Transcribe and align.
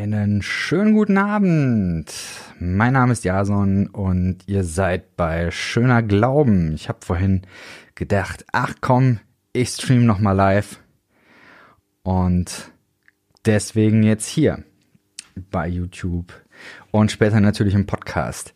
Einen 0.00 0.42
schönen 0.42 0.94
guten 0.94 1.18
Abend. 1.18 2.14
Mein 2.60 2.92
Name 2.92 3.12
ist 3.12 3.24
Jason 3.24 3.88
und 3.88 4.46
ihr 4.46 4.62
seid 4.62 5.16
bei 5.16 5.50
Schöner 5.50 6.04
Glauben. 6.04 6.72
Ich 6.72 6.88
habe 6.88 7.04
vorhin 7.04 7.42
gedacht, 7.96 8.46
ach 8.52 8.74
komm, 8.80 9.18
ich 9.52 9.70
stream 9.70 10.06
noch 10.06 10.20
mal 10.20 10.34
live. 10.34 10.78
Und 12.04 12.70
deswegen 13.44 14.04
jetzt 14.04 14.28
hier 14.28 14.62
bei 15.50 15.66
YouTube 15.66 16.32
und 16.92 17.10
später 17.10 17.40
natürlich 17.40 17.74
im 17.74 17.86
Podcast. 17.86 18.54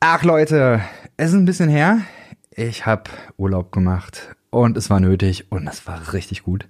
Ach 0.00 0.22
Leute, 0.22 0.82
es 1.16 1.30
ist 1.30 1.36
ein 1.36 1.46
bisschen 1.46 1.70
her. 1.70 2.02
Ich 2.50 2.84
habe 2.84 3.04
Urlaub 3.38 3.72
gemacht 3.72 4.36
und 4.50 4.76
es 4.76 4.90
war 4.90 5.00
nötig 5.00 5.50
und 5.50 5.66
es 5.66 5.86
war 5.86 6.12
richtig 6.12 6.42
gut. 6.42 6.68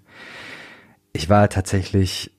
Ich 1.13 1.29
war 1.29 1.49
tatsächlich 1.49 2.31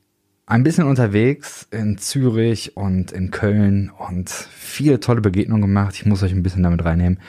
ein 0.45 0.63
bisschen 0.63 0.85
unterwegs 0.85 1.67
in 1.71 1.97
Zürich 1.97 2.75
und 2.75 3.11
in 3.11 3.31
Köln 3.31 3.89
und 3.89 4.29
viele 4.29 4.99
tolle 4.99 5.21
Begegnungen 5.21 5.61
gemacht. 5.61 5.95
Ich 5.95 6.05
muss 6.05 6.23
euch 6.23 6.33
ein 6.33 6.43
bisschen 6.43 6.63
damit 6.63 6.83
reinnehmen. 6.83 7.19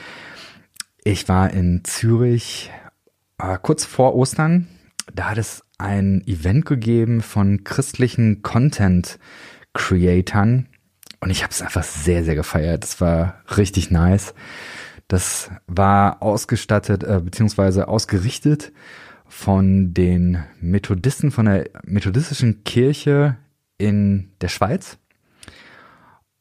Ich 1.03 1.29
war 1.29 1.51
in 1.51 1.83
Zürich 1.83 2.71
äh, 3.37 3.57
kurz 3.61 3.85
vor 3.85 4.15
Ostern. 4.15 4.67
Da 5.13 5.29
hat 5.29 5.37
es 5.37 5.63
ein 5.77 6.25
Event 6.25 6.65
gegeben 6.65 7.21
von 7.21 7.63
christlichen 7.63 8.41
Content 8.41 9.19
Creatern 9.73 10.67
und 11.19 11.29
ich 11.29 11.43
habe 11.43 11.51
es 11.51 11.61
einfach 11.61 11.83
sehr, 11.83 12.23
sehr 12.23 12.35
gefeiert. 12.35 12.83
Das 12.83 13.01
war 13.01 13.41
richtig 13.57 13.91
nice. 13.91 14.33
Das 15.07 15.51
war 15.67 16.21
ausgestattet 16.21 17.03
äh, 17.03 17.19
beziehungsweise 17.23 17.87
ausgerichtet 17.87 18.71
von 19.27 19.93
den 19.93 20.43
Methodisten, 20.59 21.31
von 21.31 21.45
der 21.45 21.69
methodistischen 21.83 22.63
Kirche 22.63 23.37
in 23.77 24.31
der 24.41 24.47
Schweiz. 24.47 24.97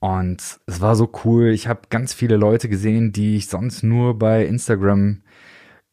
Und 0.01 0.43
es 0.67 0.81
war 0.81 0.97
so 0.97 1.11
cool. 1.25 1.49
Ich 1.49 1.67
habe 1.67 1.89
ganz 1.89 2.13
viele 2.13 2.37
Leute 2.37 2.69
gesehen, 2.69 3.13
die 3.13 3.37
ich 3.37 3.49
sonst 3.49 3.83
nur 3.83 4.19
bei 4.19 4.45
Instagram 4.45 5.23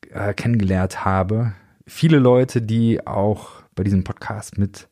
äh, 0.09 0.33
kennengelernt 0.33 1.06
habe. 1.06 1.53
Viele 1.88 2.20
Leute, 2.20 2.61
die 2.61 3.05
auch 3.08 3.64
bei 3.73 3.83
diesem 3.83 4.03
Podcast 4.03 4.58
mit 4.58 4.89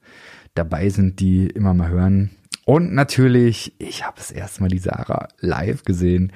dabei 0.55 0.89
sind, 0.89 1.19
die 1.19 1.47
immer 1.47 1.73
mal 1.73 1.89
hören. 1.89 2.31
Und 2.65 2.93
natürlich, 2.93 3.73
ich 3.79 4.05
habe 4.05 4.17
das 4.17 4.31
erste 4.31 4.61
Mal 4.61 4.69
die 4.69 4.79
Sarah 4.79 5.27
live 5.39 5.83
gesehen. 5.83 6.31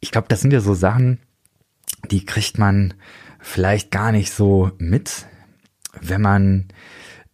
Ich 0.00 0.10
glaube, 0.10 0.28
das 0.28 0.40
sind 0.40 0.52
ja 0.52 0.60
so 0.60 0.74
Sachen, 0.74 1.18
die 2.10 2.24
kriegt 2.24 2.58
man 2.58 2.94
vielleicht 3.46 3.90
gar 3.90 4.12
nicht 4.12 4.32
so 4.32 4.72
mit, 4.78 5.26
wenn 6.00 6.20
man 6.20 6.66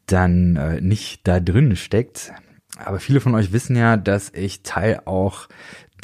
dann 0.07 0.57
äh, 0.57 0.81
nicht 0.81 1.27
da 1.27 1.41
drin 1.41 1.75
steckt. 1.75 2.33
Aber 2.77 3.01
viele 3.01 3.21
von 3.21 3.35
euch 3.35 3.53
wissen 3.53 3.77
ja, 3.77 3.97
dass 3.97 4.31
ich 4.35 4.63
Teil 4.63 5.03
auch 5.07 5.49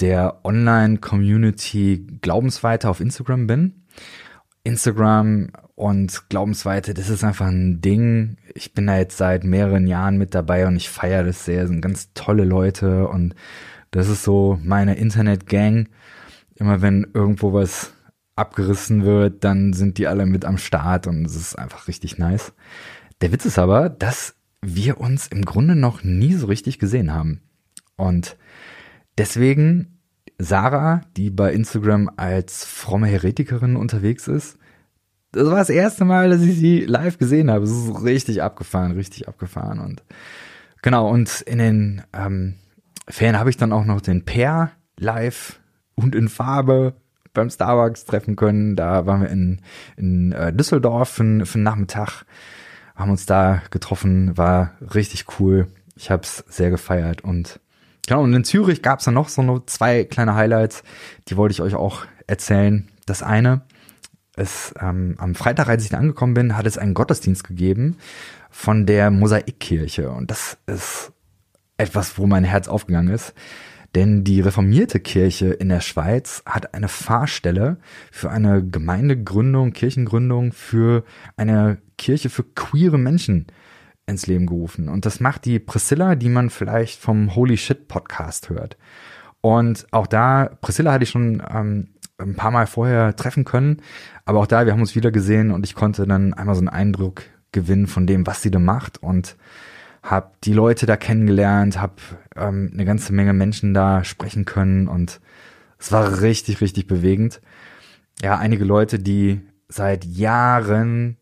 der 0.01 0.45
Online-Community 0.45 2.07
Glaubensweite 2.23 2.89
auf 2.89 3.01
Instagram 3.01 3.47
bin. 3.47 3.85
Instagram 4.65 5.49
und 5.75 6.29
Glaubensweite, 6.29 6.95
das 6.95 7.11
ist 7.11 7.23
einfach 7.23 7.47
ein 7.47 7.81
Ding. 7.81 8.39
Ich 8.55 8.73
bin 8.75 8.87
da 8.87 8.97
jetzt 8.97 9.19
seit 9.19 9.45
mehreren 9.45 9.87
Jahren 9.87 10.17
mit 10.17 10.35
dabei 10.35 10.67
und 10.67 10.77
ich 10.77 10.89
feiere 10.89 11.25
das 11.25 11.45
sehr. 11.45 11.61
Das 11.63 11.69
sind 11.69 11.83
ganz 11.83 12.13
tolle 12.15 12.45
Leute 12.45 13.09
und 13.09 13.35
das 13.91 14.09
ist 14.09 14.25
so 14.25 14.59
meine 14.63 14.97
Internet-Gang. 14.97 15.89
Immer 16.57 16.83
wenn 16.83 17.07
irgendwo 17.15 17.53
was 17.53 17.93
abgerissen 18.39 19.05
wird, 19.05 19.45
dann 19.45 19.73
sind 19.73 19.99
die 19.99 20.07
alle 20.07 20.27
mit 20.27 20.45
am 20.45 20.59
Start 20.59 21.07
und 21.07 21.25
es 21.25 21.37
ist 21.37 21.59
einfach 21.59 21.89
richtig 21.89 22.19
nice. 22.19 22.53
Der 23.21 23.33
Witz 23.33 23.45
ist 23.45 23.59
aber, 23.59 23.89
dass 23.89 24.35
wir 24.63 25.01
uns 25.01 25.27
im 25.29 25.45
Grunde 25.45 25.77
noch 25.77 26.03
nie 26.03 26.35
so 26.35 26.47
richtig 26.47 26.79
gesehen 26.79 27.13
haben. 27.13 27.43
Und 27.97 28.37
deswegen 29.17 29.99
Sarah, 30.39 31.03
die 31.17 31.31
bei 31.31 31.53
Instagram 31.53 32.11
als 32.17 32.65
fromme 32.65 33.09
Heretikerin 33.09 33.77
unterwegs 33.77 34.29
ist, 34.29 34.59
das 35.33 35.47
war 35.47 35.59
das 35.59 35.71
erste 35.71 36.05
Mal, 36.05 36.31
dass 36.31 36.43
ich 36.43 36.57
sie 36.57 36.81
live 36.81 37.19
gesehen 37.19 37.51
habe. 37.51 37.65
Es 37.65 37.71
ist 37.71 38.03
richtig 38.03 38.43
abgefahren, 38.43 38.93
richtig 38.93 39.29
abgefahren. 39.29 39.79
Und 39.81 40.03
genau, 40.81 41.11
und 41.11 41.43
in 41.43 41.59
den 41.59 42.03
ähm, 42.15 42.55
Ferien 43.09 43.39
habe 43.39 43.51
ich 43.51 43.57
dann 43.57 43.73
auch 43.73 43.85
noch 43.85 44.01
den 44.01 44.25
Pair 44.25 44.71
live 44.97 45.61
und 45.95 46.15
in 46.15 46.29
Farbe 46.29 46.95
beim 47.39 47.51
Starbucks 47.51 48.05
treffen 48.05 48.37
können. 48.37 48.77
Da 48.77 49.07
waren 49.07 49.23
wir 49.23 49.31
in, 49.31 49.61
in 49.97 50.33
äh, 50.33 50.53
Düsseldorf 50.53 51.09
für, 51.09 51.47
für 51.47 51.55
einen 51.55 51.65
Nachmittag, 51.65 52.25
haben 52.95 53.11
uns 53.11 53.27
da 53.27 53.63
getroffen, 53.71 54.37
war 54.37 54.73
richtig 54.95 55.27
cool. 55.39 55.69
Ich 55.97 56.11
habe 56.11 56.23
es 56.23 56.45
sehr 56.49 56.71
gefeiert 56.71 57.23
und 57.23 57.61
genau, 58.07 58.23
und 58.23 58.35
in 58.35 58.45
Zürich 58.45 58.83
gab 58.83 58.99
es 58.99 59.07
dann 59.07 59.15
noch 59.15 59.29
so 59.29 59.43
noch 59.43 59.67
zwei 59.67 60.05
kleine 60.05 60.35
Highlights, 60.35 60.85
die 61.29 61.37
wollte 61.37 61.53
ich 61.53 61.63
euch 61.63 61.75
auch 61.75 62.05
erzählen. 62.27 62.89
Das 63.07 63.23
eine 63.23 63.63
ist, 64.37 64.75
ähm, 64.81 65.17
am 65.19 65.35
Freitag, 65.35 65.69
als 65.69 65.83
ich 65.83 65.91
da 65.91 65.99
angekommen 65.99 66.35
bin, 66.35 66.57
hat 66.57 66.67
es 66.67 66.79
einen 66.79 66.95
Gottesdienst 66.95 67.43
gegeben 67.45 67.97
von 68.51 68.87
der 68.87 69.11
Mosaikkirche 69.11 70.11
und 70.11 70.31
das 70.31 70.59
ist 70.67 71.13
etwas, 71.77 72.19
wo 72.19 72.27
mein 72.27 72.45
Herz 72.45 72.69
aufgegangen 72.69 73.13
ist. 73.13 73.35
Denn 73.99 74.23
die 74.23 74.41
reformierte 74.41 75.01
Kirche 75.01 75.49
in 75.49 75.71
der 75.71 75.81
Schweiz 75.81 76.45
hat 76.47 76.73
eine 76.73 76.87
Fahrstelle 76.87 77.79
für 78.13 78.31
eine 78.31 78.65
Gemeindegründung, 78.65 79.73
Kirchengründung 79.73 80.53
für 80.53 81.03
eine 81.37 81.79
Kirche 81.97 82.31
für 82.31 82.45
queere 82.45 82.97
Menschen 82.97 83.49
ins 84.07 84.29
Leben 84.29 84.47
gerufen. 84.47 84.89
Und 84.89 85.05
das 85.05 85.19
macht 85.19 85.47
die 85.47 85.59
Priscilla, 85.59 86.15
die 86.15 86.29
man 86.29 86.49
vielleicht 86.49 87.01
vom 87.01 87.35
Holy 87.35 87.57
Shit 87.57 87.89
Podcast 87.89 88.51
hört. 88.51 88.77
Und 89.41 89.89
auch 89.91 90.07
da, 90.07 90.49
Priscilla 90.61 90.93
hatte 90.93 91.03
ich 91.03 91.11
schon 91.11 91.43
ähm, 91.53 91.89
ein 92.19 92.37
paar 92.37 92.53
Mal 92.53 92.69
vorher 92.69 93.17
treffen 93.17 93.45
können, 93.45 93.83
aber 94.25 94.39
auch 94.39 94.47
da, 94.47 94.65
wir 94.65 94.75
haben 94.75 94.81
uns 94.81 94.95
wieder 94.95 95.11
gesehen 95.11 95.51
und 95.51 95.67
ich 95.67 95.75
konnte 95.75 96.07
dann 96.07 96.35
einmal 96.35 96.55
so 96.55 96.61
einen 96.61 96.69
Eindruck 96.69 97.23
gewinnen 97.51 97.89
von 97.89 98.07
dem, 98.07 98.29
was 98.29 98.43
sie 98.43 98.53
da 98.53 98.61
macht 98.61 99.03
und 99.03 99.37
habe 100.11 100.31
die 100.45 100.55
Leute 100.55 100.87
da 100.87 100.97
kennengelernt, 100.97 101.81
habe 101.81 101.95
ähm, 102.35 102.71
eine 102.73 102.85
ganze 102.85 103.13
Menge 103.13 103.35
Menschen 103.35 103.75
da 103.75 104.05
sprechen 104.05 104.45
können 104.45 104.89
und 104.89 105.21
es 105.79 105.93
war 105.93 106.23
richtig, 106.23 106.61
richtig 106.61 106.87
bewegend. 106.87 107.41
Ja, 108.23 108.39
einige 108.39 108.65
Leute, 108.65 108.99
die 108.99 109.43
seit 109.69 110.05
Jahren 110.05 111.19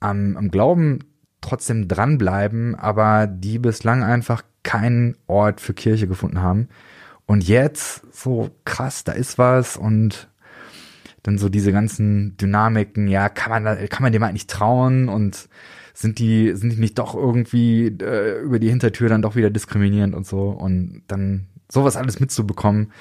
am, 0.00 0.36
am 0.36 0.50
Glauben 0.50 1.00
trotzdem 1.42 1.86
dranbleiben, 1.86 2.74
aber 2.74 3.26
die 3.26 3.58
bislang 3.58 4.02
einfach 4.02 4.42
keinen 4.62 5.16
Ort 5.26 5.60
für 5.60 5.74
Kirche 5.74 6.08
gefunden 6.08 6.40
haben. 6.40 6.68
Und 7.26 7.46
jetzt 7.46 8.02
so 8.12 8.50
krass, 8.64 9.04
da 9.04 9.12
ist 9.12 9.38
was 9.38 9.76
und 9.76 10.28
dann 11.22 11.38
so 11.38 11.48
diese 11.50 11.72
ganzen 11.72 12.36
Dynamiken, 12.38 13.06
ja, 13.06 13.28
kann 13.28 13.62
man, 13.62 13.88
kann 13.88 14.02
man 14.02 14.12
dem 14.12 14.24
halt 14.24 14.32
nicht 14.32 14.50
trauen 14.50 15.08
und 15.08 15.48
sind 15.94 16.18
die, 16.18 16.54
sind 16.54 16.72
die 16.72 16.80
nicht 16.80 16.98
doch 16.98 17.14
irgendwie 17.14 17.86
äh, 17.86 18.40
über 18.40 18.58
die 18.58 18.68
Hintertür 18.68 19.08
dann 19.08 19.22
doch 19.22 19.36
wieder 19.36 19.50
diskriminierend 19.50 20.14
und 20.14 20.26
so 20.26 20.50
und 20.50 21.02
dann 21.08 21.46
sowas 21.70 21.96
alles 21.96 22.20
mitzubekommen. 22.20 22.92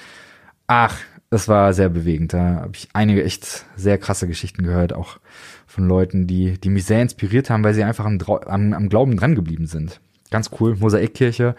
Ach, 0.68 0.96
es 1.32 1.48
war 1.48 1.74
sehr 1.74 1.90
bewegend. 1.90 2.34
Da 2.34 2.62
habe 2.62 2.72
ich 2.76 2.90
einige 2.94 3.24
echt 3.24 3.66
sehr 3.76 3.98
krasse 3.98 4.28
Geschichten 4.28 4.64
gehört, 4.64 4.94
auch 4.94 5.20
von 5.68 5.88
Leuten, 5.88 6.28
die, 6.28 6.60
die 6.60 6.70
mich 6.70 6.86
sehr 6.86 7.02
inspiriert 7.02 7.50
haben, 7.50 7.64
weil 7.64 7.74
sie 7.74 7.84
einfach 7.84 8.06
am, 8.06 8.20
am, 8.20 8.74
am 8.74 8.90
Glauben 8.90 9.18
dran 9.18 9.36
geblieben 9.36 9.68
sind. 9.68 10.00
Ganz 10.32 10.50
cool, 10.60 10.76
Mosaikkirche. 10.76 11.56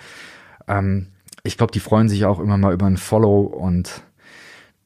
Ähm, 0.68 1.08
ich 1.42 1.56
glaube, 1.56 1.72
die 1.72 1.80
freuen 1.80 2.08
sich 2.08 2.24
auch 2.24 2.40
immer 2.40 2.58
mal 2.58 2.74
über 2.74 2.86
ein 2.86 2.96
Follow 2.96 3.40
und 3.42 4.02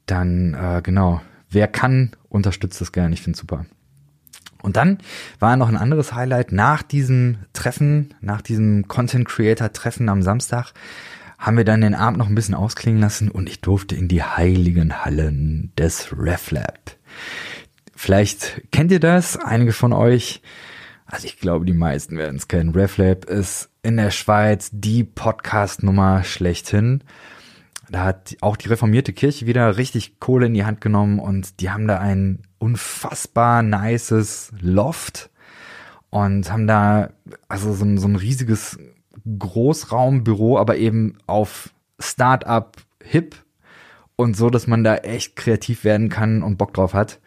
dann, 0.06 0.55
äh, 0.55 0.82
genau, 0.82 1.20
wer 1.50 1.69
kann, 1.69 2.12
unterstützt 2.29 2.81
das 2.81 2.93
gerne. 2.93 3.14
Ich 3.14 3.23
finde 3.23 3.38
super. 3.38 3.67
Und 4.64 4.76
dann 4.76 4.96
war 5.40 5.58
noch 5.58 5.69
ein 5.69 5.76
anderes 5.76 6.14
Highlight 6.14 6.50
nach 6.50 6.82
diesem 6.82 7.37
Treffen, 7.52 8.14
nach 8.22 8.40
diesem 8.40 8.88
Content 8.88 9.28
Creator 9.28 9.70
Treffen 9.75 10.08
am 10.08 10.22
Samstag, 10.22 10.72
haben 11.38 11.58
wir 11.58 11.64
dann 11.64 11.82
den 11.82 11.94
Abend 11.94 12.16
noch 12.16 12.28
ein 12.28 12.34
bisschen 12.34 12.55
ausklingen 12.55 13.02
lassen 13.02 13.31
und 13.31 13.46
ich 13.50 13.61
durfte 13.61 13.94
in 13.94 14.08
die 14.08 14.22
heiligen 14.22 15.05
Hallen 15.05 15.70
des 15.76 16.16
RefLab. 16.16 16.96
Vielleicht 17.94 18.62
kennt 18.72 18.90
ihr 18.90 19.00
das, 19.00 19.37
einige 19.37 19.75
von 19.75 19.93
euch. 19.93 20.40
Also 21.05 21.26
ich 21.26 21.38
glaube, 21.38 21.66
die 21.66 21.75
meisten 21.75 22.16
werden 22.16 22.37
es 22.37 22.49
kennen. 22.49 22.75
RefLab 22.75 23.26
ist 23.26 23.69
in 23.82 23.99
der 23.99 24.11
Schweiz 24.11 24.70
die 24.72 25.05
Podcast-Nummer 25.05 26.25
schlechthin. 26.25 27.05
Da 27.90 28.05
hat 28.05 28.34
auch 28.40 28.56
die 28.56 28.69
reformierte 28.69 29.12
Kirche 29.12 29.44
wieder 29.44 29.76
richtig 29.76 30.20
Kohle 30.20 30.46
in 30.46 30.55
die 30.55 30.64
Hand 30.64 30.81
genommen 30.81 31.19
und 31.19 31.61
die 31.61 31.69
haben 31.69 31.87
da 31.87 31.99
ein 31.99 32.44
unfassbar 32.64 33.62
nices 33.62 34.50
Loft 34.61 35.31
und 36.08 36.50
haben 36.50 36.66
da 36.66 37.11
also 37.46 37.75
so 37.75 37.84
ein, 37.84 37.99
so 37.99 38.08
ein 38.08 38.16
riesiges 38.16 38.78
Großraumbüro, 39.38 40.58
aber 40.58 40.76
eben 40.78 41.19
auf 41.26 41.75
Startup 41.99 42.75
hip 43.02 43.37
und 44.16 44.34
so, 44.34 44.49
dass 44.49 44.66
man 44.66 44.82
da 44.82 44.96
echt 44.96 45.37
kreativ 45.37 45.84
werden 45.84 46.08
kann 46.08 46.43
und 46.43 46.56
Bock 46.56 46.72
drauf 46.72 46.94
hat. 46.94 47.20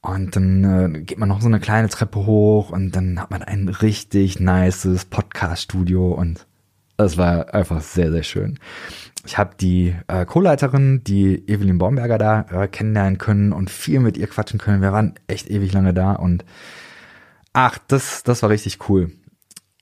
Und 0.00 0.36
dann 0.36 0.64
äh, 0.64 1.00
geht 1.00 1.18
man 1.18 1.28
noch 1.28 1.40
so 1.40 1.48
eine 1.48 1.58
kleine 1.58 1.88
Treppe 1.88 2.24
hoch 2.24 2.70
und 2.70 2.94
dann 2.94 3.20
hat 3.20 3.32
man 3.32 3.42
ein 3.42 3.68
richtig 3.68 4.38
nices 4.38 5.04
Podcast-Studio 5.04 6.12
und 6.12 6.46
Das 6.96 7.16
war 7.16 7.52
einfach 7.52 7.80
sehr, 7.80 8.12
sehr 8.12 8.22
schön. 8.22 8.58
Ich 9.28 9.36
habe 9.36 9.56
die 9.60 9.94
äh, 10.06 10.24
Co-Leiterin, 10.24 11.04
die 11.04 11.46
Evelyn 11.50 11.76
Baumberger 11.76 12.16
da 12.16 12.46
äh, 12.50 12.66
kennenlernen 12.66 13.18
können 13.18 13.52
und 13.52 13.68
viel 13.68 14.00
mit 14.00 14.16
ihr 14.16 14.26
quatschen 14.26 14.58
können. 14.58 14.80
Wir 14.80 14.90
waren 14.90 15.16
echt 15.26 15.50
ewig 15.50 15.70
lange 15.74 15.92
da 15.92 16.14
und 16.14 16.46
ach, 17.52 17.76
das, 17.88 18.22
das 18.22 18.40
war 18.40 18.48
richtig 18.48 18.88
cool. 18.88 19.12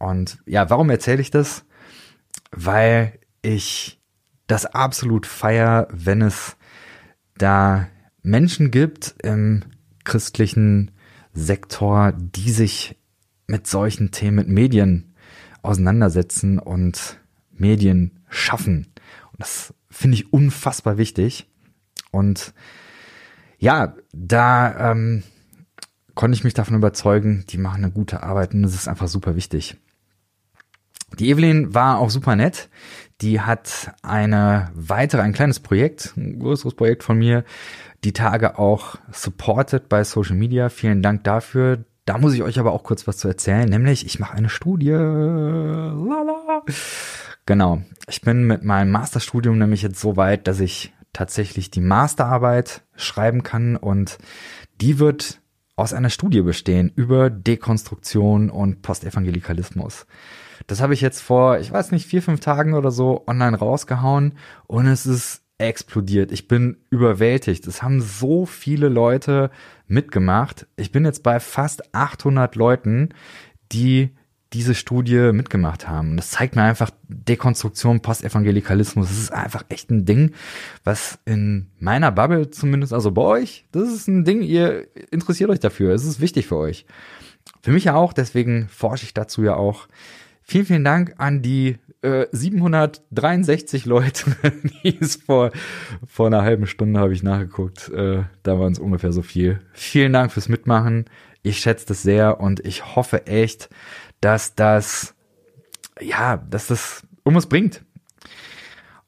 Und 0.01 0.39
ja, 0.47 0.69
warum 0.69 0.91
erzähle 0.91 1.21
ich 1.21 1.31
das? 1.31 1.65
Weil 2.51 3.21
ich 3.41 4.01
das 4.49 4.67
absolut 4.67 5.27
feier, 5.27 5.87
wenn 5.93 6.23
es 6.23 6.57
da 7.39 7.87
Menschen 8.23 8.73
gibt 8.73 9.15
im 9.23 9.63
christlichen 10.03 10.91
Sektor, 11.35 12.15
die 12.17 12.51
sich 12.51 12.97
mit 13.47 13.69
solchen 13.69 14.11
Themen, 14.11 14.39
mit 14.39 14.49
Medien 14.49 15.15
auseinandersetzen 15.63 16.59
und 16.59 17.21
Medien 17.53 18.25
schaffen. 18.29 18.89
Das 19.39 19.75
finde 19.91 20.17
ich 20.17 20.33
unfassbar 20.33 20.99
wichtig. 20.99 21.49
Und 22.11 22.55
ja, 23.59 23.95
da 24.13 24.93
ähm, 24.93 25.23
konnte 26.15 26.37
ich 26.37 26.45
mich 26.45 26.55
davon 26.55 26.77
überzeugen, 26.77 27.45
die 27.49 27.59
machen 27.59 27.85
eine 27.85 27.93
gute 27.93 28.23
Arbeit 28.23 28.55
und 28.55 28.63
das 28.63 28.75
ist 28.75 28.89
einfach 28.89 29.09
super 29.09 29.37
wichtig. 29.37 29.77
Die 31.19 31.31
Evelyn 31.31 31.73
war 31.73 31.99
auch 31.99 32.11
super 32.11 32.37
nett. 32.37 32.69
Die 33.21 33.41
hat 33.41 33.95
eine 34.03 34.71
weitere, 34.75 35.23
ein 35.23 35.33
kleines 35.33 35.61
Projekt, 35.61 36.15
ein 36.17 36.39
größeres 36.39 36.75
Projekt 36.75 37.05
von 37.05 37.17
mir, 37.19 37.45
die 38.05 38.13
Tage 38.13 38.59
auch 38.59 38.97
supported 39.13 39.89
bei 39.89 40.05
Social 40.05 40.37
Media. 40.37 40.69
Vielen 40.69 41.03
Dank 41.03 41.25
dafür. 41.25 41.85
Da 42.05 42.19
muss 42.19 42.35
ich 42.35 42.43
euch 42.43 42.59
aber 42.59 42.73
auch 42.73 42.83
kurz 42.83 43.07
was 43.07 43.17
zu 43.19 43.29
erzählen, 43.29 43.69
nämlich 43.69 44.05
ich 44.07 44.19
mache 44.19 44.35
eine 44.35 44.49
Studie. 44.49 44.91
Lala. 44.91 46.63
Genau. 47.47 47.83
Ich 48.09 48.21
bin 48.21 48.45
mit 48.45 48.65
meinem 48.65 48.91
Masterstudium 48.91 49.59
nämlich 49.59 49.83
jetzt 49.83 50.01
so 50.01 50.17
weit, 50.17 50.47
dass 50.49 50.61
ich 50.61 50.93
tatsächlich 51.13 51.71
die 51.71 51.81
Masterarbeit 51.81 52.83
schreiben 52.97 53.43
kann 53.43 53.77
und 53.77 54.19
die 54.81 54.99
wird 54.99 55.41
aus 55.77 55.93
einer 55.93 56.11
Studie 56.11 56.43
bestehen 56.43 56.91
über 56.95 57.31
Dekonstruktion 57.31 58.51
und 58.51 58.83
Postevangelikalismus. 58.83 60.07
Das 60.67 60.81
habe 60.81 60.95
ich 60.95 61.01
jetzt 61.01 61.21
vor, 61.21 61.59
ich 61.59 61.71
weiß 61.71 61.93
nicht, 61.93 62.07
vier, 62.07 62.23
fünf 62.23 62.41
Tagen 62.41 62.75
oder 62.75 62.91
so 62.91 63.25
online 63.27 63.57
rausgehauen 63.57 64.35
und 64.67 64.87
es 64.87 65.07
ist 65.07 65.43
explodiert. 65.59 66.33
Ich 66.33 66.49
bin 66.49 66.79
überwältigt. 66.91 67.67
Es 67.67 67.83
haben 67.83 68.01
so 68.01 68.45
viele 68.45 68.89
Leute 68.89 69.51
mitgemacht. 69.87 70.67
Ich 70.77 70.93
bin 70.93 71.05
jetzt 71.05 71.23
bei 71.23 71.41
fast 71.41 71.95
800 71.95 72.57
Leuten, 72.57 73.11
die 73.73 74.15
diese 74.57 74.75
Studie 74.75 75.33
mitgemacht 75.33 75.87
haben. 75.87 76.17
Das 76.17 76.31
zeigt 76.31 76.57
mir 76.57 76.63
einfach 76.63 76.91
Dekonstruktion, 77.09 78.01
Postevangelikalismus. 78.01 79.09
Das 79.09 79.19
ist 79.19 79.33
einfach 79.33 79.65
echt 79.69 79.91
ein 79.91 80.07
Ding, 80.07 80.33
was 80.83 81.19
in 81.27 81.67
meiner 81.79 82.11
Bubble 82.11 82.51
zumindest, 82.51 82.95
also 82.95 83.11
bei 83.11 83.21
euch, 83.21 83.67
das 83.73 83.93
ist 83.93 84.09
ein 84.09 84.25
Ding, 84.25 84.41
ihr 84.41 84.87
interessiert 85.11 85.51
euch 85.51 85.61
dafür. 85.61 85.93
Es 85.93 86.07
ist 86.07 86.21
wichtig 86.21 86.47
für 86.47 86.57
euch. 86.57 86.87
Für 87.63 87.71
mich 87.71 87.85
ja 87.85 87.95
auch, 87.95 88.15
deswegen 88.15 88.69
forsche 88.69 89.05
ich 89.05 89.13
dazu 89.13 89.43
ja 89.43 89.55
auch. 89.57 89.89
Vielen, 90.43 90.65
vielen 90.65 90.85
Dank 90.85 91.15
an 91.19 91.43
die 91.43 91.77
äh, 92.01 92.27
763 92.33 93.85
Leute, 93.85 94.37
die 94.85 94.97
es 94.99 95.17
vor, 95.17 95.51
vor 96.07 96.29
einer 96.29 96.43
halben 96.43 96.67
Stunde 96.67 96.99
habe 96.99 97.13
ich 97.13 97.23
nachgeguckt. 97.23 97.91
Äh, 97.91 98.23
da 98.43 98.59
waren 98.59 98.73
es 98.73 98.79
ungefähr 98.79 99.13
so 99.13 99.23
viel. 99.23 99.61
Vielen 99.73 100.15
Dank 100.15 100.33
fürs 100.33 100.49
Mitmachen. 100.49 101.05
Ich 101.43 101.59
schätze 101.59 101.87
das 101.87 102.03
sehr 102.03 102.41
und 102.41 102.65
ich 102.67 102.97
hoffe 102.97 103.29
echt, 103.29 103.69
dass 104.27 104.57
das, 104.57 105.15
ja, 106.01 106.39
dass 106.51 106.67
das 106.67 107.07
irgendwas 107.25 107.47
bringt. 107.47 107.85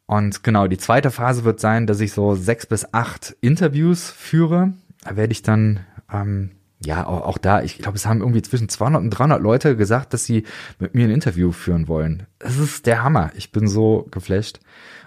Und 0.07 0.45
genau, 0.45 0.69
die 0.69 0.79
zweite 0.79 1.11
Phase 1.11 1.43
wird 1.43 1.59
sein, 1.59 1.89
dass 1.89 1.99
ich 1.99 2.13
so 2.13 2.37
sechs 2.37 2.67
bis 2.67 2.95
acht 2.95 3.37
Interviews 3.41 4.13
führe. 4.13 4.75
Da 5.03 5.17
werde 5.17 5.33
ich 5.33 5.43
dann 5.43 5.81
ähm, 6.13 6.53
ja, 6.85 7.05
auch, 7.05 7.23
auch 7.23 7.39
da, 7.39 7.63
ich 7.63 7.79
glaube, 7.79 7.97
es 7.97 8.07
haben 8.07 8.21
irgendwie 8.21 8.43
zwischen 8.43 8.69
200 8.69 9.03
und 9.03 9.11
300 9.11 9.43
Leute 9.43 9.77
gesagt, 9.77 10.15
dass 10.15 10.25
sie 10.25 10.45
mit 10.79 10.95
mir 10.95 11.09
ein 11.09 11.11
Interview 11.11 11.51
führen 11.51 11.89
wollen. 11.89 12.29
Das 12.39 12.57
ist 12.57 12.87
der 12.87 13.03
Hammer. 13.03 13.33
Ich 13.35 13.51
bin 13.51 13.67
so 13.67 14.07
geflasht. 14.13 14.61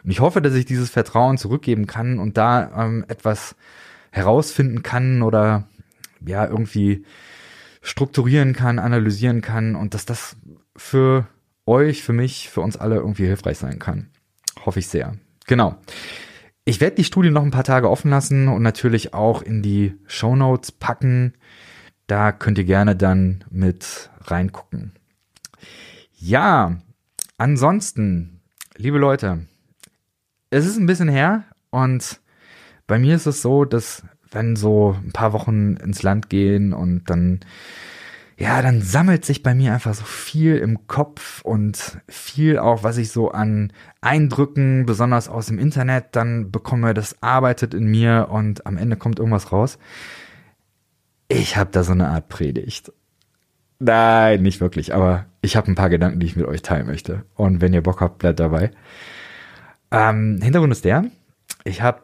Und 0.03 0.11
ich 0.11 0.19
hoffe, 0.19 0.41
dass 0.41 0.55
ich 0.55 0.65
dieses 0.65 0.89
Vertrauen 0.89 1.37
zurückgeben 1.37 1.87
kann 1.87 2.19
und 2.19 2.35
da 2.35 2.85
ähm, 2.85 3.05
etwas 3.07 3.55
herausfinden 4.09 4.83
kann 4.83 5.21
oder 5.21 5.69
ja, 6.25 6.45
irgendwie 6.45 7.05
strukturieren 7.81 8.53
kann, 8.53 8.79
analysieren 8.79 9.41
kann 9.41 9.75
und 9.75 9.93
dass 9.93 10.05
das 10.05 10.35
für 10.75 11.27
euch, 11.65 12.03
für 12.03 12.13
mich, 12.13 12.49
für 12.49 12.61
uns 12.61 12.77
alle 12.77 12.95
irgendwie 12.95 13.25
hilfreich 13.25 13.57
sein 13.57 13.79
kann. 13.79 14.09
Hoffe 14.65 14.79
ich 14.79 14.87
sehr. 14.87 15.15
Genau. 15.47 15.77
Ich 16.63 16.79
werde 16.79 16.97
die 16.97 17.03
Studie 17.03 17.31
noch 17.31 17.43
ein 17.43 17.51
paar 17.51 17.63
Tage 17.63 17.89
offen 17.89 18.11
lassen 18.11 18.47
und 18.47 18.61
natürlich 18.61 19.13
auch 19.13 19.41
in 19.41 19.61
die 19.61 19.95
Show 20.05 20.35
Notes 20.35 20.71
packen. 20.71 21.33
Da 22.05 22.31
könnt 22.31 22.57
ihr 22.57 22.65
gerne 22.65 22.95
dann 22.95 23.43
mit 23.49 24.11
reingucken. 24.25 24.93
Ja, 26.13 26.77
ansonsten, 27.37 28.41
liebe 28.75 28.99
Leute, 28.99 29.47
es 30.51 30.67
ist 30.67 30.77
ein 30.77 30.85
bisschen 30.85 31.09
her 31.09 31.45
und 31.71 32.21
bei 32.85 32.99
mir 32.99 33.15
ist 33.15 33.25
es 33.25 33.41
so, 33.41 33.65
dass 33.65 34.03
wenn 34.31 34.55
so 34.55 34.95
ein 35.03 35.11
paar 35.11 35.33
Wochen 35.33 35.75
ins 35.75 36.03
Land 36.03 36.29
gehen 36.29 36.73
und 36.73 37.09
dann 37.09 37.41
ja, 38.41 38.63
dann 38.63 38.81
sammelt 38.81 39.23
sich 39.23 39.43
bei 39.43 39.53
mir 39.53 39.71
einfach 39.71 39.93
so 39.93 40.03
viel 40.03 40.57
im 40.57 40.87
Kopf 40.87 41.41
und 41.43 41.99
viel 42.07 42.57
auch, 42.57 42.83
was 42.83 42.97
ich 42.97 43.11
so 43.11 43.29
an 43.29 43.71
Eindrücken, 44.01 44.87
besonders 44.87 45.29
aus 45.29 45.45
dem 45.45 45.59
Internet, 45.59 46.15
dann 46.15 46.49
bekomme, 46.49 46.95
das 46.95 47.21
arbeitet 47.21 47.75
in 47.75 47.85
mir 47.85 48.29
und 48.31 48.65
am 48.65 48.77
Ende 48.77 48.95
kommt 48.95 49.19
irgendwas 49.19 49.51
raus. 49.51 49.77
Ich 51.27 51.55
habe 51.55 51.69
da 51.71 51.83
so 51.83 51.91
eine 51.91 52.07
Art 52.07 52.29
Predigt. 52.29 52.91
Nein, 53.77 54.41
nicht 54.41 54.59
wirklich, 54.59 54.95
aber 54.95 55.25
ich 55.41 55.55
habe 55.55 55.71
ein 55.71 55.75
paar 55.75 55.89
Gedanken, 55.89 56.19
die 56.19 56.25
ich 56.25 56.35
mit 56.35 56.47
euch 56.47 56.63
teilen 56.63 56.87
möchte. 56.87 57.23
Und 57.35 57.61
wenn 57.61 57.73
ihr 57.73 57.83
Bock 57.83 58.01
habt, 58.01 58.17
bleibt 58.17 58.39
dabei. 58.39 58.71
Ähm, 59.91 60.39
Hintergrund 60.41 60.71
ist 60.71 60.85
der, 60.85 61.05
ich 61.63 61.83
habe 61.83 62.01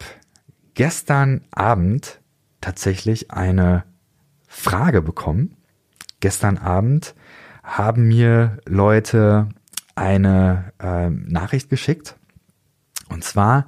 gestern 0.76 1.42
Abend 1.50 2.20
tatsächlich 2.62 3.32
eine 3.32 3.84
Frage 4.48 5.02
bekommen. 5.02 5.56
Gestern 6.20 6.58
Abend 6.58 7.16
haben 7.64 8.08
mir 8.08 8.58
Leute 8.66 9.50
eine 9.96 10.72
äh, 10.80 11.10
Nachricht 11.10 11.70
geschickt. 11.70 12.16
Und 13.10 13.24
zwar 13.24 13.68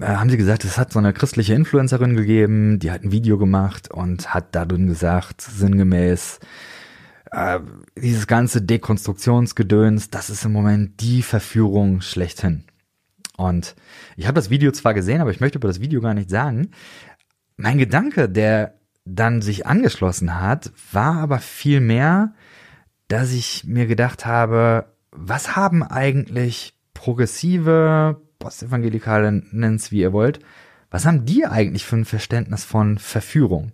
äh, 0.00 0.06
haben 0.06 0.30
sie 0.30 0.36
gesagt, 0.36 0.64
es 0.64 0.78
hat 0.78 0.92
so 0.92 0.98
eine 0.98 1.12
christliche 1.12 1.54
Influencerin 1.54 2.16
gegeben, 2.16 2.78
die 2.78 2.90
hat 2.90 3.02
ein 3.02 3.12
Video 3.12 3.38
gemacht 3.38 3.90
und 3.90 4.34
hat 4.34 4.54
darin 4.54 4.86
gesagt, 4.86 5.40
sinngemäß, 5.40 6.40
äh, 7.30 7.60
dieses 7.96 8.26
ganze 8.26 8.62
Dekonstruktionsgedöns, 8.62 10.10
das 10.10 10.30
ist 10.30 10.44
im 10.44 10.52
Moment 10.52 11.00
die 11.00 11.22
Verführung 11.22 12.00
schlechthin. 12.00 12.64
Und 13.36 13.74
ich 14.16 14.26
habe 14.26 14.36
das 14.36 14.50
Video 14.50 14.70
zwar 14.70 14.94
gesehen, 14.94 15.20
aber 15.20 15.30
ich 15.30 15.40
möchte 15.40 15.58
über 15.58 15.68
das 15.68 15.80
Video 15.80 16.00
gar 16.00 16.14
nicht 16.14 16.30
sagen. 16.30 16.70
Mein 17.56 17.78
Gedanke, 17.78 18.28
der 18.28 18.74
dann 19.04 19.42
sich 19.42 19.66
angeschlossen 19.66 20.40
hat, 20.40 20.72
war 20.92 21.16
aber 21.18 21.38
viel 21.38 21.80
mehr, 21.80 22.34
dass 23.08 23.32
ich 23.32 23.64
mir 23.64 23.86
gedacht 23.86 24.26
habe, 24.26 24.86
was 25.10 25.56
haben 25.56 25.82
eigentlich 25.82 26.74
progressive, 26.94 28.20
Postevangelikale, 28.38 29.42
nennt's 29.52 29.92
wie 29.92 30.00
ihr 30.00 30.12
wollt, 30.12 30.40
was 30.90 31.06
haben 31.06 31.24
die 31.24 31.46
eigentlich 31.46 31.84
für 31.84 31.96
ein 31.96 32.04
Verständnis 32.04 32.64
von 32.64 32.98
Verführung? 32.98 33.72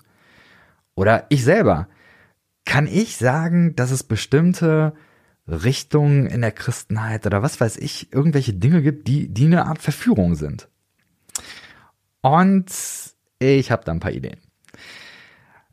Oder 0.95 1.27
ich 1.29 1.45
selber, 1.45 1.89
kann 2.65 2.87
ich 2.87 3.17
sagen, 3.17 3.75
dass 3.77 3.91
es 3.91 4.03
bestimmte 4.03 4.95
Richtungen 5.47 6.27
in 6.27 6.41
der 6.41 6.53
Christenheit 6.53 7.27
oder 7.27 7.43
was 7.43 7.61
weiß 7.61 7.77
ich, 7.79 8.13
irgendwelche 8.13 8.55
Dinge 8.55 8.83
gibt, 8.83 9.09
die, 9.09 9.29
die 9.29 9.47
eine 9.47 9.67
Art 9.67 9.81
Verführung 9.81 10.35
sind? 10.35 10.69
Und 12.21 12.71
ich 13.41 13.71
habe 13.71 13.85
da 13.85 13.93
ein 13.93 14.01
paar 14.01 14.13
Ideen. 14.13 14.39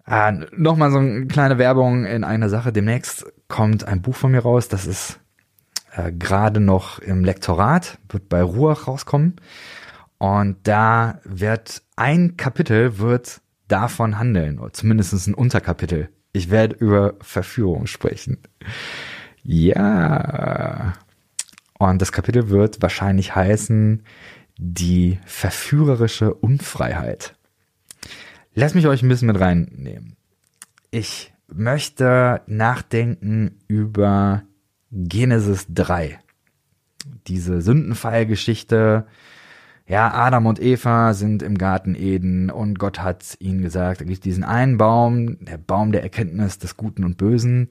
Äh, 0.07 0.31
Nochmal 0.55 0.91
so 0.91 0.97
eine 0.97 1.27
kleine 1.27 1.57
Werbung 1.57 2.05
in 2.05 2.23
einer 2.23 2.49
Sache. 2.49 2.71
Demnächst 2.71 3.25
kommt 3.47 3.83
ein 3.83 4.01
Buch 4.01 4.15
von 4.15 4.31
mir 4.31 4.39
raus. 4.39 4.69
Das 4.69 4.87
ist 4.87 5.19
äh, 5.95 6.11
gerade 6.11 6.59
noch 6.59 6.99
im 6.99 7.23
Lektorat, 7.23 7.99
wird 8.09 8.29
bei 8.29 8.41
Ruach 8.41 8.87
rauskommen. 8.87 9.35
Und 10.17 10.57
da 10.63 11.19
wird 11.23 11.83
ein 11.95 12.37
Kapitel 12.37 12.97
wird 12.97 13.41
davon 13.67 14.17
handeln, 14.17 14.59
oder 14.59 14.73
zumindest 14.73 15.27
ein 15.27 15.33
Unterkapitel. 15.33 16.09
Ich 16.31 16.49
werde 16.49 16.75
über 16.75 17.15
Verführung 17.21 17.85
sprechen. 17.87 18.39
Ja. 19.43 20.93
Und 21.77 22.01
das 22.01 22.11
Kapitel 22.11 22.49
wird 22.49 22.81
wahrscheinlich 22.81 23.35
heißen, 23.35 24.03
die 24.57 25.19
verführerische 25.25 26.33
Unfreiheit. 26.33 27.36
Lass 28.59 28.73
mich 28.73 28.87
euch 28.87 29.03
ein 29.03 29.07
bisschen 29.07 29.27
mit 29.27 29.39
reinnehmen. 29.39 30.15
Ich 30.89 31.31
möchte 31.47 32.41
nachdenken 32.47 33.59
über 33.67 34.45
Genesis 34.89 35.67
3. 35.69 36.17
diese 37.27 37.61
Sündenfallgeschichte. 37.61 39.05
Ja, 39.85 40.11
Adam 40.11 40.47
und 40.47 40.59
Eva 40.59 41.13
sind 41.13 41.43
im 41.43 41.59
Garten 41.59 41.93
Eden 41.93 42.49
und 42.49 42.79
Gott 42.79 42.99
hat 42.99 43.37
ihnen 43.37 43.61
gesagt, 43.61 44.01
da 44.01 44.05
gibt 44.05 44.25
diesen 44.25 44.43
einen 44.43 44.79
Baum, 44.79 45.37
der 45.45 45.59
Baum 45.59 45.91
der 45.91 46.01
Erkenntnis 46.01 46.57
des 46.57 46.77
Guten 46.77 47.03
und 47.03 47.17
Bösen. 47.17 47.69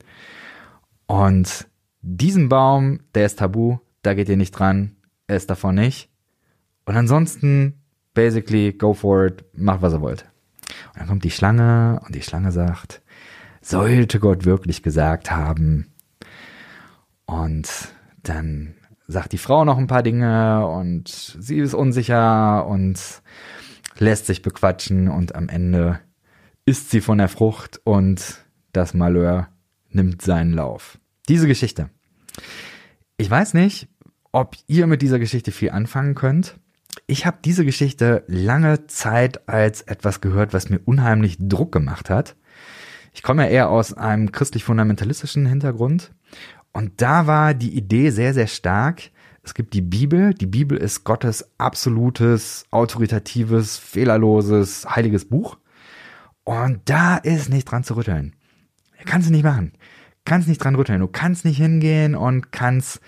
Und 1.06 1.66
diesen 2.00 2.48
Baum, 2.48 3.00
der 3.12 3.26
ist 3.26 3.40
tabu, 3.40 3.78
da 4.02 4.14
geht 4.14 4.28
ihr 4.28 4.36
nicht 4.36 4.52
dran, 4.52 4.94
er 5.26 5.36
ist 5.36 5.50
davon 5.50 5.74
nicht. 5.74 6.10
Und 6.84 6.94
ansonsten, 6.94 7.82
basically, 8.14 8.72
go 8.72 8.94
for 8.94 9.26
it, 9.26 9.44
macht 9.52 9.82
was 9.82 9.92
ihr 9.92 10.00
wollt. 10.00 10.26
Dann 10.96 11.06
kommt 11.06 11.24
die 11.24 11.30
Schlange 11.30 12.00
und 12.04 12.14
die 12.14 12.22
Schlange 12.22 12.52
sagt, 12.52 13.02
sollte 13.60 14.18
Gott 14.18 14.44
wirklich 14.44 14.82
gesagt 14.82 15.30
haben. 15.30 15.92
Und 17.26 17.68
dann 18.22 18.74
sagt 19.06 19.32
die 19.32 19.38
Frau 19.38 19.64
noch 19.64 19.78
ein 19.78 19.86
paar 19.86 20.02
Dinge 20.02 20.66
und 20.66 21.08
sie 21.08 21.58
ist 21.58 21.74
unsicher 21.74 22.66
und 22.66 23.22
lässt 23.98 24.26
sich 24.26 24.42
bequatschen 24.42 25.08
und 25.08 25.34
am 25.34 25.48
Ende 25.48 26.00
isst 26.64 26.90
sie 26.90 27.00
von 27.00 27.18
der 27.18 27.28
Frucht 27.28 27.80
und 27.84 28.44
das 28.72 28.94
Malheur 28.94 29.48
nimmt 29.90 30.22
seinen 30.22 30.52
Lauf. 30.52 30.98
Diese 31.28 31.46
Geschichte. 31.46 31.90
Ich 33.16 33.30
weiß 33.30 33.54
nicht, 33.54 33.88
ob 34.32 34.56
ihr 34.66 34.86
mit 34.86 35.02
dieser 35.02 35.18
Geschichte 35.18 35.52
viel 35.52 35.70
anfangen 35.70 36.14
könnt. 36.14 36.58
Ich 37.08 37.24
habe 37.24 37.38
diese 37.44 37.64
Geschichte 37.64 38.24
lange 38.26 38.88
Zeit 38.88 39.48
als 39.48 39.82
etwas 39.82 40.20
gehört, 40.20 40.52
was 40.52 40.70
mir 40.70 40.80
unheimlich 40.84 41.36
Druck 41.38 41.70
gemacht 41.70 42.10
hat. 42.10 42.34
Ich 43.14 43.22
komme 43.22 43.44
ja 43.44 43.48
eher 43.48 43.70
aus 43.70 43.92
einem 43.92 44.32
christlich-fundamentalistischen 44.32 45.46
Hintergrund. 45.46 46.12
Und 46.72 47.00
da 47.00 47.28
war 47.28 47.54
die 47.54 47.76
Idee 47.76 48.10
sehr, 48.10 48.34
sehr 48.34 48.48
stark. 48.48 49.10
Es 49.44 49.54
gibt 49.54 49.72
die 49.72 49.82
Bibel. 49.82 50.34
Die 50.34 50.46
Bibel 50.46 50.76
ist 50.76 51.04
Gottes 51.04 51.48
absolutes, 51.58 52.66
autoritatives, 52.72 53.78
fehlerloses, 53.78 54.84
heiliges 54.84 55.28
Buch. 55.28 55.58
Und 56.42 56.80
da 56.86 57.18
ist 57.18 57.48
nicht 57.48 57.70
dran 57.70 57.84
zu 57.84 57.94
rütteln. 57.94 58.34
Kannst 59.04 59.28
du 59.28 59.32
nicht 59.32 59.44
machen. 59.44 59.74
Kannst 60.24 60.48
nicht 60.48 60.62
dran 60.62 60.74
rütteln. 60.74 60.98
Du 60.98 61.06
kannst 61.06 61.44
nicht 61.44 61.58
hingehen 61.58 62.16
und 62.16 62.50
kannst 62.50 63.00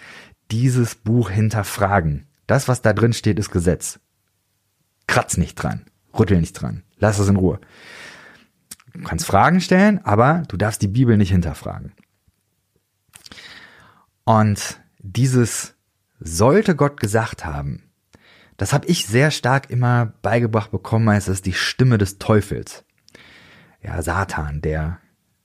dieses 0.53 0.95
Buch 0.95 1.31
hinterfragen. 1.31 2.28
Das, 2.49 2.67
was 2.67 2.83
da 2.83 2.93
drin 2.93 3.13
steht, 3.13 3.39
ist 3.39 3.51
Gesetz. 3.51 4.01
Kratz 5.07 5.37
nicht 5.37 5.55
dran. 5.55 5.85
Rüttel 6.19 6.41
nicht 6.41 6.55
dran. 6.55 6.83
Lass 6.97 7.21
es 7.21 7.29
in 7.29 7.37
Ruhe. 7.37 7.61
Du 8.95 9.03
kannst 9.03 9.27
Fragen 9.27 9.61
stellen, 9.61 10.05
aber 10.05 10.43
du 10.49 10.57
darfst 10.57 10.83
die 10.83 10.89
Bibel 10.89 11.17
nicht 11.17 11.31
hinterfragen. 11.31 11.93
Und 14.25 14.81
dieses 14.99 15.75
sollte 16.19 16.75
Gott 16.75 16.99
gesagt 16.99 17.45
haben, 17.45 17.85
das 18.57 18.73
habe 18.73 18.87
ich 18.87 19.07
sehr 19.07 19.31
stark 19.31 19.71
immer 19.71 20.15
beigebracht 20.23 20.71
bekommen, 20.71 21.09
als 21.11 21.29
es 21.29 21.43
die 21.43 21.53
Stimme 21.53 21.99
des 21.99 22.19
Teufels. 22.19 22.85
Ja, 23.83 24.03
Satan, 24.03 24.63
der, 24.63 24.99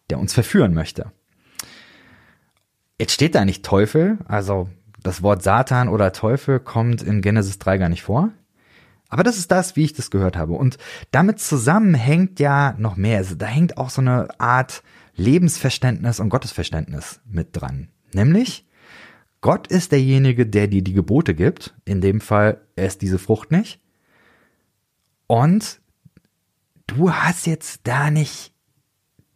der 0.09 0.19
uns 0.19 0.33
verführen 0.33 0.73
möchte. 0.73 1.11
Jetzt 2.97 3.11
steht 3.11 3.35
da 3.35 3.43
nicht 3.43 3.63
Teufel, 3.63 4.17
also 4.25 4.69
das 5.03 5.21
Wort 5.21 5.43
Satan 5.43 5.89
oder 5.89 6.11
Teufel 6.13 6.59
kommt 6.59 7.01
in 7.01 7.21
Genesis 7.21 7.59
3 7.59 7.77
gar 7.77 7.89
nicht 7.89 8.03
vor. 8.03 8.31
Aber 9.09 9.23
das 9.23 9.37
ist 9.37 9.51
das, 9.51 9.75
wie 9.75 9.83
ich 9.83 9.93
das 9.93 10.09
gehört 10.09 10.35
habe. 10.35 10.53
Und 10.53 10.77
damit 11.11 11.39
zusammen 11.39 11.93
hängt 11.93 12.39
ja 12.39 12.73
noch 12.79 12.95
mehr. 12.95 13.19
Also 13.19 13.35
da 13.35 13.45
hängt 13.45 13.77
auch 13.77 13.91
so 13.91 14.01
eine 14.01 14.39
Art 14.39 14.81
Lebensverständnis 15.15 16.19
und 16.19 16.29
Gottesverständnis 16.29 17.21
mit 17.25 17.49
dran. 17.51 17.89
Nämlich, 18.13 18.65
Gott 19.41 19.67
ist 19.67 19.91
derjenige, 19.91 20.47
der 20.47 20.67
dir 20.67 20.81
die 20.81 20.93
Gebote 20.93 21.35
gibt. 21.35 21.75
In 21.85 22.01
dem 22.01 22.21
Fall, 22.21 22.61
er 22.75 22.87
ist 22.87 23.01
diese 23.01 23.19
Frucht 23.19 23.51
nicht. 23.51 23.79
Und 25.27 25.79
du 26.87 27.13
hast 27.13 27.45
jetzt 27.45 27.81
da 27.83 28.09
nicht 28.09 28.53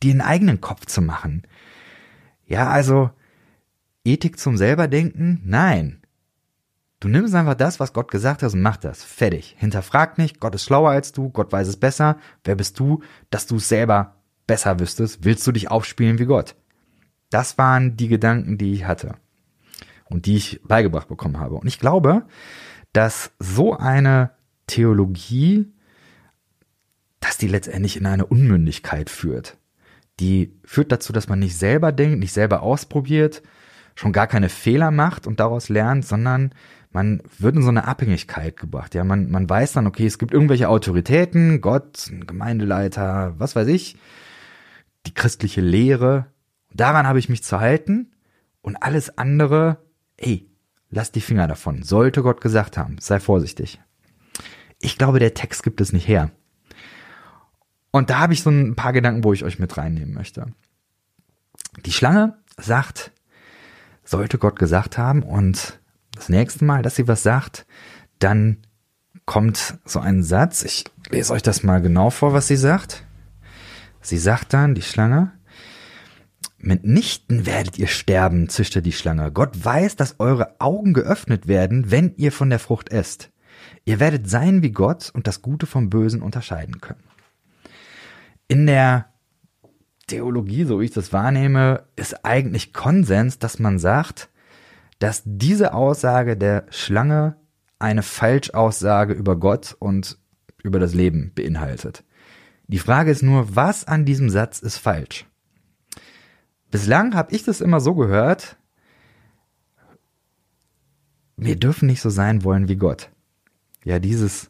einen 0.03 0.21
eigenen 0.21 0.61
Kopf 0.61 0.85
zu 0.85 1.01
machen. 1.01 1.43
Ja, 2.45 2.69
also 2.69 3.11
Ethik 4.07 4.39
zum 4.39 4.57
selberdenken? 4.57 5.41
Nein. 5.43 6.01
Du 6.99 7.09
nimmst 7.09 7.35
einfach 7.35 7.53
das, 7.53 7.79
was 7.79 7.93
Gott 7.93 8.09
gesagt 8.09 8.41
hat 8.41 8.53
und 8.53 8.61
mach 8.61 8.77
das. 8.77 9.03
Fertig. 9.03 9.55
Hinterfrag 9.59 10.17
nicht, 10.17 10.39
Gott 10.39 10.55
ist 10.55 10.63
schlauer 10.63 10.89
als 10.89 11.11
du, 11.11 11.29
Gott 11.29 11.51
weiß 11.51 11.67
es 11.67 11.77
besser. 11.77 12.17
Wer 12.43 12.55
bist 12.55 12.79
du, 12.79 13.03
dass 13.29 13.45
du 13.45 13.57
es 13.57 13.67
selber 13.67 14.15
besser 14.47 14.79
wüsstest? 14.79 15.23
Willst 15.23 15.45
du 15.45 15.51
dich 15.51 15.69
aufspielen 15.69 16.17
wie 16.17 16.25
Gott? 16.25 16.55
Das 17.29 17.57
waren 17.57 17.97
die 17.97 18.07
Gedanken, 18.07 18.57
die 18.57 18.73
ich 18.73 18.85
hatte 18.85 19.15
und 20.05 20.25
die 20.25 20.37
ich 20.37 20.61
beigebracht 20.63 21.09
bekommen 21.09 21.39
habe. 21.39 21.55
Und 21.55 21.67
ich 21.67 21.79
glaube, 21.79 22.25
dass 22.93 23.31
so 23.37 23.77
eine 23.77 24.31
Theologie, 24.65 25.71
dass 27.19 27.37
die 27.37 27.47
letztendlich 27.47 27.97
in 27.97 28.05
eine 28.05 28.25
Unmündigkeit 28.25 29.09
führt. 29.09 29.57
Die 30.19 30.57
führt 30.63 30.91
dazu, 30.91 31.13
dass 31.13 31.27
man 31.27 31.39
nicht 31.39 31.57
selber 31.57 31.91
denkt, 31.91 32.19
nicht 32.19 32.33
selber 32.33 32.63
ausprobiert, 32.63 33.43
schon 33.97 34.13
gar 34.13 34.27
keine 34.27 34.49
Fehler 34.49 34.91
macht 34.91 35.25
und 35.25 35.39
daraus 35.39 35.69
lernt, 35.69 36.05
sondern 36.05 36.53
man 36.91 37.21
wird 37.39 37.55
in 37.55 37.63
so 37.63 37.69
eine 37.69 37.87
Abhängigkeit 37.87 38.55
gebracht. 38.55 38.93
Ja, 38.93 39.03
man, 39.03 39.31
man 39.31 39.49
weiß 39.49 39.73
dann, 39.73 39.87
okay, 39.87 40.05
es 40.05 40.19
gibt 40.19 40.33
irgendwelche 40.33 40.69
Autoritäten, 40.69 41.61
Gott, 41.61 42.07
ein 42.07 42.27
Gemeindeleiter, 42.27 43.33
was 43.39 43.55
weiß 43.55 43.67
ich, 43.67 43.97
die 45.07 45.13
christliche 45.13 45.61
Lehre. 45.61 46.27
Daran 46.71 47.07
habe 47.07 47.17
ich 47.17 47.27
mich 47.27 47.43
zu 47.43 47.59
halten 47.59 48.11
und 48.61 48.75
alles 48.83 49.17
andere, 49.17 49.77
ey, 50.15 50.47
lass 50.91 51.11
die 51.11 51.21
Finger 51.21 51.47
davon. 51.47 51.81
Sollte 51.81 52.21
Gott 52.21 52.39
gesagt 52.39 52.77
haben, 52.77 52.97
sei 52.99 53.19
vorsichtig. 53.19 53.81
Ich 54.79 54.99
glaube, 54.99 55.17
der 55.17 55.33
Text 55.33 55.63
gibt 55.63 55.81
es 55.81 55.91
nicht 55.91 56.07
her. 56.07 56.29
Und 57.89 58.11
da 58.11 58.19
habe 58.19 58.33
ich 58.33 58.43
so 58.43 58.51
ein 58.51 58.75
paar 58.75 58.93
Gedanken, 58.93 59.23
wo 59.23 59.33
ich 59.33 59.43
euch 59.43 59.57
mit 59.57 59.75
reinnehmen 59.75 60.13
möchte. 60.13 60.53
Die 61.83 61.91
Schlange 61.91 62.37
sagt, 62.57 63.11
sollte 64.07 64.37
Gott 64.37 64.57
gesagt 64.57 64.97
haben 64.97 65.21
und 65.21 65.79
das 66.15 66.29
nächste 66.29 66.65
Mal, 66.65 66.81
dass 66.81 66.95
sie 66.95 67.07
was 67.07 67.23
sagt, 67.23 67.67
dann 68.19 68.57
kommt 69.25 69.77
so 69.85 69.99
ein 69.99 70.23
Satz. 70.23 70.63
Ich 70.63 70.85
lese 71.09 71.33
euch 71.33 71.43
das 71.43 71.61
mal 71.61 71.81
genau 71.81 72.09
vor, 72.09 72.33
was 72.33 72.47
sie 72.47 72.55
sagt. 72.55 73.05
Sie 74.01 74.17
sagt 74.17 74.53
dann, 74.53 74.73
die 74.73 74.81
Schlange, 74.81 75.33
mitnichten 76.57 77.45
werdet 77.45 77.77
ihr 77.77 77.87
sterben, 77.87 78.47
zischte 78.47 78.81
die 78.81 78.93
Schlange. 78.93 79.31
Gott 79.31 79.63
weiß, 79.63 79.97
dass 79.97 80.15
eure 80.19 80.59
Augen 80.59 80.93
geöffnet 80.93 81.47
werden, 81.47 81.91
wenn 81.91 82.15
ihr 82.15 82.31
von 82.31 82.49
der 82.49 82.59
Frucht 82.59 82.89
esst. 82.89 83.31
Ihr 83.83 83.99
werdet 83.99 84.29
sein 84.29 84.63
wie 84.63 84.71
Gott 84.71 85.11
und 85.13 85.27
das 85.27 85.41
Gute 85.41 85.65
vom 85.65 85.89
Bösen 85.89 86.21
unterscheiden 86.21 86.79
können. 86.79 87.03
In 88.47 88.65
der 88.65 89.07
Theologie, 90.07 90.63
so 90.63 90.79
wie 90.79 90.85
ich 90.85 90.91
das 90.91 91.11
wahrnehme, 91.11 91.83
ist 91.95 92.25
eigentlich 92.25 92.73
Konsens, 92.73 93.39
dass 93.39 93.59
man 93.59 93.77
sagt, 93.77 94.29
dass 94.99 95.21
diese 95.25 95.73
Aussage 95.73 96.37
der 96.37 96.65
Schlange 96.69 97.35
eine 97.77 98.03
Falschaussage 98.03 99.13
über 99.13 99.35
Gott 99.35 99.75
und 99.79 100.17
über 100.63 100.79
das 100.79 100.93
Leben 100.93 101.31
beinhaltet. 101.35 102.03
Die 102.67 102.79
Frage 102.79 103.11
ist 103.11 103.21
nur, 103.21 103.55
was 103.55 103.85
an 103.85 104.05
diesem 104.05 104.29
Satz 104.29 104.59
ist 104.59 104.77
falsch? 104.77 105.25
Bislang 106.71 107.13
habe 107.13 107.33
ich 107.33 107.43
das 107.43 107.61
immer 107.61 107.79
so 107.79 107.95
gehört, 107.95 108.57
wir 111.37 111.55
dürfen 111.55 111.85
nicht 111.85 112.01
so 112.01 112.09
sein 112.09 112.43
wollen 112.43 112.67
wie 112.67 112.75
Gott. 112.75 113.11
Ja, 113.85 113.99
dieses, 113.99 114.49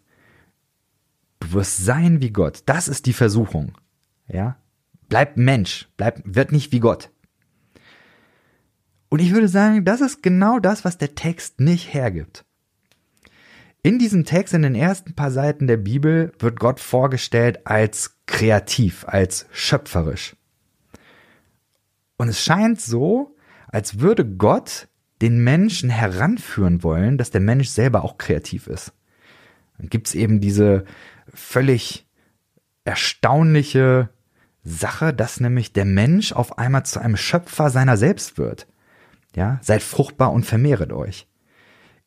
du 1.40 1.52
wirst 1.54 1.78
sein 1.78 2.22
wie 2.22 2.32
Gott, 2.32 2.64
das 2.66 2.88
ist 2.88 3.06
die 3.06 3.14
Versuchung. 3.14 3.74
Ja, 4.28 4.58
bleib 5.10 5.38
Mensch, 5.38 5.90
bleib, 5.98 6.22
wird 6.24 6.52
nicht 6.52 6.72
wie 6.72 6.80
Gott. 6.80 7.12
Und 9.10 9.20
ich 9.20 9.34
würde 9.34 9.48
sagen, 9.48 9.86
das 9.86 10.02
ist 10.02 10.22
genau 10.22 10.60
das, 10.60 10.84
was 10.84 10.98
der 10.98 11.16
Text 11.16 11.60
nicht 11.60 11.94
hergibt. 11.94 12.44
In 13.84 14.00
diesem 14.00 14.26
Text, 14.26 14.54
in 14.54 14.64
den 14.64 14.76
ersten 14.76 15.14
paar 15.14 15.32
Seiten 15.32 15.68
der 15.68 15.78
Bibel, 15.78 16.34
wird 16.40 16.60
Gott 16.60 16.80
vorgestellt 16.80 17.66
als 17.66 18.18
kreativ, 18.26 19.06
als 19.08 19.48
schöpferisch. 19.52 20.36
Und 22.18 22.28
es 22.28 22.44
scheint 22.44 22.82
so, 22.82 23.36
als 23.70 24.00
würde 24.00 24.26
Gott 24.26 24.90
den 25.22 25.44
Menschen 25.44 25.90
heranführen 25.90 26.84
wollen, 26.84 27.18
dass 27.18 27.32
der 27.32 27.42
Mensch 27.42 27.70
selber 27.70 28.04
auch 28.04 28.18
kreativ 28.18 28.68
ist. 28.68 28.92
Dann 29.78 29.90
gibt's 29.90 30.16
eben 30.16 30.42
diese 30.42 30.84
völlig 31.34 32.08
erstaunliche 32.84 34.10
Sache, 34.68 35.14
dass 35.14 35.40
nämlich 35.40 35.74
der 35.74 35.86
Mensch 35.86 36.34
auf 36.34 36.58
einmal 36.58 36.86
zu 36.86 37.00
einem 37.00 37.18
Schöpfer 37.18 37.70
seiner 37.70 37.98
selbst 37.98 38.38
wird. 38.38 38.68
Ja, 39.36 39.60
seid 39.62 39.82
fruchtbar 39.82 40.32
und 40.32 40.46
vermehret 40.46 40.92
euch. 40.92 41.28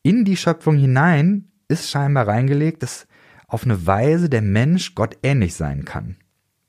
In 0.03 0.25
die 0.25 0.37
Schöpfung 0.37 0.77
hinein 0.77 1.51
ist 1.67 1.89
scheinbar 1.89 2.27
reingelegt, 2.27 2.83
dass 2.83 3.07
auf 3.47 3.63
eine 3.63 3.85
Weise 3.85 4.29
der 4.29 4.41
Mensch 4.41 4.95
Gott 4.95 5.17
ähnlich 5.23 5.55
sein 5.55 5.85
kann. 5.85 6.17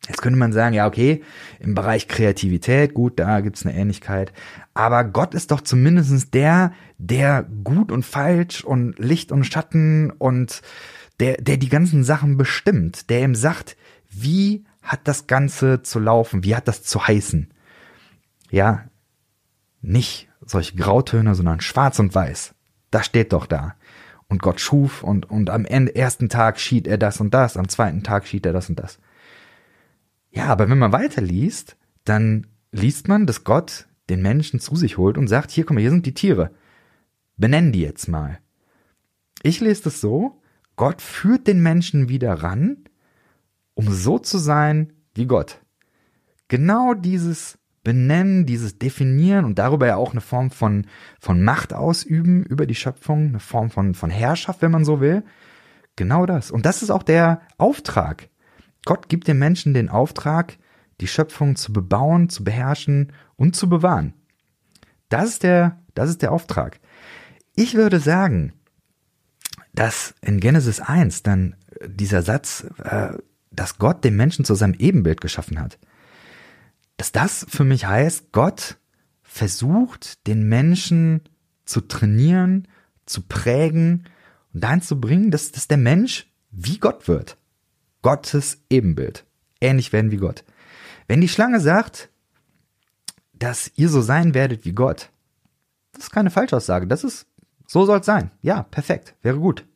Jetzt 0.08 0.20
könnte 0.20 0.38
man 0.38 0.52
sagen, 0.52 0.74
ja, 0.74 0.86
okay, 0.86 1.22
im 1.60 1.74
Bereich 1.74 2.08
Kreativität, 2.08 2.92
gut, 2.92 3.20
da 3.20 3.40
gibt's 3.40 3.64
eine 3.64 3.76
Ähnlichkeit. 3.76 4.32
Aber 4.74 5.04
Gott 5.04 5.32
ist 5.34 5.52
doch 5.52 5.60
zumindestens 5.60 6.30
der, 6.30 6.72
der 6.98 7.44
gut 7.64 7.92
und 7.92 8.04
falsch 8.04 8.64
und 8.64 8.98
Licht 8.98 9.30
und 9.30 9.44
Schatten 9.44 10.10
und 10.10 10.62
der, 11.20 11.34
der 11.34 11.56
die 11.56 11.68
ganzen 11.68 12.02
Sachen 12.02 12.36
bestimmt, 12.36 13.10
der 13.10 13.22
ihm 13.22 13.36
sagt, 13.36 13.76
wie 14.10 14.64
hat 14.82 15.00
das 15.04 15.26
Ganze 15.26 15.82
zu 15.82 15.98
laufen, 15.98 16.44
wie 16.44 16.56
hat 16.56 16.68
das 16.68 16.82
zu 16.82 17.06
heißen. 17.06 17.52
Ja, 18.50 18.84
nicht 19.80 20.28
solche 20.44 20.76
Grautöne, 20.76 21.34
sondern 21.34 21.60
schwarz 21.60 21.98
und 21.98 22.14
weiß. 22.14 22.54
Das 22.90 23.06
steht 23.06 23.32
doch 23.32 23.46
da. 23.46 23.76
Und 24.28 24.42
Gott 24.42 24.60
schuf 24.60 25.02
und, 25.02 25.30
und 25.30 25.50
am 25.50 25.64
ersten 25.64 26.28
Tag 26.28 26.58
schied 26.58 26.86
er 26.86 26.98
das 26.98 27.20
und 27.20 27.34
das, 27.34 27.56
am 27.56 27.68
zweiten 27.68 28.02
Tag 28.02 28.26
schied 28.26 28.46
er 28.46 28.52
das 28.52 28.68
und 28.68 28.78
das. 28.78 28.98
Ja, 30.30 30.46
aber 30.46 30.68
wenn 30.68 30.78
man 30.78 30.92
weiterliest, 30.92 31.76
dann 32.04 32.46
liest 32.70 33.08
man, 33.08 33.26
dass 33.26 33.44
Gott 33.44 33.86
den 34.08 34.22
Menschen 34.22 34.58
zu 34.58 34.74
sich 34.74 34.98
holt 34.98 35.18
und 35.18 35.28
sagt, 35.28 35.50
hier, 35.50 35.64
komm 35.64 35.78
hier 35.78 35.90
sind 35.90 36.06
die 36.06 36.14
Tiere. 36.14 36.50
Benenn 37.36 37.72
die 37.72 37.82
jetzt 37.82 38.08
mal. 38.08 38.38
Ich 39.42 39.60
lese 39.60 39.84
das 39.84 40.00
so, 40.00 40.40
Gott 40.76 41.02
führt 41.02 41.46
den 41.46 41.62
Menschen 41.62 42.08
wieder 42.08 42.32
ran, 42.32 42.81
um 43.74 43.92
so 43.92 44.18
zu 44.18 44.38
sein 44.38 44.92
wie 45.14 45.26
Gott. 45.26 45.60
Genau 46.48 46.94
dieses 46.94 47.58
Benennen, 47.84 48.46
dieses 48.46 48.78
Definieren 48.78 49.44
und 49.44 49.58
darüber 49.58 49.86
ja 49.86 49.96
auch 49.96 50.12
eine 50.12 50.20
Form 50.20 50.50
von, 50.50 50.86
von 51.18 51.42
Macht 51.42 51.72
ausüben 51.72 52.44
über 52.44 52.66
die 52.66 52.74
Schöpfung, 52.74 53.28
eine 53.28 53.40
Form 53.40 53.70
von, 53.70 53.94
von 53.94 54.10
Herrschaft, 54.10 54.62
wenn 54.62 54.70
man 54.70 54.84
so 54.84 55.00
will. 55.00 55.24
Genau 55.96 56.26
das. 56.26 56.50
Und 56.50 56.64
das 56.64 56.82
ist 56.82 56.90
auch 56.90 57.02
der 57.02 57.40
Auftrag. 57.58 58.28
Gott 58.84 59.08
gibt 59.08 59.28
den 59.28 59.38
Menschen 59.38 59.74
den 59.74 59.88
Auftrag, 59.88 60.58
die 61.00 61.08
Schöpfung 61.08 61.56
zu 61.56 61.72
bebauen, 61.72 62.28
zu 62.28 62.44
beherrschen 62.44 63.12
und 63.36 63.56
zu 63.56 63.68
bewahren. 63.68 64.14
Das 65.08 65.28
ist 65.28 65.42
der, 65.42 65.80
das 65.94 66.08
ist 66.08 66.22
der 66.22 66.32
Auftrag. 66.32 66.80
Ich 67.54 67.74
würde 67.74 68.00
sagen, 68.00 68.52
dass 69.74 70.14
in 70.20 70.40
Genesis 70.40 70.80
1 70.80 71.22
dann 71.22 71.56
dieser 71.84 72.22
Satz, 72.22 72.66
äh, 72.82 73.18
dass 73.52 73.78
Gott 73.78 74.04
den 74.04 74.16
Menschen 74.16 74.44
zu 74.44 74.54
seinem 74.54 74.74
Ebenbild 74.74 75.20
geschaffen 75.20 75.60
hat, 75.60 75.78
dass 76.96 77.12
das 77.12 77.46
für 77.48 77.64
mich 77.64 77.86
heißt, 77.86 78.32
Gott 78.32 78.78
versucht, 79.22 80.26
den 80.26 80.48
Menschen 80.48 81.22
zu 81.64 81.80
trainieren, 81.80 82.68
zu 83.06 83.22
prägen 83.22 84.04
und 84.52 84.62
dahin 84.62 84.82
zu 84.82 85.00
bringen, 85.00 85.30
dass, 85.30 85.52
dass 85.52 85.68
der 85.68 85.78
Mensch 85.78 86.30
wie 86.50 86.78
Gott 86.78 87.08
wird. 87.08 87.36
Gottes 88.02 88.62
Ebenbild. 88.68 89.24
Ähnlich 89.60 89.92
werden 89.92 90.10
wie 90.10 90.16
Gott. 90.16 90.44
Wenn 91.06 91.20
die 91.20 91.28
Schlange 91.28 91.60
sagt, 91.60 92.10
dass 93.32 93.70
ihr 93.76 93.88
so 93.88 94.02
sein 94.02 94.34
werdet 94.34 94.64
wie 94.64 94.72
Gott, 94.72 95.10
das 95.92 96.04
ist 96.04 96.10
keine 96.10 96.30
Falschaussage. 96.30 96.86
Das 96.86 97.04
ist, 97.04 97.26
so 97.66 97.84
soll 97.84 98.00
es 98.00 98.06
sein. 98.06 98.30
Ja, 98.40 98.62
perfekt. 98.62 99.14
Wäre 99.22 99.38
gut. 99.38 99.66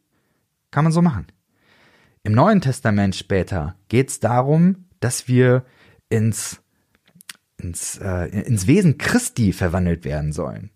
Kann 0.70 0.84
man 0.84 0.92
so 0.92 1.02
machen. 1.02 1.26
Im 2.26 2.32
Neuen 2.32 2.60
Testament 2.60 3.14
später 3.14 3.76
geht 3.86 4.08
es 4.08 4.18
darum, 4.18 4.86
dass 4.98 5.28
wir 5.28 5.64
ins, 6.08 6.60
ins, 7.56 7.98
äh, 7.98 8.26
ins 8.40 8.66
Wesen 8.66 8.98
Christi 8.98 9.52
verwandelt 9.52 10.04
werden 10.04 10.32
sollen. 10.32 10.72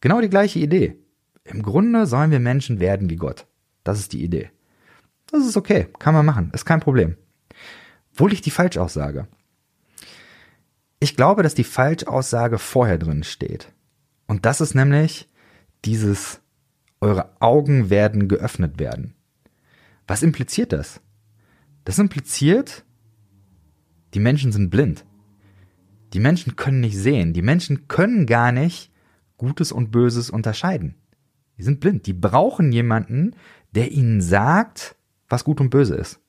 Genau 0.00 0.22
die 0.22 0.30
gleiche 0.30 0.58
Idee. 0.58 0.96
Im 1.44 1.60
Grunde 1.60 2.06
sollen 2.06 2.30
wir 2.30 2.40
Menschen 2.40 2.80
werden 2.80 3.10
wie 3.10 3.16
Gott. 3.16 3.46
Das 3.84 3.98
ist 3.98 4.14
die 4.14 4.24
Idee. 4.24 4.50
Das 5.26 5.44
ist 5.44 5.58
okay, 5.58 5.88
kann 5.98 6.14
man 6.14 6.24
machen, 6.24 6.50
ist 6.54 6.64
kein 6.64 6.80
Problem. 6.80 7.18
Wo 8.14 8.26
liegt 8.26 8.46
die 8.46 8.50
Falschaussage? 8.50 9.28
Ich 10.98 11.14
glaube, 11.14 11.42
dass 11.42 11.56
die 11.56 11.62
Falschaussage 11.62 12.56
vorher 12.56 12.96
drin 12.96 13.22
steht. 13.22 13.70
Und 14.26 14.46
das 14.46 14.62
ist 14.62 14.74
nämlich 14.74 15.28
dieses, 15.84 16.40
eure 17.02 17.36
Augen 17.38 17.90
werden 17.90 18.28
geöffnet 18.28 18.78
werden. 18.78 19.12
Was 20.08 20.22
impliziert 20.22 20.72
das? 20.72 21.00
Das 21.84 21.98
impliziert, 21.98 22.84
die 24.14 24.20
Menschen 24.20 24.50
sind 24.50 24.70
blind. 24.70 25.04
Die 26.14 26.20
Menschen 26.20 26.56
können 26.56 26.80
nicht 26.80 26.96
sehen. 26.96 27.34
Die 27.34 27.42
Menschen 27.42 27.86
können 27.86 28.26
gar 28.26 28.50
nicht 28.50 28.90
Gutes 29.36 29.70
und 29.70 29.90
Böses 29.90 30.30
unterscheiden. 30.30 30.94
Die 31.58 31.62
sind 31.62 31.80
blind. 31.80 32.06
Die 32.06 32.14
brauchen 32.14 32.72
jemanden, 32.72 33.36
der 33.74 33.92
ihnen 33.92 34.22
sagt, 34.22 34.96
was 35.28 35.44
gut 35.44 35.60
und 35.60 35.70
böse 35.70 35.94
ist. 35.94 36.20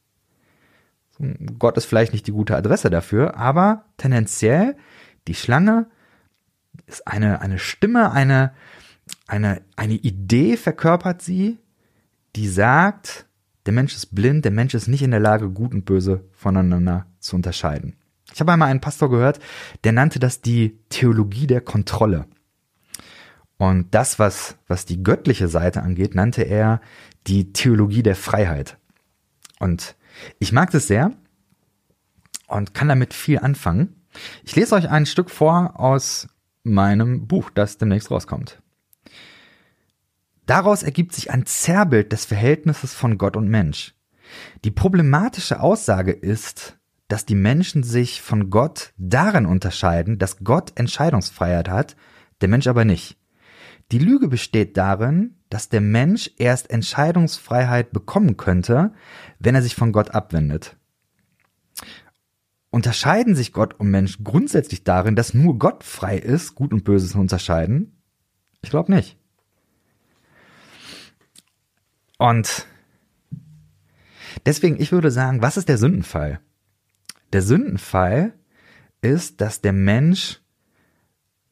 Gott 1.58 1.78
ist 1.78 1.86
vielleicht 1.86 2.14
nicht 2.14 2.28
die 2.28 2.32
gute 2.32 2.56
Adresse 2.56 2.90
dafür, 2.90 3.38
aber 3.38 3.86
tendenziell 3.98 4.76
die 5.28 5.36
Schlange 5.36 5.90
ist 6.86 7.08
eine, 7.08 7.42
eine 7.42 7.60
Stimme, 7.60 8.12
eine, 8.12 8.54
eine, 9.28 9.62
eine 9.76 9.96
Idee 9.96 10.58
verkörpert 10.58 11.22
sie, 11.22 11.60
die 12.36 12.48
sagt, 12.48 13.29
der 13.66 13.74
Mensch 13.74 13.96
ist 13.96 14.16
blind, 14.16 14.46
der 14.46 14.52
Mensch 14.52 14.74
ist 14.74 14.88
nicht 14.88 15.02
in 15.02 15.12
der 15.12 15.20
Lage, 15.20 15.50
gut 15.50 15.74
und 15.74 15.86
böse 15.86 16.24
voneinander 16.32 17.06
zu 17.20 17.36
unterscheiden. 17.36 17.96
Ich 18.34 18.40
habe 18.40 18.52
einmal 18.52 18.70
einen 18.70 18.82
Pastor 18.82 19.10
gehört, 19.10 19.40
der 19.84 19.92
nannte 19.92 20.20
das 20.20 20.42
die 20.42 20.78
Theologie 20.90 21.48
der 21.48 21.62
Kontrolle. 21.62 22.26
Und 23.58 23.94
das, 23.94 24.20
was, 24.20 24.56
was 24.68 24.86
die 24.86 25.04
göttliche 25.04 25.50
Seite 25.50 25.84
angeht, 25.84 26.16
nannte 26.16 26.44
er 26.44 26.80
die 27.28 27.52
Theologie 27.52 28.04
der 28.04 28.16
Freiheit. 28.16 28.78
Und 29.60 29.96
ich 30.40 30.52
mag 30.52 30.72
das 30.72 30.88
sehr 30.88 31.12
und 32.48 32.74
kann 32.74 32.88
damit 32.88 33.14
viel 33.14 33.40
anfangen. 33.40 33.96
Ich 34.44 34.56
lese 34.56 34.76
euch 34.76 34.90
ein 34.90 35.06
Stück 35.06 35.30
vor 35.30 35.80
aus 35.80 36.30
meinem 36.64 37.28
Buch, 37.28 37.50
das 37.50 37.78
demnächst 37.78 38.12
rauskommt. 38.12 38.62
Daraus 40.50 40.82
ergibt 40.82 41.14
sich 41.14 41.30
ein 41.30 41.46
Zerrbild 41.46 42.12
des 42.12 42.26
Verhältnisses 42.26 42.96
von 42.96 43.20
Gott 43.20 43.38
und 43.38 43.48
Mensch. 43.50 43.94
Die 44.64 44.72
problematische 44.72 45.60
Aussage 45.60 46.12
ist, 46.12 46.80
dass 47.08 47.28
die 47.28 47.36
Menschen 47.36 47.84
sich 47.84 48.24
von 48.24 48.50
Gott 48.50 48.92
darin 48.98 49.46
unterscheiden, 49.46 50.18
dass 50.18 50.44
Gott 50.44 50.72
Entscheidungsfreiheit 50.74 51.70
hat, 51.70 51.96
der 52.42 52.48
Mensch 52.48 52.66
aber 52.66 52.84
nicht. 52.84 53.20
Die 53.92 54.00
Lüge 54.00 54.28
besteht 54.28 54.76
darin, 54.76 55.36
dass 55.52 55.70
der 55.70 55.82
Mensch 55.82 56.32
erst 56.40 56.72
Entscheidungsfreiheit 56.72 57.92
bekommen 57.92 58.36
könnte, 58.36 58.92
wenn 59.38 59.54
er 59.54 59.62
sich 59.62 59.76
von 59.76 59.92
Gott 59.92 60.16
abwendet. 60.16 60.78
Unterscheiden 62.72 63.36
sich 63.36 63.54
Gott 63.54 63.76
und 63.80 63.92
Mensch 63.92 64.18
grundsätzlich 64.24 64.84
darin, 64.84 65.16
dass 65.16 65.36
nur 65.36 65.60
Gott 65.60 65.84
frei 65.84 66.18
ist, 66.18 66.56
Gut 66.56 66.74
und 66.74 66.86
Böse 66.86 67.08
zu 67.08 67.20
unterscheiden? 67.20 68.02
Ich 68.64 68.72
glaube 68.72 68.92
nicht. 68.92 69.19
Und 72.20 72.68
deswegen, 74.46 74.80
ich 74.80 74.92
würde 74.92 75.10
sagen, 75.10 75.42
was 75.42 75.56
ist 75.56 75.70
der 75.70 75.78
Sündenfall? 75.78 76.42
Der 77.32 77.42
Sündenfall 77.42 78.34
ist, 79.02 79.40
dass 79.40 79.62
der 79.62 79.72
Mensch 79.72 80.42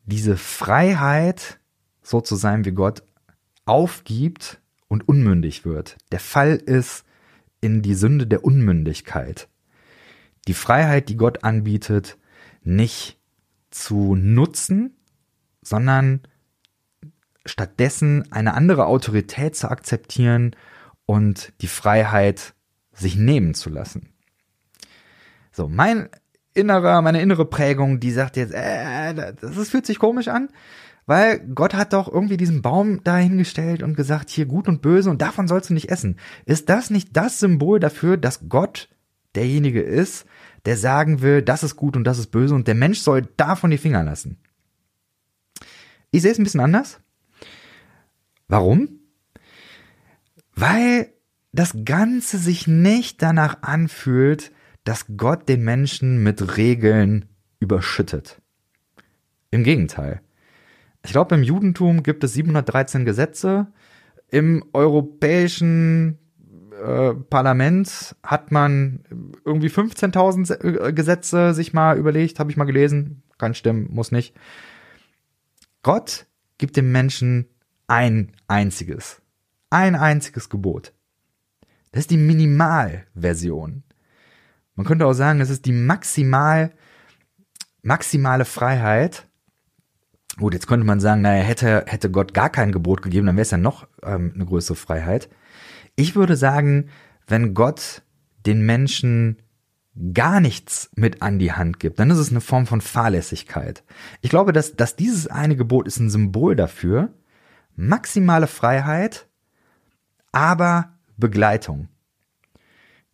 diese 0.04 0.36
Freiheit, 0.36 1.60
so 2.04 2.20
zu 2.20 2.36
sein 2.36 2.66
wie 2.66 2.74
Gott, 2.74 3.04
aufgibt 3.66 4.60
und 4.90 5.08
unmündig 5.08 5.66
wird. 5.66 5.98
Der 6.12 6.20
Fall 6.20 6.56
ist 6.58 7.06
in 7.62 7.82
die 7.82 7.96
Sünde 7.96 8.28
der 8.28 8.44
Unmündigkeit. 8.44 9.48
Die 10.48 10.54
Freiheit, 10.54 11.08
die 11.08 11.18
Gott 11.18 11.46
anbietet, 11.46 12.18
nicht 12.64 13.18
zu 13.70 14.16
nutzen, 14.16 14.98
sondern 15.62 16.22
stattdessen 17.48 18.32
eine 18.32 18.54
andere 18.54 18.86
Autorität 18.86 19.56
zu 19.56 19.70
akzeptieren 19.70 20.56
und 21.06 21.54
die 21.62 21.68
Freiheit 21.68 22.54
sich 22.94 23.16
nehmen 23.16 23.54
zu 23.54 23.70
lassen. 23.70 24.10
So, 25.52 25.68
mein 25.68 26.10
innerer, 26.54 27.02
meine 27.02 27.22
innere 27.22 27.46
Prägung, 27.46 28.00
die 28.00 28.12
sagt 28.12 28.38
jetzt, 28.38 28.54
äh, 28.54 29.14
das, 29.14 29.56
das 29.56 29.70
fühlt 29.70 29.86
sich 29.86 30.00
komisch 30.00 30.28
an. 30.28 30.50
Weil 31.08 31.40
Gott 31.40 31.74
hat 31.74 31.94
doch 31.94 32.12
irgendwie 32.12 32.36
diesen 32.36 32.62
Baum 32.62 33.02
dahingestellt 33.02 33.82
und 33.82 33.96
gesagt, 33.96 34.30
hier 34.30 34.46
gut 34.46 34.68
und 34.68 34.82
böse 34.82 35.10
und 35.10 35.22
davon 35.22 35.48
sollst 35.48 35.70
du 35.70 35.74
nicht 35.74 35.90
essen. 35.90 36.20
Ist 36.46 36.68
das 36.68 36.90
nicht 36.90 37.16
das 37.16 37.40
Symbol 37.40 37.80
dafür, 37.80 38.18
dass 38.18 38.50
Gott 38.50 38.90
derjenige 39.34 39.82
ist, 39.82 40.26
der 40.66 40.76
sagen 40.76 41.22
will, 41.22 41.42
das 41.42 41.64
ist 41.64 41.78
gut 41.78 41.96
und 41.96 42.04
das 42.04 42.20
ist 42.20 42.28
böse 42.28 42.54
und 42.54 42.68
der 42.68 42.76
Mensch 42.76 43.00
soll 43.00 43.22
davon 43.38 43.72
die 43.72 43.78
Finger 43.78 44.04
lassen? 44.04 44.38
Ich 46.12 46.24
sehe 46.24 46.32
es 46.32 46.40
ein 46.40 46.44
bisschen 46.44 46.60
anders. 46.60 47.00
Warum? 48.48 49.00
Weil 50.56 51.14
das 51.52 51.76
Ganze 51.86 52.38
sich 52.38 52.68
nicht 52.68 53.22
danach 53.22 53.62
anfühlt, 53.62 54.52
dass 54.84 55.06
Gott 55.18 55.50
den 55.50 55.64
Menschen 55.64 56.24
mit 56.24 56.58
Regeln 56.58 57.26
überschüttet. 57.60 58.42
Im 59.52 59.64
Gegenteil. 59.64 60.22
Ich 61.04 61.12
glaube, 61.12 61.36
im 61.36 61.44
Judentum 61.44 62.04
gibt 62.04 62.24
es 62.24 62.34
713 62.34 63.06
Gesetze. 63.06 63.68
Im 64.30 64.64
europäischen 64.74 66.20
äh, 66.84 67.14
Parlament 67.14 68.16
hat 68.24 68.52
man 68.52 69.04
irgendwie 69.46 69.70
15.000 69.70 70.88
äh, 70.88 70.94
Gesetze 70.94 71.54
sich 71.54 71.74
mal 71.74 71.98
überlegt, 71.98 72.40
habe 72.40 72.52
ich 72.52 72.58
mal 72.58 72.66
gelesen. 72.66 73.24
Kann 73.38 73.54
stimmen, 73.54 73.88
muss 73.92 74.12
nicht. 74.12 74.36
Gott 75.84 76.26
gibt 76.58 76.76
dem 76.76 76.92
Menschen 76.92 77.48
ein 77.88 78.34
einziges, 78.48 79.22
ein 79.70 79.96
einziges 79.96 80.50
Gebot. 80.50 80.94
Das 81.92 82.02
ist 82.02 82.12
die 82.12 82.18
Minimalversion. 82.18 83.84
Man 84.76 84.86
könnte 84.86 85.08
auch 85.08 85.14
sagen, 85.14 85.42
es 85.42 85.50
ist 85.50 85.66
die 85.66 85.72
maximal, 85.72 86.72
maximale 87.82 88.46
Freiheit. 88.46 89.28
Gut, 90.38 90.54
jetzt 90.54 90.68
könnte 90.68 90.86
man 90.86 91.00
sagen, 91.00 91.22
naja, 91.22 91.42
hätte, 91.42 91.86
hätte 91.88 92.12
Gott 92.12 92.34
gar 92.34 92.52
kein 92.52 92.72
Gebot 92.72 93.02
gegeben, 93.02 93.26
dann 93.26 93.38
wäre 93.38 93.44
es 93.44 93.52
ja 93.52 93.58
noch 93.58 93.88
ähm, 94.04 94.34
eine 94.36 94.46
größere 94.46 94.76
Freiheit. 94.76 95.30
Ich 95.96 96.16
würde 96.16 96.36
sagen, 96.36 96.90
wenn 97.26 97.56
Gott 97.56 98.04
den 98.46 98.64
Menschen 98.66 99.42
gar 100.14 100.40
nichts 100.40 100.92
mit 100.96 101.24
an 101.24 101.40
die 101.40 101.54
Hand 101.54 101.80
gibt, 101.80 102.00
dann 102.00 102.12
ist 102.12 102.20
es 102.20 102.30
eine 102.30 102.42
Form 102.42 102.68
von 102.68 102.82
Fahrlässigkeit. 102.82 103.84
Ich 104.22 104.30
glaube, 104.30 104.54
dass, 104.54 104.76
dass 104.76 104.96
dieses 104.96 105.28
eine 105.28 105.56
Gebot 105.56 105.88
ist 105.88 106.00
ein 106.00 106.12
Symbol 106.12 106.56
dafür. 106.56 107.14
Maximale 107.78 108.48
Freiheit, 108.48 109.28
aber 110.32 110.98
Begleitung. 111.16 111.88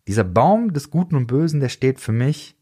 Dieser 0.08 0.24
Baum 0.24 0.72
des 0.72 0.90
Guten 0.90 1.16
und 1.16 1.26
Bösen, 1.26 1.60
der 1.60 1.68
steht 1.68 2.00
für 2.00 2.12
mich, 2.12 2.56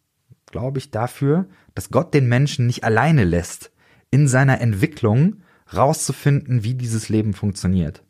glaube 0.47 0.79
ich, 0.79 0.91
dafür, 0.91 1.49
dass 1.75 1.91
Gott 1.91 2.13
den 2.13 2.29
Menschen 2.29 2.67
nicht 2.67 2.85
alleine 2.85 3.25
lässt, 3.25 3.73
in 4.11 4.29
seiner 4.29 4.61
Entwicklung 4.61 5.43
rauszufinden, 5.73 6.65
wie 6.65 6.75
dieses 6.75 7.09
Leben 7.09 7.35
funktioniert. 7.35 8.05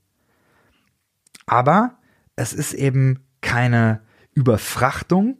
Aber 1.47 1.99
es 2.35 2.55
ist 2.55 2.73
eben 2.73 3.27
keine 3.43 4.01
Überfrachtung, 4.33 5.39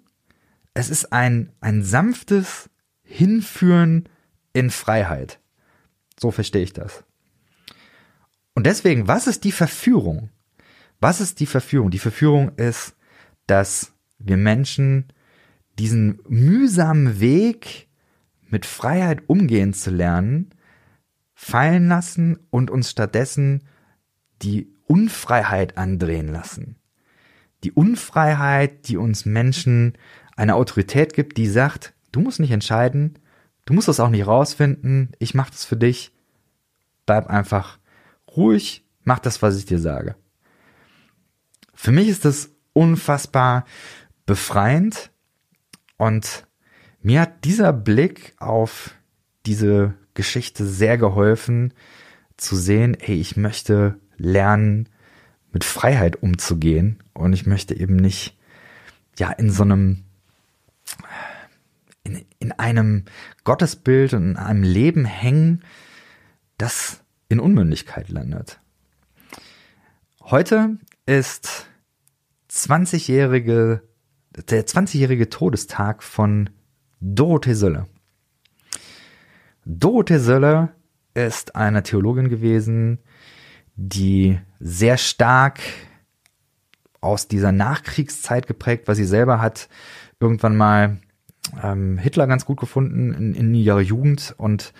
es 0.75 0.91
ist 0.91 1.13
ein, 1.13 1.53
ein 1.61 1.83
sanftes 1.83 2.71
Hinführen 3.03 4.09
in 4.53 4.71
Freiheit. 4.71 5.41
So 6.21 6.31
verstehe 6.31 6.63
ich 6.63 6.75
das. 6.75 7.05
Und 8.55 8.67
deswegen, 8.67 9.09
was 9.09 9.27
ist 9.27 9.45
die 9.45 9.53
Verführung? 9.53 10.31
Was 11.01 11.21
ist 11.21 11.41
die 11.41 11.47
Verführung? 11.47 11.91
Die 11.91 11.99
Verführung 11.99 12.53
ist, 12.57 12.95
dass 13.47 13.93
wir 14.19 14.37
Menschen 14.37 15.13
diesen 15.79 16.21
mühsamen 16.29 17.19
Weg 17.21 17.89
mit 18.49 18.67
Freiheit 18.67 19.23
umgehen 19.29 19.73
zu 19.73 19.91
lernen, 19.91 20.51
fallen 21.35 21.89
lassen 21.89 22.39
und 22.51 22.71
uns 22.71 22.91
stattdessen 22.91 23.65
die 24.43 24.69
Unfreiheit 24.87 25.79
andrehen 25.79 26.29
lassen. 26.29 26.77
Die 27.65 27.73
Unfreiheit, 27.73 28.89
die 28.89 28.97
uns 28.97 29.25
Menschen 29.25 29.97
eine 30.37 30.55
Autorität 30.55 31.15
gibt, 31.15 31.37
die 31.39 31.47
sagt, 31.47 31.95
du 32.13 32.21
musst 32.21 32.41
nicht 32.41 32.51
entscheiden, 32.51 33.19
du 33.65 33.75
musst 33.75 33.89
das 33.89 34.01
auch 34.01 34.11
nicht 34.11 34.27
rausfinden, 34.27 35.13
ich 35.19 35.35
mach 35.35 35.51
das 35.51 35.65
für 35.65 35.77
dich, 35.77 36.13
bleib 37.07 37.29
einfach 37.29 37.79
ruhig, 38.37 38.85
mach 39.05 39.19
das, 39.19 39.43
was 39.43 39.57
ich 39.59 39.67
dir 39.67 39.79
sage. 39.79 40.17
Für 41.75 41.93
mich 41.93 42.09
ist 42.09 42.25
das 42.25 42.51
unfassbar 42.73 43.65
befreiend 44.27 45.11
und 45.97 46.47
mir 47.01 47.23
hat 47.23 47.45
dieser 47.45 47.73
Blick 47.73 48.35
auf 48.39 48.95
diese 49.47 49.95
Geschichte 50.15 50.65
sehr 50.67 50.99
geholfen 50.99 51.75
zu 52.37 52.57
sehen, 52.57 52.97
hey, 53.01 53.21
ich 53.21 53.37
möchte 53.37 53.99
lernen, 54.17 54.89
mit 55.53 55.65
Freiheit 55.65 56.23
umzugehen 56.23 57.03
und 57.13 57.33
ich 57.33 57.47
möchte 57.47 57.75
eben 57.75 57.97
nicht 57.97 58.39
ja 59.19 59.31
in 59.31 59.51
so 59.51 59.63
einem 59.65 60.05
in, 62.05 62.25
in 62.39 62.53
einem 62.53 63.05
Gottesbild 63.45 64.15
und 64.15 64.31
in 64.31 64.37
einem 64.37 64.63
Leben 64.63 65.05
hängen, 65.05 65.63
das 66.59 67.02
in 67.33 67.41
Unmündigkeit 67.41 68.11
landet. 68.11 68.61
Heute 70.21 70.77
ist 71.07 71.67
20-jährige, 72.51 73.83
der 74.37 74.67
20-jährige 74.67 75.31
Todestag 75.31 76.03
von 76.03 76.51
Dorothee 77.01 77.55
Sölle. 77.55 77.87
Dorothee 79.65 80.19
Sölle 80.19 80.75
ist 81.15 81.57
eine 81.57 81.83
Theologin 81.83 82.29
gewesen, 82.29 82.99
die 83.77 84.39
sehr 84.61 84.99
stark 84.99 85.61
aus 87.01 87.29
dieser 87.29 87.51
Nachkriegszeit 87.51 88.47
geprägt, 88.47 88.89
weil 88.89 88.95
sie 88.95 89.07
selber 89.07 89.41
hat 89.41 89.71
irgendwann 90.21 90.55
mal 90.55 90.99
ähm, 91.63 91.97
Hitler 91.97 92.27
ganz 92.27 92.45
gut 92.45 92.61
gefunden 92.61 93.15
in, 93.15 93.35
in 93.35 93.55
ihrer 93.55 93.81
Jugend 93.81 94.35
und 94.37 94.75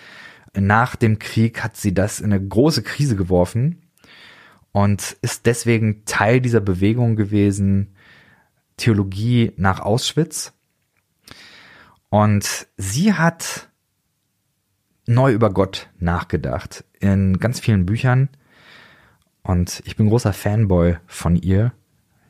nach 0.55 0.95
dem 0.95 1.19
Krieg 1.19 1.63
hat 1.63 1.77
sie 1.77 1.93
das 1.93 2.19
in 2.19 2.31
eine 2.31 2.45
große 2.45 2.83
Krise 2.83 3.15
geworfen 3.15 3.81
und 4.71 5.17
ist 5.21 5.45
deswegen 5.45 6.05
Teil 6.05 6.41
dieser 6.41 6.61
Bewegung 6.61 7.15
gewesen, 7.15 7.95
Theologie 8.77 9.51
nach 9.55 9.79
Auschwitz. 9.79 10.53
Und 12.09 12.67
sie 12.77 13.13
hat 13.13 13.69
neu 15.05 15.31
über 15.31 15.51
Gott 15.51 15.89
nachgedacht 15.99 16.83
in 16.99 17.39
ganz 17.39 17.59
vielen 17.59 17.85
Büchern. 17.85 18.29
Und 19.41 19.81
ich 19.85 19.95
bin 19.95 20.09
großer 20.09 20.33
Fanboy 20.33 20.97
von 21.05 21.35
ihr. 21.35 21.73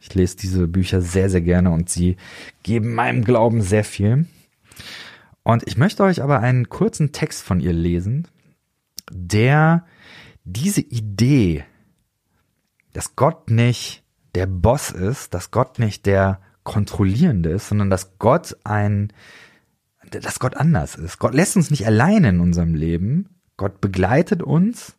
Ich 0.02 0.14
lese 0.14 0.36
diese 0.36 0.68
Bücher 0.68 1.02
sehr, 1.02 1.30
sehr 1.30 1.42
gerne 1.42 1.72
und 1.72 1.90
sie 1.90 2.18
geben 2.64 2.94
meinem 2.94 3.24
Glauben 3.24 3.62
sehr 3.62 3.84
viel. 3.84 4.26
Und 5.44 5.64
ich 5.68 5.78
möchte 5.78 6.04
euch 6.04 6.22
aber 6.22 6.40
einen 6.40 6.70
kurzen 6.70 7.12
Text 7.12 7.44
von 7.44 7.60
ihr 7.60 7.74
lesen, 7.74 8.28
der 9.12 9.86
diese 10.44 10.82
Idee, 10.82 11.66
dass 12.94 13.16
Gott 13.16 13.50
nicht 13.50 14.04
der 14.36 14.46
Boss 14.46 14.92
ist, 14.92 15.34
dass 15.34 15.52
Gott 15.52 15.80
nicht 15.80 16.06
der 16.06 16.40
Kontrollierende 16.64 17.50
ist, 17.50 17.70
sondern 17.70 17.90
dass 17.90 18.18
Gott 18.20 18.56
ein, 18.64 19.12
dass 20.10 20.40
Gott 20.40 20.56
anders 20.56 20.96
ist. 20.96 21.20
Gott 21.20 21.34
lässt 21.34 21.56
uns 21.58 21.72
nicht 21.72 21.86
alleine 21.86 22.30
in 22.30 22.40
unserem 22.40 22.74
Leben. 22.74 23.42
Gott 23.58 23.82
begleitet 23.82 24.42
uns 24.42 24.96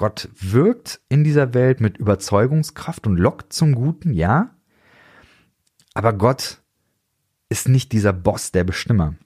Gott 0.00 0.30
wirkt 0.32 0.98
in 1.10 1.24
dieser 1.24 1.52
Welt 1.52 1.82
mit 1.82 1.98
Überzeugungskraft 1.98 3.06
und 3.06 3.18
lockt 3.18 3.52
zum 3.52 3.74
Guten, 3.74 4.14
ja. 4.14 4.56
Aber 5.92 6.14
Gott 6.14 6.62
ist 7.50 7.68
nicht 7.68 7.92
dieser 7.92 8.14
Boss, 8.14 8.50
der 8.50 8.64
Bestimmer. 8.64 9.16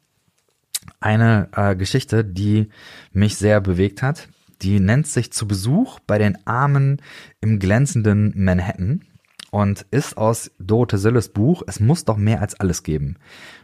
Eine 1.01 1.49
äh, 1.53 1.77
Geschichte, 1.77 2.25
die 2.25 2.68
mich 3.12 3.37
sehr 3.37 3.61
bewegt 3.61 4.03
hat, 4.03 4.29
die 4.62 4.81
nennt 4.81 5.07
sich 5.07 5.33
zu 5.33 5.47
Besuch 5.47 5.99
bei 6.07 6.18
den 6.18 6.38
Armen 6.47 7.03
im 7.40 7.59
glänzenden 7.59 8.33
Manhattan 8.37 9.03
und 9.51 9.87
ist 9.90 10.16
aus 10.16 10.51
Dorothee 10.59 10.99
Silles 10.99 11.29
Buch 11.29 11.62
Es 11.66 11.81
muss 11.81 12.05
doch 12.05 12.16
mehr 12.16 12.40
als 12.40 12.59
alles 12.59 12.83
geben. 12.83 13.16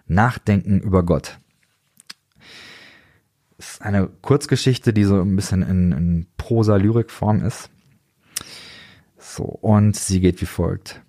Nachdenken 0.06 0.80
über 0.80 1.04
Gott 1.04 1.38
ist 3.60 3.82
eine 3.82 4.08
Kurzgeschichte, 4.22 4.92
die 4.92 5.04
so 5.04 5.20
ein 5.20 5.36
bisschen 5.36 5.62
in, 5.62 5.92
in 5.92 6.26
Prosa-Lyrik-Form 6.38 7.44
ist. 7.44 7.70
So, 9.18 9.44
und 9.44 9.96
sie 9.96 10.20
geht 10.20 10.40
wie 10.40 10.46
folgt. 10.46 11.02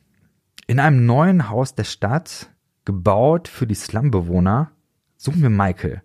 In 0.67 0.80
einem 0.80 1.06
neuen 1.06 1.50
Haus 1.50 1.76
der 1.76 1.86
Stadt, 1.86 2.50
gebaut 2.84 3.47
für 3.47 3.67
die 3.67 3.76
Slumbewohner, 3.76 4.71
suchen 5.21 5.43
wir 5.43 5.51
Michael. 5.51 6.01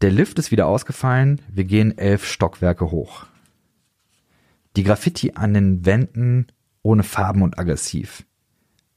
Der 0.00 0.10
Lift 0.10 0.38
ist 0.38 0.50
wieder 0.50 0.66
ausgefallen, 0.66 1.42
wir 1.48 1.64
gehen 1.64 1.98
elf 1.98 2.24
Stockwerke 2.24 2.90
hoch. 2.90 3.26
Die 4.74 4.84
Graffiti 4.84 5.32
an 5.34 5.52
den 5.52 5.84
Wänden 5.84 6.46
ohne 6.80 7.02
Farben 7.02 7.42
und 7.42 7.58
aggressiv. 7.58 8.24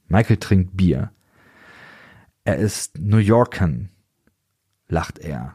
Michael 0.08 0.38
trinkt 0.38 0.74
Bier. 0.74 1.12
Er 2.44 2.56
ist 2.56 2.98
New 2.98 3.18
Yorkan, 3.18 3.90
lacht 4.88 5.18
er 5.18 5.54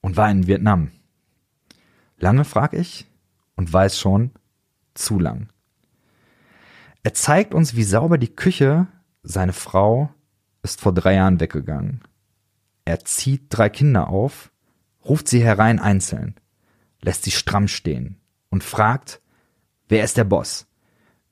und 0.00 0.16
war 0.16 0.28
in 0.28 0.48
Vietnam. 0.48 0.90
Lange, 2.18 2.44
frag 2.44 2.72
ich, 2.72 3.06
und 3.54 3.72
weiß 3.72 4.00
schon, 4.00 4.32
zu 4.94 5.20
lang. 5.20 5.48
Er 7.04 7.14
zeigt 7.14 7.54
uns, 7.54 7.76
wie 7.76 7.84
sauber 7.84 8.18
die 8.18 8.34
Küche, 8.34 8.88
seine 9.22 9.52
Frau, 9.52 10.10
ist 10.64 10.80
vor 10.80 10.92
drei 10.92 11.14
Jahren 11.14 11.38
weggegangen. 11.38 12.00
Er 12.86 13.04
zieht 13.04 13.46
drei 13.50 13.68
Kinder 13.68 14.08
auf, 14.08 14.52
ruft 15.04 15.26
sie 15.28 15.42
herein 15.42 15.80
einzeln, 15.80 16.36
lässt 17.02 17.24
sie 17.24 17.32
stramm 17.32 17.66
stehen 17.66 18.20
und 18.48 18.62
fragt, 18.62 19.20
wer 19.88 20.04
ist 20.04 20.16
der 20.16 20.24
Boss? 20.24 20.68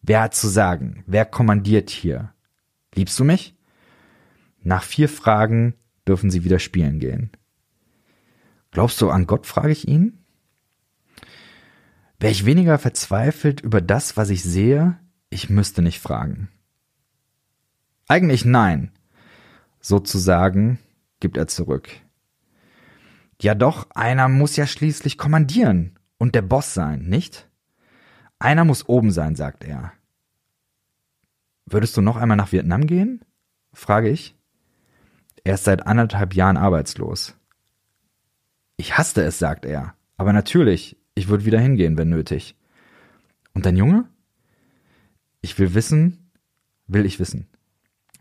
Wer 0.03 0.23
hat 0.23 0.35
zu 0.35 0.49
sagen? 0.49 1.05
Wer 1.07 1.25
kommandiert 1.25 1.91
hier? 1.91 2.35
Liebst 2.93 3.19
du 3.21 3.25
mich? 3.25 3.57
Nach 4.63 4.83
vier 4.83 5.09
Fragen 5.09 5.75
dürfen 6.09 6.29
sie 6.29 6.43
wieder 6.43 6.59
spielen 6.59 6.99
gehen. 6.99 7.31
Glaubst 8.73 9.01
du 9.01 9.09
an 9.09 9.29
Gott, 9.29 9.47
frage 9.47 9.71
ich 9.71 9.87
ihn. 9.87 10.25
Wäre 12.19 12.33
ich 12.33 12.47
weniger 12.47 12.79
verzweifelt 12.79 13.61
über 13.61 13.81
das, 13.81 14.17
was 14.17 14.31
ich 14.31 14.43
sehe, 14.43 14.99
ich 15.31 15.51
müsste 15.51 15.83
nicht 15.83 16.01
fragen. 16.01 16.49
Eigentlich 18.09 18.45
nein. 18.45 18.91
Sozusagen 19.81 20.81
gibt 21.25 21.39
er 21.39 21.47
zurück. 21.47 21.89
Ja 23.41 23.55
doch, 23.55 23.89
einer 23.95 24.29
muss 24.29 24.57
ja 24.57 24.67
schließlich 24.67 25.17
kommandieren 25.17 25.99
und 26.19 26.35
der 26.35 26.43
Boss 26.43 26.75
sein, 26.75 27.07
nicht? 27.07 27.49
Einer 28.39 28.67
muss 28.67 28.91
oben 28.91 29.11
sein, 29.11 29.35
sagt 29.35 29.65
er. 29.65 29.95
Würdest 31.65 31.97
du 31.97 32.03
noch 32.03 32.19
einmal 32.19 32.37
nach 32.37 32.53
Vietnam 32.53 32.87
gehen? 32.87 33.25
frage 33.73 34.11
ich. 34.11 34.37
Er 35.45 35.55
ist 35.55 35.65
seit 35.65 35.87
anderthalb 35.87 36.35
Jahren 36.35 36.59
arbeitslos. 36.59 37.35
Ich 38.77 38.99
hasste 38.99 39.23
es, 39.23 39.39
sagt 39.39 39.65
er. 39.65 39.95
Aber 40.19 40.35
natürlich, 40.35 40.99
ich 41.15 41.29
würde 41.29 41.47
wieder 41.47 41.59
hingehen, 41.59 41.97
wenn 41.97 42.11
nötig. 42.11 42.55
Und 43.55 43.65
dein 43.65 43.79
Junge? 43.79 44.11
Ich 45.41 45.59
will 45.59 45.73
wissen, 45.73 46.31
will 46.87 47.07
ich 47.07 47.19
wissen. 47.19 47.49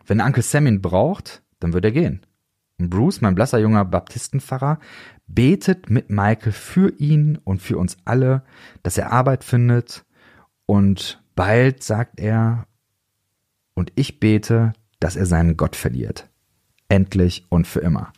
Wenn 0.05 0.21
Onkel 0.21 0.41
Sam 0.41 0.67
ihn 0.67 0.81
braucht, 0.81 1.43
dann 1.59 1.73
wird 1.73 1.83
er 1.83 1.91
gehen. 1.91 2.25
Bruce, 2.77 3.21
mein 3.21 3.35
blasser 3.35 3.59
junger 3.59 3.85
Baptistenpfarrer, 3.85 4.79
betet 5.27 5.89
mit 5.89 6.09
Michael 6.09 6.51
für 6.51 6.89
ihn 6.97 7.37
und 7.43 7.61
für 7.61 7.77
uns 7.77 7.97
alle, 8.05 8.43
dass 8.81 8.97
er 8.97 9.11
Arbeit 9.11 9.43
findet. 9.43 10.05
Und 10.65 11.21
bald, 11.35 11.83
sagt 11.83 12.19
er, 12.19 12.67
und 13.73 13.91
ich 13.95 14.19
bete, 14.19 14.73
dass 14.99 15.15
er 15.15 15.25
seinen 15.25 15.57
Gott 15.57 15.75
verliert. 15.75 16.29
Endlich 16.89 17.45
und 17.49 17.67
für 17.67 17.79
immer. 17.79 18.13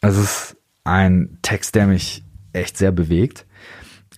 Es 0.00 0.16
ist 0.16 0.56
ein 0.84 1.38
Text, 1.42 1.74
der 1.74 1.86
mich 1.86 2.24
echt 2.52 2.76
sehr 2.76 2.92
bewegt. 2.92 3.46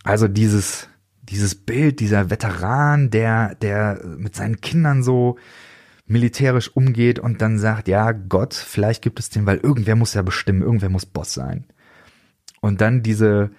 Also 0.02 0.28
dieses, 0.28 0.88
dieses 1.22 1.54
Bild, 1.54 2.00
dieser 2.00 2.30
Veteran, 2.30 3.10
der, 3.10 3.54
der 3.56 4.00
mit 4.04 4.34
seinen 4.34 4.60
Kindern 4.60 5.02
so 5.02 5.36
militärisch 6.06 6.68
umgeht 6.74 7.18
und 7.18 7.42
dann 7.42 7.58
sagt, 7.58 7.88
ja, 7.88 8.12
Gott, 8.12 8.54
vielleicht 8.54 9.02
gibt 9.02 9.18
es 9.18 9.30
den, 9.30 9.46
weil 9.46 9.58
irgendwer 9.58 9.96
muss 9.96 10.14
ja 10.14 10.22
bestimmen, 10.22 10.62
irgendwer 10.62 10.88
muss 10.88 11.06
Boss 11.06 11.34
sein. 11.34 11.64
Und 12.60 12.80
dann 12.80 13.02
diese, 13.02 13.50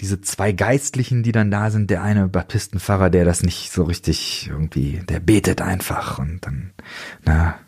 diese 0.00 0.20
zwei 0.20 0.52
Geistlichen, 0.52 1.22
die 1.22 1.32
dann 1.32 1.50
da 1.50 1.70
sind, 1.70 1.90
der 1.90 2.02
eine 2.02 2.28
Baptistenpfarrer, 2.28 3.10
der 3.10 3.24
das 3.24 3.42
nicht 3.42 3.72
so 3.72 3.84
richtig 3.84 4.48
irgendwie, 4.50 5.00
der 5.08 5.20
betet 5.20 5.62
einfach 5.62 6.18
und 6.18 6.44
dann, 6.44 6.72
na, 7.24 7.58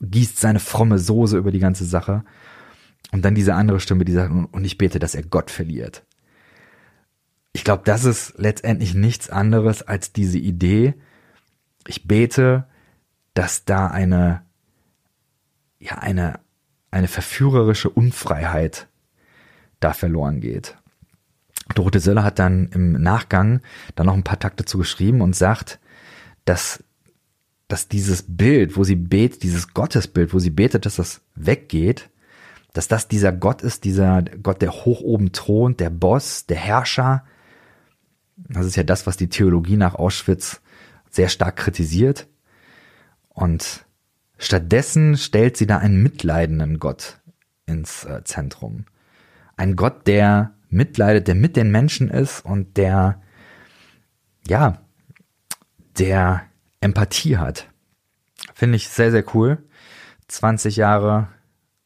gießt 0.00 0.38
seine 0.38 0.60
fromme 0.60 0.98
Soße 0.98 1.38
über 1.38 1.52
die 1.52 1.60
ganze 1.60 1.84
Sache. 1.84 2.24
Und 3.12 3.24
dann 3.24 3.34
diese 3.34 3.54
andere 3.54 3.80
Stimme, 3.80 4.04
die 4.04 4.12
sagt, 4.12 4.32
und 4.32 4.64
ich 4.64 4.76
bete, 4.76 4.98
dass 4.98 5.14
er 5.14 5.22
Gott 5.22 5.50
verliert. 5.50 6.04
Ich 7.52 7.62
glaube, 7.62 7.82
das 7.84 8.04
ist 8.04 8.34
letztendlich 8.36 8.94
nichts 8.94 9.30
anderes 9.30 9.82
als 9.82 10.12
diese 10.12 10.38
Idee. 10.38 10.94
Ich 11.86 12.08
bete, 12.08 12.66
dass 13.34 13.64
da 13.64 13.88
eine, 13.88 14.42
ja, 15.78 15.98
eine, 15.98 16.40
eine 16.90 17.08
verführerische 17.08 17.90
Unfreiheit 17.90 18.88
da 19.80 19.92
verloren 19.92 20.40
geht. 20.40 20.76
Dorothee 21.74 21.98
Söller 21.98 22.24
hat 22.24 22.38
dann 22.38 22.68
im 22.72 22.92
Nachgang 22.92 23.60
dann 23.94 24.06
noch 24.06 24.14
ein 24.14 24.24
paar 24.24 24.38
Takte 24.38 24.64
zu 24.64 24.78
geschrieben 24.78 25.20
und 25.20 25.34
sagt, 25.34 25.80
dass, 26.44 26.84
dass 27.68 27.88
dieses 27.88 28.24
Bild, 28.26 28.76
wo 28.76 28.84
sie 28.84 28.96
betet, 28.96 29.42
dieses 29.42 29.72
Gottesbild, 29.72 30.34
wo 30.34 30.38
sie 30.38 30.50
betet, 30.50 30.86
dass 30.86 30.96
das 30.96 31.22
weggeht, 31.34 32.10
dass 32.74 32.88
das 32.88 33.08
dieser 33.08 33.32
Gott 33.32 33.62
ist, 33.62 33.84
dieser 33.84 34.22
Gott, 34.22 34.60
der 34.60 34.72
hoch 34.72 35.00
oben 35.00 35.32
thront, 35.32 35.80
der 35.80 35.90
Boss, 35.90 36.46
der 36.46 36.56
Herrscher. 36.56 37.24
Das 38.36 38.66
ist 38.66 38.76
ja 38.76 38.82
das, 38.82 39.06
was 39.06 39.16
die 39.16 39.28
Theologie 39.28 39.76
nach 39.76 39.94
Auschwitz 39.94 40.60
sehr 41.08 41.28
stark 41.28 41.56
kritisiert. 41.56 42.26
Und 43.34 43.84
stattdessen 44.38 45.16
stellt 45.16 45.56
sie 45.56 45.66
da 45.66 45.78
einen 45.78 46.02
mitleidenden 46.02 46.78
Gott 46.78 47.20
ins 47.66 48.04
äh, 48.04 48.22
Zentrum. 48.24 48.86
Ein 49.56 49.76
Gott, 49.76 50.06
der 50.06 50.54
mitleidet, 50.70 51.28
der 51.28 51.34
mit 51.34 51.56
den 51.56 51.70
Menschen 51.70 52.08
ist 52.08 52.44
und 52.44 52.76
der, 52.76 53.20
ja, 54.46 54.80
der 55.98 56.42
Empathie 56.80 57.36
hat. 57.36 57.68
Finde 58.54 58.76
ich 58.76 58.88
sehr, 58.88 59.10
sehr 59.10 59.24
cool. 59.34 59.58
20 60.28 60.76
Jahre 60.76 61.28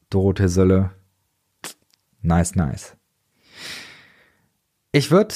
Dorothee 0.09 0.47
Sölle. 0.47 0.91
Nice, 2.21 2.55
nice. 2.55 2.95
Ich 4.91 5.11
würde 5.11 5.35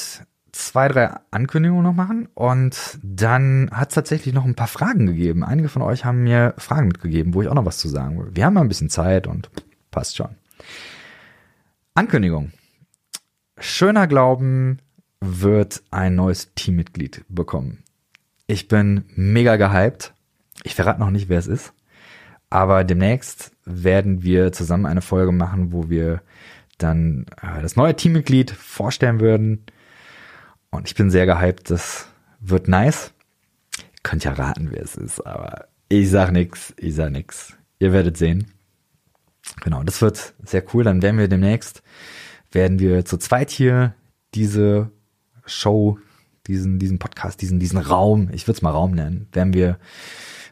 zwei, 0.54 0.88
drei 0.88 1.10
Ankündigungen 1.30 1.82
noch 1.82 1.94
machen 1.94 2.28
und 2.34 2.98
dann 3.02 3.70
hat 3.72 3.88
es 3.88 3.94
tatsächlich 3.94 4.34
noch 4.34 4.44
ein 4.44 4.54
paar 4.54 4.68
Fragen 4.68 5.06
gegeben. 5.06 5.44
Einige 5.44 5.68
von 5.68 5.82
euch 5.82 6.04
haben 6.04 6.22
mir 6.22 6.54
Fragen 6.58 6.88
mitgegeben, 6.88 7.34
wo 7.34 7.42
ich 7.42 7.48
auch 7.48 7.54
noch 7.54 7.64
was 7.64 7.78
zu 7.78 7.88
sagen 7.88 8.18
will. 8.18 8.30
Wir 8.34 8.46
haben 8.46 8.54
mal 8.54 8.60
ein 8.60 8.68
bisschen 8.68 8.90
Zeit 8.90 9.26
und 9.26 9.50
passt 9.90 10.16
schon. 10.16 10.36
Ankündigung. 11.94 12.52
Schöner 13.58 14.06
Glauben 14.06 14.78
wird 15.20 15.82
ein 15.90 16.14
neues 16.14 16.54
Teammitglied 16.54 17.24
bekommen. 17.28 17.82
Ich 18.46 18.68
bin 18.68 19.04
mega 19.14 19.56
gehypt. 19.56 20.14
Ich 20.62 20.74
verrate 20.74 21.00
noch 21.00 21.10
nicht, 21.10 21.28
wer 21.28 21.38
es 21.38 21.46
ist. 21.46 21.72
Aber 22.50 22.84
demnächst 22.84 23.52
werden 23.64 24.22
wir 24.22 24.52
zusammen 24.52 24.86
eine 24.86 25.02
Folge 25.02 25.32
machen, 25.32 25.72
wo 25.72 25.88
wir 25.88 26.22
dann 26.78 27.26
äh, 27.42 27.62
das 27.62 27.76
neue 27.76 27.96
Teammitglied 27.96 28.50
vorstellen 28.50 29.20
würden. 29.20 29.64
Und 30.74 30.88
ich 30.88 30.94
bin 30.96 31.10
sehr 31.10 31.26
gehypt. 31.26 31.70
Das 31.70 32.08
wird 32.40 32.68
nice. 32.68 33.12
Könnt 34.02 34.24
ja 34.24 34.32
raten, 34.32 34.68
wer 34.70 34.82
es 34.82 34.96
ist, 34.96 35.20
aber 35.20 35.68
ich 35.88 36.10
sag 36.10 36.32
nix. 36.32 36.74
Ich 36.76 36.94
sag 36.94 37.10
nix. 37.10 37.54
Ihr 37.78 37.92
werdet 37.92 38.16
sehen. 38.16 38.48
Genau, 39.62 39.82
das 39.82 40.02
wird 40.02 40.34
sehr 40.42 40.64
cool. 40.74 40.84
Dann 40.84 41.00
werden 41.00 41.18
wir 41.18 41.28
demnächst, 41.28 41.82
werden 42.50 42.78
wir 42.78 43.04
zu 43.04 43.18
zweit 43.18 43.50
hier 43.50 43.94
diese 44.34 44.90
Show, 45.46 45.98
diesen, 46.46 46.78
diesen 46.78 46.98
Podcast, 46.98 47.40
diesen, 47.40 47.60
diesen 47.60 47.78
Raum, 47.78 48.30
ich 48.32 48.46
würde 48.46 48.56
es 48.56 48.62
mal 48.62 48.70
Raum 48.70 48.92
nennen, 48.92 49.28
werden 49.32 49.54
wir 49.54 49.78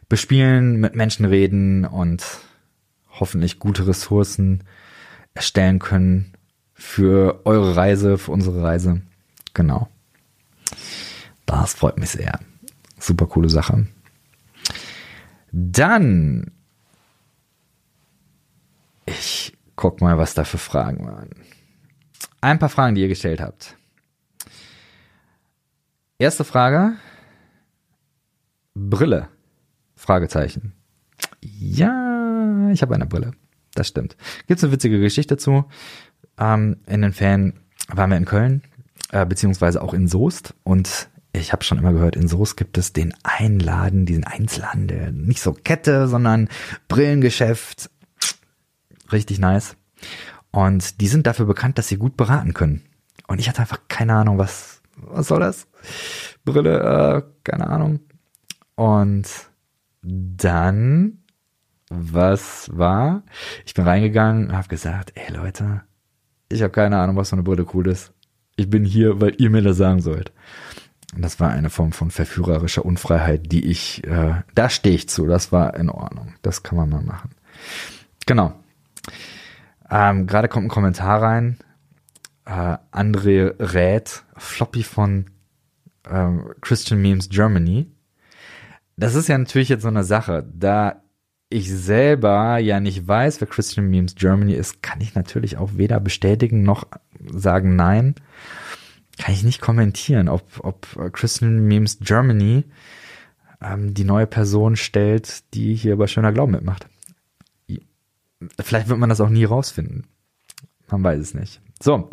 bespielen, 0.08 0.76
mit 0.76 0.94
Menschen 0.94 1.24
reden 1.24 1.84
und 1.84 2.24
hoffentlich 3.08 3.58
gute 3.58 3.86
Ressourcen 3.86 4.64
erstellen 5.34 5.78
können 5.78 6.32
für 6.74 7.40
eure 7.44 7.76
Reise, 7.76 8.18
für 8.18 8.32
unsere 8.32 8.62
Reise. 8.62 9.02
Genau. 9.54 9.88
Das 11.46 11.74
freut 11.74 11.98
mich 11.98 12.10
sehr. 12.10 12.38
Super 12.98 13.26
coole 13.26 13.48
Sache. 13.48 13.86
Dann, 15.50 16.50
ich 19.04 19.56
guck 19.76 20.00
mal, 20.00 20.18
was 20.18 20.34
da 20.34 20.44
für 20.44 20.58
Fragen 20.58 21.06
waren. 21.06 21.30
Ein 22.40 22.58
paar 22.58 22.68
Fragen, 22.68 22.94
die 22.94 23.02
ihr 23.02 23.08
gestellt 23.08 23.40
habt. 23.40 23.76
Erste 26.18 26.44
Frage. 26.44 26.94
Brille. 28.74 29.28
Fragezeichen. 29.96 30.72
Ja, 31.40 32.70
ich 32.72 32.82
habe 32.82 32.94
eine 32.94 33.06
Brille. 33.06 33.32
Das 33.74 33.88
stimmt. 33.88 34.16
Gibt's 34.46 34.62
eine 34.64 34.72
witzige 34.72 35.00
Geschichte 35.00 35.36
dazu? 35.36 35.64
Ähm, 36.38 36.78
in 36.86 37.02
den 37.02 37.12
Ferien 37.12 37.60
waren 37.88 38.10
wir 38.10 38.16
in 38.16 38.24
Köln, 38.24 38.62
äh, 39.12 39.24
beziehungsweise 39.24 39.80
auch 39.82 39.94
in 39.94 40.08
Soest 40.08 40.54
und 40.64 41.08
ich 41.32 41.52
habe 41.52 41.64
schon 41.64 41.78
immer 41.78 41.92
gehört, 41.92 42.16
in 42.16 42.28
Soest 42.28 42.56
gibt 42.56 42.76
es 42.76 42.92
den 42.92 43.14
Einladen, 43.22 44.04
diesen 44.04 44.24
Einzelhandel. 44.24 45.12
Nicht 45.12 45.40
so 45.40 45.52
Kette, 45.52 46.06
sondern 46.06 46.48
Brillengeschäft. 46.88 47.90
Richtig 49.10 49.38
nice. 49.38 49.76
Und 50.50 51.00
die 51.00 51.08
sind 51.08 51.26
dafür 51.26 51.46
bekannt, 51.46 51.78
dass 51.78 51.88
sie 51.88 51.96
gut 51.96 52.16
beraten 52.16 52.52
können. 52.52 52.82
Und 53.28 53.38
ich 53.38 53.48
hatte 53.48 53.60
einfach 53.60 53.80
keine 53.88 54.14
Ahnung, 54.14 54.36
was, 54.36 54.82
was 54.96 55.28
soll 55.28 55.40
das? 55.40 55.66
Brille, 56.44 56.80
äh, 56.80 57.22
keine 57.44 57.68
Ahnung. 57.68 58.00
Und 58.74 59.28
dann, 60.02 61.22
was 61.88 62.68
war? 62.72 63.22
Ich 63.64 63.72
bin 63.72 63.84
reingegangen 63.84 64.48
und 64.48 64.56
habe 64.56 64.68
gesagt, 64.68 65.12
ey 65.14 65.32
Leute, 65.32 65.82
ich 66.50 66.62
habe 66.62 66.72
keine 66.72 66.98
Ahnung, 66.98 67.16
was 67.16 67.30
so 67.30 67.36
eine 67.36 67.42
Brille 67.42 67.66
cool 67.72 67.88
ist. 67.88 68.12
Ich 68.56 68.68
bin 68.68 68.84
hier, 68.84 69.20
weil 69.20 69.34
ihr 69.38 69.50
mir 69.50 69.62
das 69.62 69.76
sagen 69.76 70.00
sollt. 70.00 70.32
Und 71.14 71.22
das 71.22 71.40
war 71.40 71.50
eine 71.50 71.70
Form 71.70 71.92
von 71.92 72.10
verführerischer 72.10 72.84
Unfreiheit, 72.84 73.52
die 73.52 73.66
ich, 73.66 74.02
äh, 74.04 74.42
da 74.54 74.70
stehe 74.70 74.94
ich 74.94 75.08
zu, 75.08 75.26
das 75.26 75.52
war 75.52 75.74
in 75.74 75.90
Ordnung. 75.90 76.34
Das 76.42 76.62
kann 76.62 76.76
man 76.76 76.88
mal 76.88 77.02
machen. 77.02 77.30
Genau. 78.26 78.54
Ähm, 79.90 80.26
Gerade 80.26 80.48
kommt 80.48 80.66
ein 80.66 80.70
Kommentar 80.70 81.22
rein. 81.22 81.58
Äh, 82.46 82.78
André 82.92 83.54
Rät, 83.58 84.24
Floppy 84.36 84.82
von 84.82 85.26
äh, 86.08 86.30
Christian 86.62 87.02
Memes 87.02 87.28
Germany. 87.28 87.88
Das 88.96 89.14
ist 89.14 89.28
ja 89.28 89.36
natürlich 89.36 89.68
jetzt 89.68 89.82
so 89.82 89.88
eine 89.88 90.04
Sache. 90.04 90.46
Da 90.54 91.02
ich 91.52 91.70
selber 91.70 92.58
ja 92.58 92.80
nicht 92.80 93.06
weiß, 93.06 93.40
wer 93.40 93.48
Christian 93.48 93.88
Memes 93.88 94.14
Germany 94.14 94.54
ist, 94.54 94.82
kann 94.82 95.00
ich 95.00 95.14
natürlich 95.14 95.56
auch 95.56 95.70
weder 95.74 96.00
bestätigen 96.00 96.62
noch 96.62 96.86
sagen 97.30 97.76
nein. 97.76 98.14
kann 99.18 99.34
ich 99.34 99.44
nicht 99.44 99.60
kommentieren, 99.60 100.28
ob, 100.28 100.42
ob 100.60 100.86
Christian 101.12 101.66
Memes 101.66 101.98
Germany 102.00 102.64
ähm, 103.60 103.94
die 103.94 104.04
neue 104.04 104.26
Person 104.26 104.76
stellt, 104.76 105.54
die 105.54 105.74
hier 105.74 105.96
bei 105.96 106.06
Schöner 106.06 106.32
Glauben 106.32 106.52
mitmacht. 106.52 106.86
Vielleicht 108.60 108.88
wird 108.88 108.98
man 108.98 109.08
das 109.08 109.20
auch 109.20 109.28
nie 109.28 109.44
rausfinden. 109.44 110.06
Man 110.90 111.04
weiß 111.04 111.20
es 111.20 111.34
nicht. 111.34 111.60
So, 111.80 112.10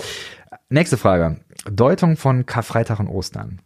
nächste 0.69 0.97
Frage. 0.97 1.39
Deutung 1.69 2.17
von 2.17 2.45
Karfreitag 2.45 2.99
und 2.99 3.07
Ostern. 3.07 3.61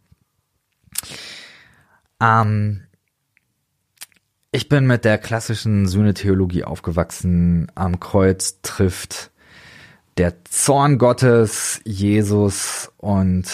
Ähm, 2.20 2.84
ich 4.54 4.68
bin 4.68 4.86
mit 4.86 5.04
der 5.04 5.18
klassischen 5.18 5.88
Sühnetheologie 5.88 6.62
aufgewachsen. 6.62 7.72
Am 7.74 7.98
Kreuz 7.98 8.60
trifft 8.62 9.32
der 10.16 10.44
Zorn 10.44 10.98
Gottes 10.98 11.80
Jesus 11.84 12.92
und 12.98 13.50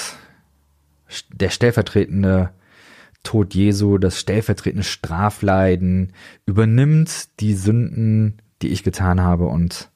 der 1.32 1.48
stellvertretende 1.48 2.50
Tod 3.22 3.54
Jesu, 3.54 3.96
das 3.96 4.20
stellvertretende 4.20 4.84
Strafleiden 4.84 6.12
übernimmt 6.44 7.40
die 7.40 7.54
Sünden, 7.54 8.42
die 8.60 8.68
ich 8.68 8.84
getan 8.84 9.22
habe 9.22 9.46
und 9.46 9.88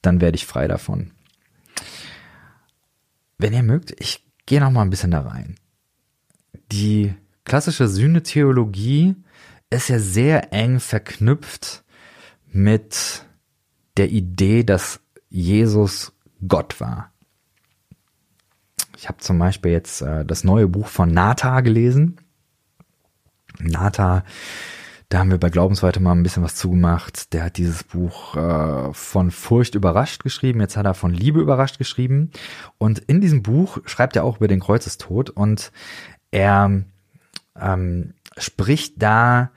dann 0.00 0.22
werde 0.22 0.36
ich 0.36 0.46
frei 0.46 0.68
davon. 0.68 1.10
Wenn 3.36 3.52
ihr 3.52 3.62
mögt, 3.62 3.94
ich 4.00 4.24
gehe 4.46 4.60
noch 4.60 4.70
mal 4.70 4.80
ein 4.80 4.90
bisschen 4.90 5.10
da 5.10 5.20
rein. 5.20 5.56
Die 6.72 7.12
klassische 7.44 7.88
Sühnetheologie 7.88 9.16
ist 9.70 9.88
ja 9.88 9.98
sehr 9.98 10.52
eng 10.52 10.80
verknüpft 10.80 11.84
mit 12.52 13.24
der 13.96 14.10
Idee, 14.10 14.64
dass 14.64 15.00
Jesus 15.28 16.12
Gott 16.46 16.80
war. 16.80 17.12
Ich 18.96 19.08
habe 19.08 19.18
zum 19.18 19.38
Beispiel 19.38 19.72
jetzt 19.72 20.02
äh, 20.02 20.24
das 20.24 20.44
neue 20.44 20.68
Buch 20.68 20.88
von 20.88 21.10
Nata 21.10 21.60
gelesen. 21.60 22.18
Nata, 23.58 24.24
da 25.08 25.18
haben 25.18 25.30
wir 25.30 25.38
bei 25.38 25.50
Glaubensweite 25.50 26.00
mal 26.00 26.12
ein 26.12 26.22
bisschen 26.22 26.42
was 26.42 26.54
zugemacht. 26.54 27.32
Der 27.32 27.44
hat 27.44 27.56
dieses 27.56 27.82
Buch 27.82 28.36
äh, 28.36 28.92
von 28.92 29.30
Furcht 29.30 29.74
überrascht 29.74 30.22
geschrieben. 30.22 30.60
Jetzt 30.60 30.76
hat 30.76 30.86
er 30.86 30.94
von 30.94 31.12
Liebe 31.12 31.40
überrascht 31.40 31.78
geschrieben. 31.78 32.30
Und 32.78 32.98
in 32.98 33.20
diesem 33.20 33.42
Buch 33.42 33.78
schreibt 33.86 34.16
er 34.16 34.24
auch 34.24 34.36
über 34.36 34.48
den 34.48 34.60
Kreuzestod 34.60 35.30
und 35.30 35.72
er 36.30 36.82
ähm, 37.58 38.14
spricht 38.40 39.00
da 39.02 39.50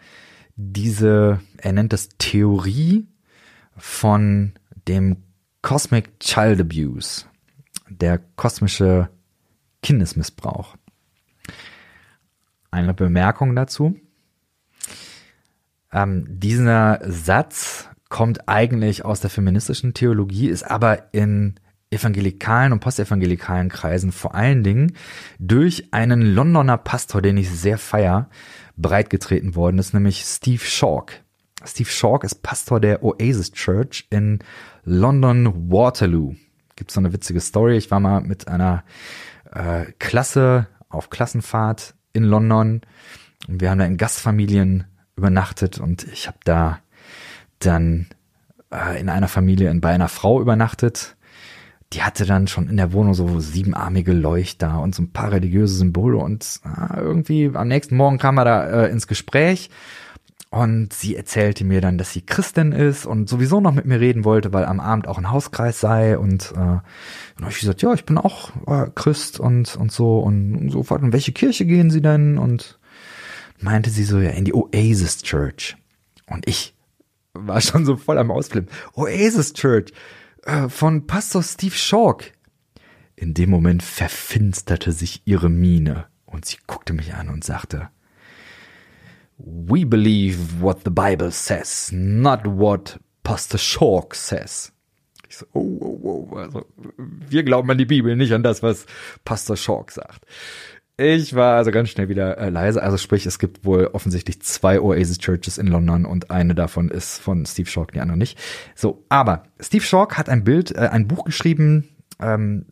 diese, 0.55 1.39
er 1.57 1.73
nennt 1.73 1.93
das 1.93 2.09
Theorie 2.17 3.07
von 3.77 4.53
dem 4.87 5.17
Cosmic 5.61 6.19
Child 6.19 6.61
Abuse, 6.61 7.25
der 7.89 8.19
kosmische 8.35 9.09
Kindesmissbrauch. 9.81 10.75
Eine 12.69 12.93
Bemerkung 12.93 13.55
dazu. 13.55 13.95
Ähm, 15.91 16.25
dieser 16.27 16.99
Satz 17.03 17.87
kommt 18.09 18.47
eigentlich 18.47 19.05
aus 19.05 19.21
der 19.21 19.29
feministischen 19.29 19.93
Theologie, 19.93 20.47
ist 20.47 20.63
aber 20.63 21.13
in 21.13 21.55
evangelikalen 21.93 22.73
und 22.73 22.79
postevangelikalen 22.79 23.69
Kreisen 23.69 24.11
vor 24.11 24.35
allen 24.35 24.63
Dingen 24.63 24.93
durch 25.39 25.93
einen 25.93 26.21
Londoner 26.21 26.77
Pastor, 26.77 27.21
den 27.21 27.37
ich 27.37 27.49
sehr 27.49 27.77
feier, 27.77 28.29
breitgetreten 28.77 29.55
worden 29.55 29.79
ist, 29.79 29.93
nämlich 29.93 30.23
Steve 30.25 30.63
Shawk. 30.63 31.13
Steve 31.65 31.89
Shawk 31.89 32.23
ist 32.23 32.41
Pastor 32.43 32.79
der 32.79 33.03
Oasis 33.03 33.51
Church 33.51 34.07
in 34.09 34.39
London 34.83 35.71
Waterloo. 35.71 36.35
Gibt 36.75 36.91
so 36.91 36.99
eine 36.99 37.13
witzige 37.13 37.39
Story. 37.39 37.77
Ich 37.77 37.91
war 37.91 37.99
mal 37.99 38.21
mit 38.21 38.47
einer 38.47 38.83
äh, 39.51 39.85
Klasse 39.99 40.67
auf 40.89 41.09
Klassenfahrt 41.09 41.95
in 42.11 42.23
London 42.23 42.81
und 43.47 43.61
wir 43.61 43.69
haben 43.69 43.79
da 43.79 43.85
in 43.85 43.97
Gastfamilien 43.97 44.85
übernachtet 45.15 45.79
und 45.79 46.03
ich 46.03 46.27
habe 46.27 46.37
da 46.43 46.79
dann 47.59 48.07
äh, 48.71 48.99
in 48.99 49.09
einer 49.09 49.27
Familie 49.27 49.73
bei 49.75 49.93
einer 49.93 50.09
Frau 50.09 50.41
übernachtet. 50.41 51.15
Die 51.93 52.03
hatte 52.03 52.25
dann 52.25 52.47
schon 52.47 52.69
in 52.69 52.77
der 52.77 52.93
Wohnung 52.93 53.13
so 53.13 53.39
siebenarmige 53.39 54.13
Leuchter 54.13 54.81
und 54.81 54.95
so 54.95 55.03
ein 55.03 55.11
paar 55.11 55.31
religiöse 55.31 55.75
Symbole 55.75 56.17
und 56.17 56.59
äh, 56.65 56.99
irgendwie 56.99 57.51
am 57.53 57.67
nächsten 57.67 57.95
Morgen 57.95 58.17
kam 58.17 58.37
er 58.37 58.45
da 58.45 58.85
äh, 58.85 58.91
ins 58.91 59.07
Gespräch 59.07 59.69
und 60.53 60.93
sie 60.93 61.15
erzählte 61.15 61.63
mir 61.63 61.81
dann, 61.81 61.97
dass 61.97 62.13
sie 62.13 62.21
Christin 62.21 62.73
ist 62.73 63.07
und 63.07 63.27
sowieso 63.27 63.59
noch 63.59 63.73
mit 63.73 63.85
mir 63.85 63.99
reden 63.99 64.23
wollte, 64.23 64.53
weil 64.53 64.65
am 64.65 64.79
Abend 64.79 65.07
auch 65.07 65.17
ein 65.17 65.31
Hauskreis 65.31 65.79
sei. 65.79 66.15
Und, 66.15 66.53
äh, 66.55 66.77
und 67.39 67.49
ich 67.49 67.59
gesagt, 67.59 67.81
ja, 67.81 67.91
ich 67.95 68.05
bin 68.05 68.19
auch 68.19 68.51
äh, 68.67 68.87
Christ 68.93 69.39
und, 69.39 69.75
und 69.75 69.91
so 69.91 70.19
und, 70.19 70.55
und 70.55 70.69
so 70.69 70.83
fort. 70.83 71.01
Und 71.01 71.11
welche 71.11 71.31
Kirche 71.31 71.65
gehen 71.65 71.89
sie 71.89 72.03
denn? 72.03 72.37
Und 72.37 72.77
meinte 73.59 73.89
sie 73.89 74.03
so, 74.03 74.19
ja, 74.19 74.29
in 74.29 74.45
die 74.45 74.53
Oasis 74.53 75.23
Church. 75.23 75.75
Und 76.27 76.47
ich 76.47 76.75
war 77.33 77.59
schon 77.59 77.83
so 77.83 77.95
voll 77.97 78.19
am 78.19 78.29
Ausflippen. 78.29 78.69
Oasis 78.93 79.53
Church 79.53 79.91
äh, 80.45 80.69
von 80.69 81.07
Pastor 81.07 81.43
Steve 81.43 81.75
Shawk. 81.75 82.31
In 83.15 83.33
dem 83.33 83.49
Moment 83.49 83.83
verfinsterte 83.83 84.91
sich 84.91 85.21
ihre 85.25 85.49
Miene 85.49 86.07
und 86.25 86.45
sie 86.45 86.57
guckte 86.67 86.93
mich 86.93 87.13
an 87.13 87.29
und 87.29 87.43
sagte, 87.43 87.89
We 89.37 89.85
believe 89.85 90.61
what 90.61 90.81
the 90.85 90.91
Bible 90.91 91.31
says, 91.31 91.91
not 91.91 92.41
what 92.45 92.99
Pastor 93.23 93.57
Shawk 93.57 94.15
says. 94.15 94.71
Ich 95.27 95.37
so, 95.37 95.47
oh, 95.53 95.77
oh, 95.79 96.29
oh, 96.31 96.35
also, 96.37 96.65
wir 96.97 97.43
glauben 97.43 97.69
an 97.71 97.77
die 97.77 97.85
Bibel, 97.85 98.15
nicht 98.15 98.33
an 98.33 98.43
das, 98.43 98.61
was 98.61 98.85
Pastor 99.25 99.57
Shawk 99.57 99.91
sagt. 99.91 100.25
Ich 100.97 101.33
war 101.33 101.57
also 101.57 101.71
ganz 101.71 101.89
schnell 101.89 102.07
wieder 102.07 102.37
äh, 102.37 102.49
leise. 102.49 102.83
Also 102.83 102.97
sprich, 102.97 103.25
es 103.25 103.39
gibt 103.39 103.65
wohl 103.65 103.87
offensichtlich 103.93 104.41
zwei 104.41 104.79
Oasis 104.79 105.17
Churches 105.17 105.57
in 105.57 105.67
London 105.67 106.05
und 106.05 106.29
eine 106.29 106.53
davon 106.53 106.89
ist 106.89 107.17
von 107.17 107.45
Steve 107.47 107.67
Shawk, 107.67 107.93
die 107.93 107.99
andere 107.99 108.17
nicht. 108.17 108.37
So, 108.75 109.03
aber 109.09 109.43
Steve 109.59 109.83
Shawk 109.83 110.17
hat 110.17 110.29
ein 110.29 110.43
Bild, 110.43 110.71
äh, 110.75 110.89
ein 110.91 111.07
Buch 111.07 111.25
geschrieben, 111.25 111.89
ähm, 112.19 112.65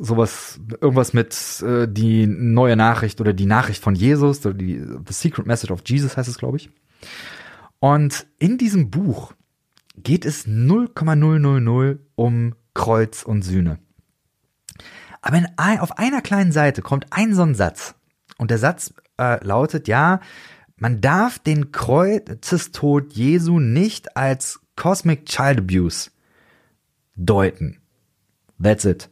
sowas, 0.00 0.60
irgendwas 0.80 1.12
mit 1.12 1.62
äh, 1.62 1.86
die 1.86 2.26
neue 2.26 2.76
Nachricht 2.76 3.20
oder 3.20 3.34
die 3.34 3.46
Nachricht 3.46 3.82
von 3.82 3.94
Jesus 3.94 4.40
die 4.40 4.78
The 4.78 5.12
Secret 5.12 5.46
Message 5.46 5.70
of 5.70 5.82
Jesus 5.84 6.16
heißt 6.16 6.28
es, 6.30 6.38
glaube 6.38 6.56
ich. 6.56 6.70
Und 7.80 8.26
in 8.38 8.56
diesem 8.56 8.90
Buch 8.90 9.34
geht 9.96 10.24
es 10.24 10.46
0,000 10.46 11.98
um 12.14 12.54
Kreuz 12.72 13.22
und 13.22 13.42
Sühne. 13.42 13.78
Aber 15.22 15.38
in, 15.38 15.48
auf 15.56 15.98
einer 15.98 16.20
kleinen 16.20 16.52
Seite 16.52 16.82
kommt 16.82 17.06
ein 17.10 17.34
so 17.34 17.42
ein 17.42 17.54
Satz. 17.54 17.94
Und 18.36 18.50
der 18.50 18.58
Satz 18.58 18.92
äh, 19.18 19.42
lautet, 19.44 19.88
ja, 19.88 20.20
man 20.76 21.00
darf 21.00 21.38
den 21.38 21.70
Kreuzestod 21.70 23.12
Jesu 23.12 23.60
nicht 23.60 24.16
als 24.16 24.60
Cosmic 24.76 25.26
Child 25.26 25.60
Abuse 25.60 26.10
deuten. 27.14 27.80
That's 28.60 28.84
it. 28.84 29.08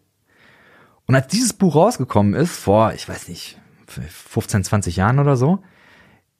Und 1.07 1.15
als 1.15 1.29
dieses 1.29 1.53
Buch 1.53 1.77
rausgekommen 1.77 2.35
ist, 2.35 2.57
vor, 2.57 2.93
ich 2.93 3.09
weiß 3.09 3.29
nicht, 3.29 3.61
15, 3.87 4.65
20 4.65 4.97
Jahren 4.97 5.19
oder 5.19 5.37
so, 5.37 5.63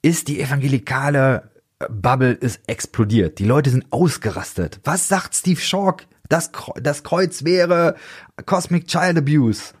ist 0.01 0.27
die 0.27 0.41
evangelikale 0.41 1.51
Bubble 1.89 2.31
ist 2.31 2.61
explodiert. 2.67 3.39
Die 3.39 3.45
Leute 3.45 3.69
sind 3.69 3.85
ausgerastet. 3.91 4.79
Was 4.83 5.07
sagt 5.07 5.35
Steve 5.35 5.59
Shawk? 5.59 6.05
Das, 6.31 6.51
das 6.81 7.03
Kreuz 7.03 7.43
wäre 7.43 7.95
Cosmic 8.45 8.87
Child 8.87 9.17
Abuse. 9.17 9.73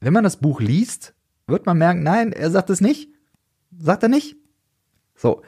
Wenn 0.00 0.14
man 0.14 0.24
das 0.24 0.38
Buch 0.38 0.60
liest, 0.60 1.14
wird 1.46 1.66
man 1.66 1.76
merken, 1.76 2.02
nein, 2.02 2.32
er 2.32 2.50
sagt 2.50 2.70
es 2.70 2.80
nicht. 2.80 3.10
Sagt 3.78 4.02
er 4.02 4.08
nicht? 4.08 4.36
So. 5.14 5.42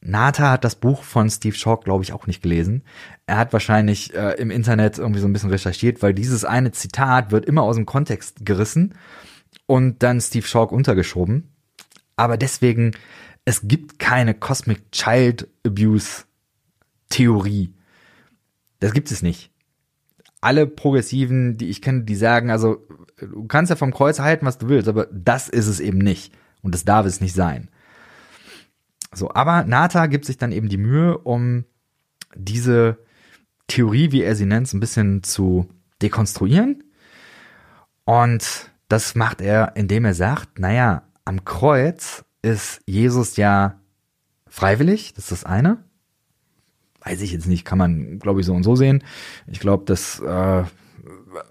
Nata 0.00 0.50
hat 0.50 0.64
das 0.64 0.74
Buch 0.74 1.02
von 1.04 1.30
Steve 1.30 1.54
Shawk, 1.54 1.84
glaube 1.84 2.02
ich, 2.02 2.12
auch 2.12 2.26
nicht 2.26 2.42
gelesen. 2.42 2.82
Er 3.26 3.38
hat 3.38 3.52
wahrscheinlich 3.52 4.14
äh, 4.14 4.32
im 4.32 4.50
Internet 4.50 4.98
irgendwie 4.98 5.20
so 5.20 5.28
ein 5.28 5.32
bisschen 5.32 5.50
recherchiert, 5.50 6.02
weil 6.02 6.12
dieses 6.12 6.44
eine 6.44 6.72
Zitat 6.72 7.30
wird 7.30 7.44
immer 7.44 7.62
aus 7.62 7.76
dem 7.76 7.86
Kontext 7.86 8.44
gerissen 8.44 8.94
und 9.66 10.02
dann 10.02 10.20
Steve 10.20 10.46
Shawk 10.46 10.72
untergeschoben. 10.72 11.52
Aber 12.16 12.36
deswegen, 12.36 12.92
es 13.44 13.62
gibt 13.62 14.00
keine 14.00 14.34
Cosmic 14.34 14.90
Child 14.90 15.48
Abuse 15.64 16.24
Theorie. 17.08 17.75
Das 18.80 18.92
gibt 18.92 19.10
es 19.10 19.22
nicht. 19.22 19.50
Alle 20.40 20.66
Progressiven, 20.66 21.56
die 21.56 21.68
ich 21.68 21.82
kenne, 21.82 22.04
die 22.04 22.14
sagen, 22.14 22.50
also 22.50 22.86
du 23.18 23.46
kannst 23.46 23.70
ja 23.70 23.76
vom 23.76 23.92
Kreuz 23.92 24.18
halten, 24.18 24.46
was 24.46 24.58
du 24.58 24.68
willst, 24.68 24.88
aber 24.88 25.06
das 25.10 25.48
ist 25.48 25.66
es 25.66 25.80
eben 25.80 25.98
nicht. 25.98 26.32
Und 26.62 26.74
das 26.74 26.84
darf 26.84 27.06
es 27.06 27.20
nicht 27.20 27.34
sein. 27.34 27.70
So, 29.12 29.32
aber 29.32 29.64
Nata 29.64 30.06
gibt 30.06 30.24
sich 30.24 30.36
dann 30.36 30.52
eben 30.52 30.68
die 30.68 30.76
Mühe, 30.76 31.16
um 31.18 31.64
diese 32.34 32.98
Theorie, 33.66 34.12
wie 34.12 34.22
er 34.22 34.36
sie 34.36 34.46
nennt, 34.46 34.72
ein 34.72 34.80
bisschen 34.80 35.22
zu 35.22 35.68
dekonstruieren. 36.02 36.84
Und 38.04 38.70
das 38.88 39.14
macht 39.14 39.40
er, 39.40 39.74
indem 39.74 40.04
er 40.04 40.14
sagt, 40.14 40.58
naja, 40.58 41.08
am 41.24 41.44
Kreuz 41.44 42.24
ist 42.42 42.80
Jesus 42.84 43.36
ja 43.36 43.80
freiwillig, 44.46 45.14
das 45.14 45.24
ist 45.24 45.32
das 45.32 45.44
eine 45.44 45.86
weiß 47.06 47.20
ich 47.20 47.32
jetzt 47.32 47.46
nicht, 47.46 47.64
kann 47.64 47.78
man, 47.78 48.18
glaube 48.18 48.40
ich, 48.40 48.46
so 48.46 48.54
und 48.54 48.64
so 48.64 48.76
sehen. 48.76 49.04
Ich 49.46 49.60
glaube, 49.60 49.84
dass 49.84 50.20
äh, 50.20 50.64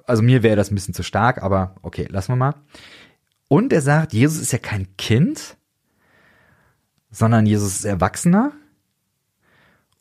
also 0.05 0.21
mir 0.21 0.43
wäre 0.43 0.55
das 0.55 0.71
ein 0.71 0.75
bisschen 0.75 0.93
zu 0.93 1.03
stark, 1.03 1.41
aber 1.41 1.75
okay, 1.81 2.07
lassen 2.09 2.33
wir 2.33 2.35
mal. 2.35 2.55
Und 3.47 3.71
er 3.71 3.81
sagt, 3.81 4.13
Jesus 4.13 4.41
ist 4.41 4.51
ja 4.51 4.59
kein 4.59 4.97
Kind, 4.97 5.57
sondern 7.11 7.45
Jesus 7.45 7.77
ist 7.77 7.85
Erwachsener. 7.85 8.51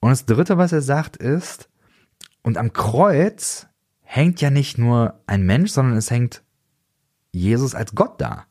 Und 0.00 0.10
das 0.10 0.26
dritte, 0.26 0.58
was 0.58 0.72
er 0.72 0.82
sagt, 0.82 1.16
ist, 1.16 1.68
und 2.42 2.58
am 2.58 2.72
Kreuz 2.72 3.68
hängt 4.02 4.40
ja 4.40 4.50
nicht 4.50 4.76
nur 4.76 5.22
ein 5.26 5.44
Mensch, 5.46 5.70
sondern 5.70 5.96
es 5.96 6.10
hängt 6.10 6.42
Jesus 7.32 7.74
als 7.74 7.94
Gott 7.94 8.20
da. 8.20 8.46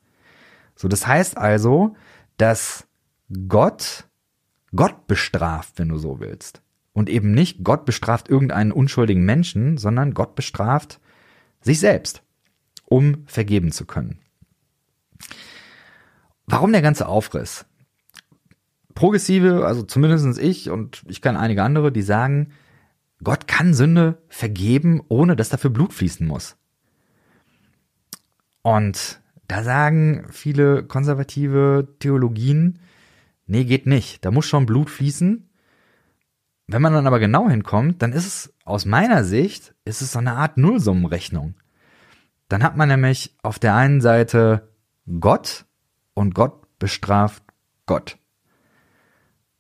So, 0.76 0.88
das 0.88 1.06
heißt 1.06 1.38
also, 1.38 1.96
dass 2.38 2.88
Gott 3.48 4.08
Gott 4.76 5.06
bestraft, 5.08 5.78
wenn 5.78 5.90
du 5.90 5.98
so 5.98 6.20
willst. 6.20 6.63
Und 6.94 7.10
eben 7.10 7.32
nicht 7.32 7.64
Gott 7.64 7.86
bestraft 7.86 8.30
irgendeinen 8.30 8.72
unschuldigen 8.72 9.26
Menschen, 9.26 9.78
sondern 9.78 10.14
Gott 10.14 10.36
bestraft 10.36 11.00
sich 11.62 11.80
selbst, 11.80 12.22
um 12.86 13.24
vergeben 13.26 13.72
zu 13.72 13.86
können. 13.86 14.20
Warum 16.46 16.72
der 16.72 16.82
ganze 16.82 17.08
Aufriss? 17.08 17.66
Progressive, 18.94 19.66
also 19.66 19.82
zumindest 19.84 20.38
ich 20.38 20.70
und 20.70 21.04
ich 21.08 21.22
kann 21.22 21.36
einige 21.36 21.64
andere, 21.64 21.92
die 21.92 22.04
sagen, 22.04 22.52
Gott 23.24 23.48
kann 23.48 23.74
Sünde 23.74 24.22
vergeben, 24.28 25.02
ohne 25.08 25.36
dass 25.36 25.50
dafür 25.50 25.72
Blut 25.72 25.94
fließen 25.94 26.28
muss. 26.28 26.58
Und 28.62 29.22
da 29.48 29.64
sagen 29.64 30.26
viele 30.30 30.84
konservative 30.84 31.88
Theologien, 32.00 32.80
nee, 33.46 33.64
geht 33.64 33.88
nicht. 33.88 34.24
Da 34.26 34.32
muss 34.32 34.46
schon 34.46 34.66
Blut 34.66 34.90
fließen. 34.90 35.50
Wenn 36.68 36.82
man 36.82 36.94
dann 36.94 37.08
aber 37.08 37.20
genau 37.20 37.50
hinkommt, 37.50 38.02
dann 38.02 38.14
ist 38.14 38.26
es 38.26 38.54
aus 38.64 38.86
meiner 38.86 39.24
Sicht, 39.24 39.76
ist 39.86 40.02
es 40.02 40.14
so 40.14 40.20
eine 40.20 40.34
Art 40.34 40.58
Nullsummenrechnung. 40.58 41.56
Dann 42.48 42.64
hat 42.64 42.78
man 42.78 42.88
nämlich 42.88 43.36
auf 43.42 43.60
der 43.60 43.76
einen 43.76 44.02
Seite 44.02 44.70
Gott 45.20 45.66
und 46.14 46.36
Gott 46.36 46.78
bestraft 46.80 47.44
Gott. 47.86 48.18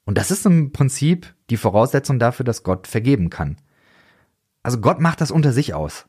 Und 0.06 0.18
das 0.18 0.32
ist 0.32 0.46
im 0.46 0.72
Prinzip 0.72 1.34
die 1.50 1.58
Voraussetzung 1.58 2.20
dafür, 2.20 2.46
dass 2.46 2.64
Gott 2.64 2.88
vergeben 2.88 3.30
kann. 3.30 3.58
Also 4.62 4.80
Gott 4.80 5.00
macht 5.00 5.22
das 5.22 5.32
unter 5.32 5.52
sich 5.52 5.74
aus. 5.74 6.06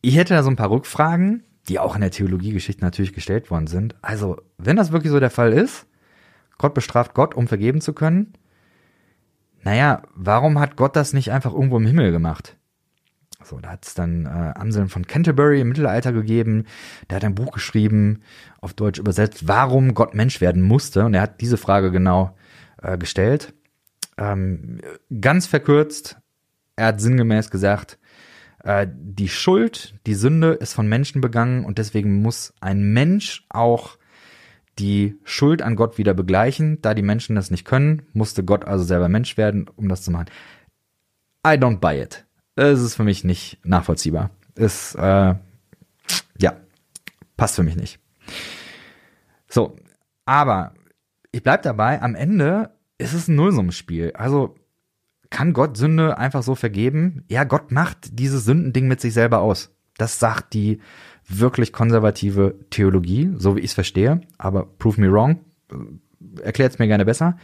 Ich 0.00 0.16
hätte 0.16 0.34
da 0.34 0.42
so 0.42 0.50
ein 0.50 0.56
paar 0.56 0.70
Rückfragen, 0.70 1.42
die 1.68 1.78
auch 1.78 1.94
in 1.94 2.00
der 2.00 2.10
Theologiegeschichte 2.10 2.84
natürlich 2.84 3.12
gestellt 3.12 3.50
worden 3.50 3.66
sind. 3.66 3.96
Also, 4.00 4.40
wenn 4.56 4.76
das 4.76 4.92
wirklich 4.92 5.10
so 5.10 5.20
der 5.20 5.30
Fall 5.30 5.52
ist, 5.52 5.86
Gott 6.56 6.74
bestraft 6.74 7.14
Gott, 7.14 7.34
um 7.34 7.48
vergeben 7.48 7.80
zu 7.80 7.92
können, 7.92 8.32
naja, 9.68 10.00
warum 10.14 10.58
hat 10.58 10.76
Gott 10.76 10.96
das 10.96 11.12
nicht 11.12 11.30
einfach 11.30 11.52
irgendwo 11.52 11.76
im 11.76 11.84
Himmel 11.84 12.10
gemacht? 12.10 12.56
So, 13.44 13.58
da 13.58 13.68
hat 13.68 13.84
es 13.84 13.92
dann 13.92 14.24
äh, 14.24 14.28
Anselm 14.58 14.88
von 14.88 15.06
Canterbury 15.06 15.60
im 15.60 15.68
Mittelalter 15.68 16.10
gegeben. 16.14 16.64
Der 17.10 17.16
hat 17.16 17.24
ein 17.24 17.34
Buch 17.34 17.52
geschrieben, 17.52 18.22
auf 18.62 18.72
Deutsch 18.72 18.98
übersetzt, 18.98 19.46
warum 19.46 19.92
Gott 19.92 20.14
Mensch 20.14 20.40
werden 20.40 20.62
musste. 20.62 21.04
Und 21.04 21.12
er 21.12 21.20
hat 21.20 21.42
diese 21.42 21.58
Frage 21.58 21.90
genau 21.90 22.34
äh, 22.82 22.96
gestellt. 22.96 23.52
Ähm, 24.16 24.80
ganz 25.20 25.46
verkürzt, 25.46 26.16
er 26.76 26.86
hat 26.86 27.02
sinngemäß 27.02 27.50
gesagt, 27.50 27.98
äh, 28.64 28.86
die 28.90 29.28
Schuld, 29.28 29.96
die 30.06 30.14
Sünde 30.14 30.52
ist 30.52 30.72
von 30.72 30.88
Menschen 30.88 31.20
begangen 31.20 31.66
und 31.66 31.76
deswegen 31.76 32.22
muss 32.22 32.54
ein 32.60 32.94
Mensch 32.94 33.44
auch 33.50 33.97
die 34.78 35.18
Schuld 35.24 35.62
an 35.62 35.76
Gott 35.76 35.98
wieder 35.98 36.14
begleichen. 36.14 36.80
Da 36.82 36.94
die 36.94 37.02
Menschen 37.02 37.36
das 37.36 37.50
nicht 37.50 37.64
können, 37.64 38.02
musste 38.12 38.44
Gott 38.44 38.64
also 38.64 38.84
selber 38.84 39.08
Mensch 39.08 39.36
werden, 39.36 39.68
um 39.76 39.88
das 39.88 40.02
zu 40.02 40.10
machen. 40.10 40.26
I 41.46 41.50
don't 41.50 41.78
buy 41.78 42.00
it. 42.00 42.26
Es 42.56 42.80
ist 42.80 42.96
für 42.96 43.04
mich 43.04 43.24
nicht 43.24 43.58
nachvollziehbar. 43.64 44.30
Ist, 44.54 44.94
äh, 44.96 45.34
ja, 46.38 46.56
passt 47.36 47.56
für 47.56 47.62
mich 47.62 47.76
nicht. 47.76 48.00
So, 49.48 49.76
aber 50.24 50.74
ich 51.30 51.42
bleib 51.42 51.62
dabei, 51.62 52.02
am 52.02 52.14
Ende 52.14 52.70
ist 52.98 53.14
es 53.14 53.28
ein 53.28 53.36
Nullsummenspiel. 53.36 54.12
Also 54.14 54.56
kann 55.30 55.52
Gott 55.52 55.76
Sünde 55.76 56.18
einfach 56.18 56.42
so 56.42 56.54
vergeben? 56.54 57.24
Ja, 57.28 57.44
Gott 57.44 57.70
macht 57.70 58.18
dieses 58.18 58.44
Sündending 58.44 58.88
mit 58.88 59.00
sich 59.00 59.14
selber 59.14 59.40
aus. 59.40 59.74
Das 59.96 60.18
sagt 60.18 60.54
die 60.54 60.80
wirklich 61.28 61.72
konservative 61.72 62.56
Theologie, 62.70 63.30
so 63.36 63.56
wie 63.56 63.60
ich 63.60 63.66
es 63.66 63.74
verstehe. 63.74 64.22
Aber 64.38 64.66
prove 64.66 65.00
me 65.00 65.12
wrong. 65.12 65.40
Erklärt 66.42 66.72
es 66.72 66.78
mir 66.78 66.88
gerne 66.88 67.04
besser. 67.04 67.36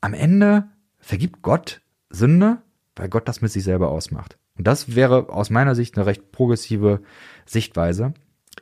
Am 0.00 0.14
Ende 0.14 0.68
vergibt 0.98 1.42
Gott 1.42 1.80
Sünde, 2.10 2.58
weil 2.94 3.08
Gott 3.08 3.28
das 3.28 3.40
mit 3.40 3.50
sich 3.50 3.64
selber 3.64 3.88
ausmacht. 3.88 4.38
Und 4.56 4.66
das 4.66 4.94
wäre 4.94 5.30
aus 5.30 5.50
meiner 5.50 5.74
Sicht 5.74 5.96
eine 5.96 6.06
recht 6.06 6.30
progressive 6.30 7.00
Sichtweise. 7.46 8.12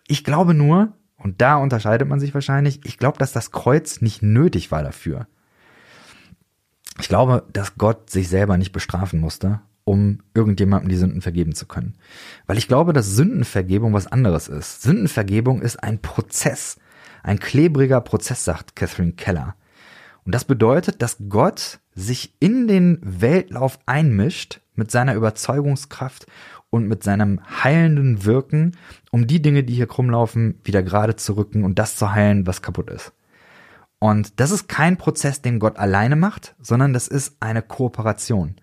Ich 0.06 0.22
glaube 0.22 0.54
nur, 0.54 0.92
und 1.16 1.40
da 1.40 1.56
unterscheidet 1.56 2.08
man 2.08 2.20
sich 2.20 2.32
wahrscheinlich, 2.32 2.80
ich 2.84 2.96
glaube, 2.96 3.18
dass 3.18 3.32
das 3.32 3.50
Kreuz 3.50 4.00
nicht 4.00 4.22
nötig 4.22 4.70
war 4.70 4.82
dafür. 4.82 5.26
Ich 7.00 7.08
glaube, 7.08 7.44
dass 7.52 7.76
Gott 7.76 8.10
sich 8.10 8.28
selber 8.28 8.56
nicht 8.56 8.72
bestrafen 8.72 9.20
musste, 9.20 9.60
um 9.84 10.20
irgendjemandem 10.34 10.88
die 10.88 10.96
Sünden 10.96 11.20
vergeben 11.20 11.54
zu 11.54 11.66
können. 11.66 11.94
Weil 12.46 12.58
ich 12.58 12.68
glaube, 12.68 12.92
dass 12.92 13.14
Sündenvergebung 13.14 13.92
was 13.92 14.06
anderes 14.06 14.48
ist. 14.48 14.82
Sündenvergebung 14.82 15.62
ist 15.62 15.82
ein 15.82 16.00
Prozess, 16.00 16.78
ein 17.22 17.38
klebriger 17.38 18.00
Prozess, 18.00 18.44
sagt 18.44 18.76
Catherine 18.76 19.12
Keller. 19.12 19.54
Und 20.24 20.34
das 20.34 20.44
bedeutet, 20.44 21.02
dass 21.02 21.16
Gott 21.28 21.80
sich 21.94 22.34
in 22.40 22.68
den 22.68 22.98
Weltlauf 23.02 23.78
einmischt 23.86 24.60
mit 24.74 24.90
seiner 24.90 25.14
Überzeugungskraft 25.14 26.26
und 26.70 26.86
mit 26.86 27.02
seinem 27.02 27.40
heilenden 27.64 28.24
Wirken, 28.24 28.76
um 29.10 29.26
die 29.26 29.42
Dinge, 29.42 29.64
die 29.64 29.74
hier 29.74 29.88
krumm 29.88 30.10
laufen, 30.10 30.60
wieder 30.64 30.82
gerade 30.82 31.16
zu 31.16 31.36
rücken 31.36 31.64
und 31.64 31.78
das 31.78 31.96
zu 31.96 32.12
heilen, 32.12 32.46
was 32.46 32.62
kaputt 32.62 32.90
ist. 32.90 33.12
Und 33.98 34.40
das 34.40 34.50
ist 34.50 34.68
kein 34.68 34.96
Prozess, 34.96 35.42
den 35.42 35.58
Gott 35.58 35.78
alleine 35.78 36.16
macht, 36.16 36.54
sondern 36.60 36.92
das 36.92 37.06
ist 37.06 37.36
eine 37.40 37.60
Kooperation. 37.60 38.56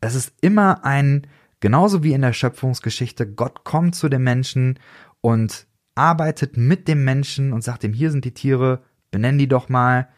Es 0.00 0.14
ist 0.14 0.32
immer 0.40 0.84
ein, 0.84 1.26
genauso 1.60 2.02
wie 2.02 2.12
in 2.12 2.22
der 2.22 2.32
Schöpfungsgeschichte, 2.32 3.26
Gott 3.26 3.64
kommt 3.64 3.94
zu 3.94 4.08
dem 4.08 4.22
Menschen 4.22 4.78
und 5.20 5.66
arbeitet 5.94 6.56
mit 6.56 6.86
dem 6.88 7.04
Menschen 7.04 7.52
und 7.52 7.62
sagt 7.62 7.84
ihm, 7.84 7.92
hier 7.92 8.10
sind 8.10 8.24
die 8.24 8.34
Tiere, 8.34 8.82
benenn 9.10 9.38
die 9.38 9.48
doch 9.48 9.68
mal. 9.68 10.08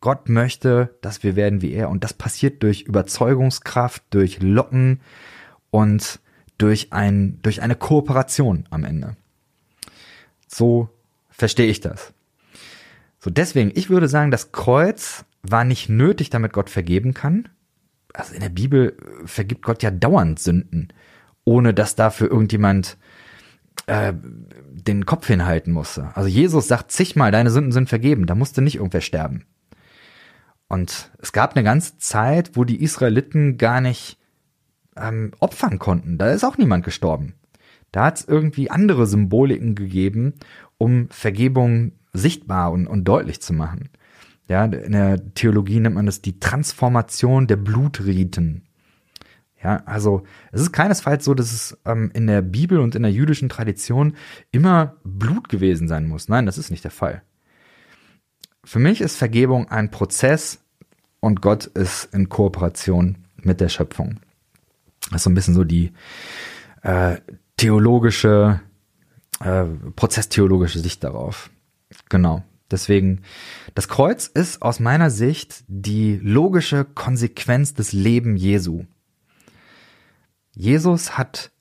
Gott 0.00 0.28
möchte, 0.28 0.98
dass 1.00 1.22
wir 1.22 1.36
werden 1.36 1.62
wie 1.62 1.72
er. 1.72 1.88
Und 1.88 2.04
das 2.04 2.12
passiert 2.12 2.62
durch 2.62 2.82
Überzeugungskraft, 2.82 4.02
durch 4.10 4.42
Locken 4.42 5.00
und 5.70 6.20
durch, 6.58 6.92
ein, 6.92 7.38
durch 7.42 7.62
eine 7.62 7.76
Kooperation 7.76 8.66
am 8.70 8.84
Ende. 8.84 9.16
So 10.46 10.90
verstehe 11.30 11.68
ich 11.68 11.80
das. 11.80 12.12
So, 13.18 13.30
deswegen, 13.30 13.72
ich 13.74 13.88
würde 13.88 14.08
sagen, 14.08 14.30
das 14.30 14.52
Kreuz 14.52 15.24
war 15.42 15.64
nicht 15.64 15.88
nötig, 15.88 16.30
damit 16.30 16.52
Gott 16.52 16.68
vergeben 16.68 17.14
kann. 17.14 17.48
Also 18.14 18.32
in 18.32 18.40
der 18.40 18.48
Bibel 18.48 18.96
vergibt 19.26 19.62
Gott 19.62 19.82
ja 19.82 19.90
dauernd 19.90 20.38
Sünden, 20.38 20.88
ohne 21.44 21.74
dass 21.74 21.96
dafür 21.96 22.30
irgendjemand 22.30 22.96
äh, 23.86 24.14
den 24.72 25.04
Kopf 25.04 25.26
hinhalten 25.26 25.72
musste. 25.72 26.10
Also 26.14 26.28
Jesus 26.28 26.68
sagt 26.68 26.92
zigmal, 26.92 27.32
deine 27.32 27.50
Sünden 27.50 27.72
sind 27.72 27.88
vergeben, 27.88 28.26
da 28.26 28.34
musste 28.34 28.62
nicht 28.62 28.76
irgendwer 28.76 29.00
sterben. 29.00 29.44
Und 30.68 31.10
es 31.18 31.32
gab 31.32 31.54
eine 31.54 31.64
ganze 31.64 31.98
Zeit, 31.98 32.52
wo 32.54 32.64
die 32.64 32.82
Israeliten 32.82 33.58
gar 33.58 33.80
nicht 33.80 34.18
ähm, 34.96 35.32
opfern 35.40 35.78
konnten. 35.78 36.16
Da 36.16 36.30
ist 36.30 36.44
auch 36.44 36.56
niemand 36.56 36.84
gestorben. 36.84 37.34
Da 37.92 38.06
hat 38.06 38.18
es 38.18 38.24
irgendwie 38.24 38.70
andere 38.70 39.06
Symboliken 39.06 39.74
gegeben, 39.74 40.34
um 40.78 41.08
Vergebung 41.10 41.92
sichtbar 42.12 42.72
und, 42.72 42.86
und 42.86 43.04
deutlich 43.04 43.40
zu 43.42 43.52
machen. 43.52 43.90
Ja, 44.48 44.64
in 44.64 44.92
der 44.92 45.34
Theologie 45.34 45.80
nennt 45.80 45.94
man 45.94 46.06
das 46.06 46.20
die 46.20 46.38
Transformation 46.38 47.46
der 47.46 47.56
Blutriten. 47.56 48.64
Ja, 49.62 49.82
also 49.86 50.24
es 50.52 50.60
ist 50.60 50.72
keinesfalls 50.72 51.24
so, 51.24 51.32
dass 51.32 51.52
es 51.52 51.78
ähm, 51.86 52.10
in 52.12 52.26
der 52.26 52.42
Bibel 52.42 52.78
und 52.80 52.94
in 52.94 53.02
der 53.02 53.12
jüdischen 53.12 53.48
Tradition 53.48 54.14
immer 54.50 54.96
Blut 55.04 55.48
gewesen 55.48 55.88
sein 55.88 56.06
muss. 56.06 56.28
Nein, 56.28 56.44
das 56.44 56.58
ist 56.58 56.70
nicht 56.70 56.84
der 56.84 56.90
Fall. 56.90 57.22
Für 58.62 58.78
mich 58.78 59.00
ist 59.00 59.16
Vergebung 59.16 59.68
ein 59.70 59.90
Prozess 59.90 60.62
und 61.20 61.40
Gott 61.40 61.64
ist 61.64 62.12
in 62.12 62.28
Kooperation 62.28 63.16
mit 63.36 63.60
der 63.62 63.70
Schöpfung. 63.70 64.20
Das 65.10 65.16
ist 65.16 65.24
so 65.24 65.30
ein 65.30 65.34
bisschen 65.34 65.54
so 65.54 65.64
die 65.64 65.92
äh, 66.82 67.16
theologische, 67.56 68.60
äh, 69.40 69.64
prozesstheologische 69.96 70.80
Sicht 70.80 71.02
darauf. 71.04 71.50
Genau. 72.10 72.42
Deswegen, 72.74 73.22
das 73.76 73.86
Kreuz 73.86 74.26
ist 74.26 74.62
aus 74.62 74.80
meiner 74.80 75.10
Sicht 75.10 75.62
die 75.68 76.18
logische 76.20 76.84
Konsequenz 76.84 77.72
des 77.72 77.92
Leben 77.92 78.34
Jesu. 78.34 78.84
Jesus 80.56 81.16
hat 81.16 81.52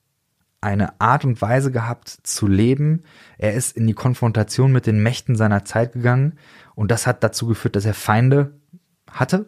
eine 0.60 1.00
Art 1.00 1.24
und 1.24 1.40
Weise 1.40 1.72
gehabt 1.72 2.10
zu 2.10 2.48
leben. 2.48 3.04
Er 3.38 3.54
ist 3.54 3.78
in 3.78 3.86
die 3.86 3.94
Konfrontation 3.94 4.72
mit 4.72 4.88
den 4.88 5.04
Mächten 5.04 5.36
seiner 5.36 5.66
Zeit 5.66 5.94
gegangen 5.94 6.40
und 6.74 6.90
das 6.90 7.06
hat 7.06 7.24
dazu 7.24 7.46
geführt, 7.46 7.76
dass 7.76 7.86
er 7.86 7.94
Feinde 7.94 8.60
hatte 9.08 9.46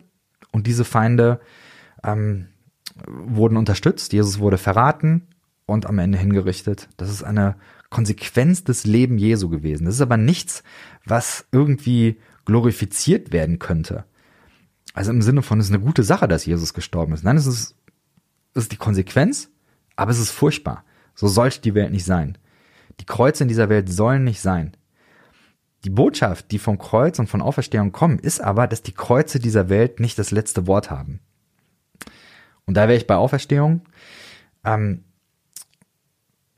und 0.52 0.68
diese 0.68 0.86
Feinde 0.86 1.40
ähm, 2.04 2.50
wurden 3.08 3.58
unterstützt, 3.58 4.14
Jesus 4.14 4.38
wurde 4.38 4.60
verraten 4.60 5.30
und 5.66 5.88
am 5.88 5.98
Ende 5.98 6.20
hingerichtet. 6.20 6.90
Das 6.98 7.10
ist 7.10 7.24
eine 7.24 7.56
Konsequenz 7.90 8.64
des 8.64 8.86
Lebens 8.86 9.22
Jesu 9.22 9.50
gewesen. 9.50 9.86
Das 9.86 9.96
ist 9.96 10.02
aber 10.02 10.18
nichts, 10.18 10.64
was 11.06 11.46
irgendwie 11.52 12.20
glorifiziert 12.46 13.32
werden 13.32 13.60
könnte. 13.60 14.06
Also 14.94 15.12
im 15.12 15.22
Sinne 15.22 15.42
von, 15.42 15.60
es 15.60 15.68
ist 15.68 15.74
eine 15.74 15.84
gute 15.84 16.04
Sache, 16.04 16.28
dass 16.28 16.46
Jesus 16.46 16.74
gestorben 16.74 17.14
ist. 17.14 17.24
Nein, 17.24 17.38
es 17.38 17.48
ist, 17.48 17.76
es 18.54 18.64
ist 18.64 18.72
die 18.72 18.78
Konsequenz, 18.78 19.50
aber 19.96 20.12
es 20.12 20.20
ist 20.20 20.32
furchtbar. 20.32 20.84
So 21.16 21.28
sollte 21.28 21.62
die 21.62 21.76
Welt 21.76 21.92
nicht 21.92 22.06
sein. 22.06 22.38
Die 23.00 23.06
Kreuze 23.06 23.44
in 23.44 23.50
dieser 23.50 23.70
Welt 23.70 23.90
sollen 23.90 24.24
nicht 24.24 24.42
sein. 24.42 24.76
Die 25.84 25.90
Botschaft, 25.90 26.52
die 26.52 26.60
vom 26.60 26.78
Kreuz 26.78 27.20
und 27.20 27.28
von 27.28 27.42
Auferstehung 27.42 27.92
kommen, 27.92 28.20
ist 28.20 28.42
aber, 28.42 28.68
dass 28.68 28.82
die 28.82 28.94
Kreuze 28.94 29.40
dieser 29.40 29.70
Welt 29.70 30.00
nicht 30.00 30.18
das 30.18 30.32
letzte 30.32 30.66
Wort 30.66 30.90
haben. 30.90 31.20
Und 32.66 32.76
da 32.76 32.88
wäre 32.88 32.98
ich 32.98 33.06
bei 33.06 33.16
Auferstehung. 33.16 33.82
Ähm, 34.64 35.04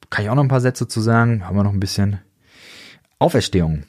kann 0.10 0.24
ich 0.24 0.30
auch 0.30 0.36
noch 0.36 0.44
ein 0.44 0.48
paar 0.50 0.62
Sätze 0.62 0.88
zu 0.88 1.02
sagen? 1.02 1.46
Haben 1.46 1.58
wir 1.58 1.64
noch 1.64 1.74
ein 1.74 1.80
bisschen. 1.80 2.20
Auferstehung. 3.20 3.84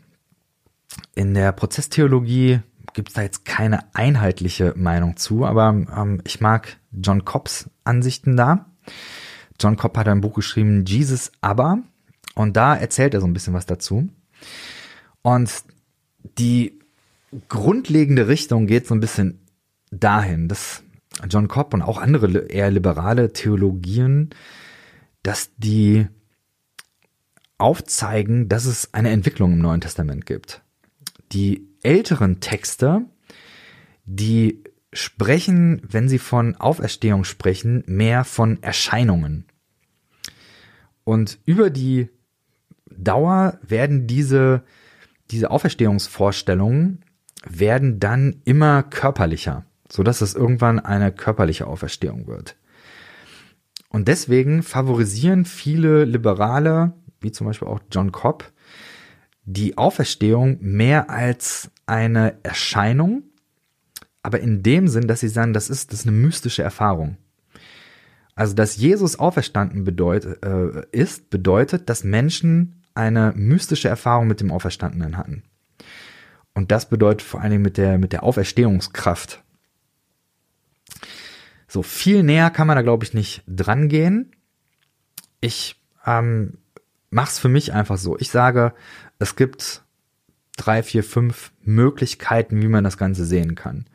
In 1.15 1.35
der 1.35 1.53
Prozesstheologie 1.53 2.61
gibt 2.93 3.09
es 3.09 3.15
da 3.15 3.23
jetzt 3.23 3.45
keine 3.45 3.95
einheitliche 3.95 4.75
Meinung 4.77 5.17
zu, 5.17 5.45
aber 5.45 5.69
ähm, 5.69 6.21
ich 6.25 6.41
mag 6.41 6.79
John 6.93 7.25
Cobbs 7.25 7.71
Ansichten 7.85 8.37
da. 8.37 8.67
John 9.61 9.77
Cobb 9.77 9.97
hat 9.97 10.09
ein 10.09 10.21
Buch 10.21 10.35
geschrieben, 10.35 10.85
Jesus 10.85 11.33
Aber, 11.41 11.83
und 12.35 12.57
da 12.57 12.77
erzählt 12.77 13.15
er 13.15 13.21
so 13.21 13.27
ein 13.27 13.33
bisschen 13.33 13.55
was 13.55 13.67
dazu. 13.67 14.09
Und 15.23 15.51
die 16.39 16.79
grundlegende 17.49 18.29
Richtung 18.29 18.67
geht 18.67 18.87
so 18.87 18.95
ein 18.95 19.01
bisschen 19.01 19.41
dahin, 19.91 20.49
dass 20.49 20.83
John 21.29 21.49
Cobb 21.49 21.75
und 21.75 21.83
auch 21.83 21.99
andere 21.99 22.47
eher 22.47 22.71
liberale 22.71 23.33
Theologien, 23.33 24.31
dass 25.23 25.51
die 25.57 26.07
aufzeigen, 27.59 28.49
dass 28.49 28.67
es 28.67 28.95
eine 28.95 29.11
Entwicklung 29.11 29.55
im 29.55 29.59
Neuen 29.59 29.81
Testament 29.81 30.27
gibt. 30.27 30.63
Die 31.33 31.69
älteren 31.83 32.41
Texte, 32.41 33.05
die 34.05 34.65
sprechen, 34.93 35.83
wenn 35.89 36.09
sie 36.09 36.19
von 36.19 36.57
Auferstehung 36.57 37.25
sprechen, 37.25 37.85
mehr 37.87 38.25
von 38.25 38.63
Erscheinungen. 38.63 39.47
Und 41.05 41.39
über 41.45 41.71
die 41.71 42.09
Dauer 42.91 43.59
werden 43.63 44.07
diese, 44.07 44.63
diese 45.31 45.51
Auferstehungsvorstellungen 45.51 47.05
werden 47.49 48.01
dann 48.01 48.41
immer 48.45 48.83
körperlicher, 48.83 49.65
so 49.91 50.03
dass 50.03 50.21
es 50.21 50.35
irgendwann 50.35 50.81
eine 50.81 51.13
körperliche 51.13 51.67
Auferstehung 51.67 52.27
wird. 52.27 52.57
Und 53.91 54.09
deswegen 54.09 54.63
favorisieren 54.63 55.45
viele 55.45 56.05
Liberale, 56.05 56.93
wie 57.21 57.33
zum 57.33 57.47
Beispiel 57.47 57.69
auch 57.69 57.81
John 57.91 58.13
Cobb, 58.13 58.53
die 59.51 59.79
Auferstehung 59.79 60.59
mehr 60.61 61.09
als 61.09 61.71
eine 61.87 62.37
Erscheinung, 62.43 63.23
aber 64.23 64.41
in 64.41 64.63
dem 64.63 64.89
Sinn, 64.89 65.09
dass 65.09 65.21
sie 65.21 65.29
sagen, 65.29 65.55
das 65.55 65.71
ist, 65.71 65.91
das 65.91 66.01
ist 66.01 66.07
eine 66.07 66.17
mystische 66.17 66.63
Erfahrung. 66.63 67.17
Also, 68.35 68.55
dass 68.55 68.77
Jesus 68.77 69.19
auferstanden 69.19 69.85
bedeutet, 69.85 70.45
äh, 70.45 70.87
ist, 70.93 71.31
bedeutet, 71.31 71.89
dass 71.89 72.05
Menschen 72.05 72.83
eine 72.93 73.33
mystische 73.35 73.89
Erfahrung 73.89 74.27
mit 74.27 74.41
dem 74.41 74.53
Auferstandenen 74.53 75.17
hatten. 75.17 75.45
Und 76.53 76.71
das 76.71 76.91
bedeutet 76.91 77.23
vor 77.23 77.41
allen 77.41 77.53
Dingen 77.53 77.63
mit 77.63 77.79
der, 77.79 77.97
mit 77.97 78.13
der 78.13 78.25
Auferstehungskraft. 78.25 79.43
So 81.69 81.83
viel 81.83 82.23
näher 82.23 82.51
kann 82.51 82.67
man 82.67 82.77
da, 82.77 82.83
glaube 82.83 83.05
ich, 83.05 83.15
nicht 83.15 83.45
dran 83.47 83.89
gehen. 83.89 84.33
Ich 85.41 85.81
ähm, 86.05 86.59
mach's 87.11 87.39
für 87.39 87.49
mich 87.49 87.73
einfach 87.73 87.99
so. 87.99 88.19
Ich 88.19 88.31
sage, 88.31 88.73
es 89.19 89.37
gibt 89.37 89.83
drei, 90.57 90.83
vier, 90.83 91.05
fünf 91.05 91.53
Möglichkeiten, 91.63 92.61
wie 92.63 92.69
man 92.69 92.85
das 92.85 92.99
Ganze 92.99 93.25
sehen 93.25 93.55
kann. 93.55 93.87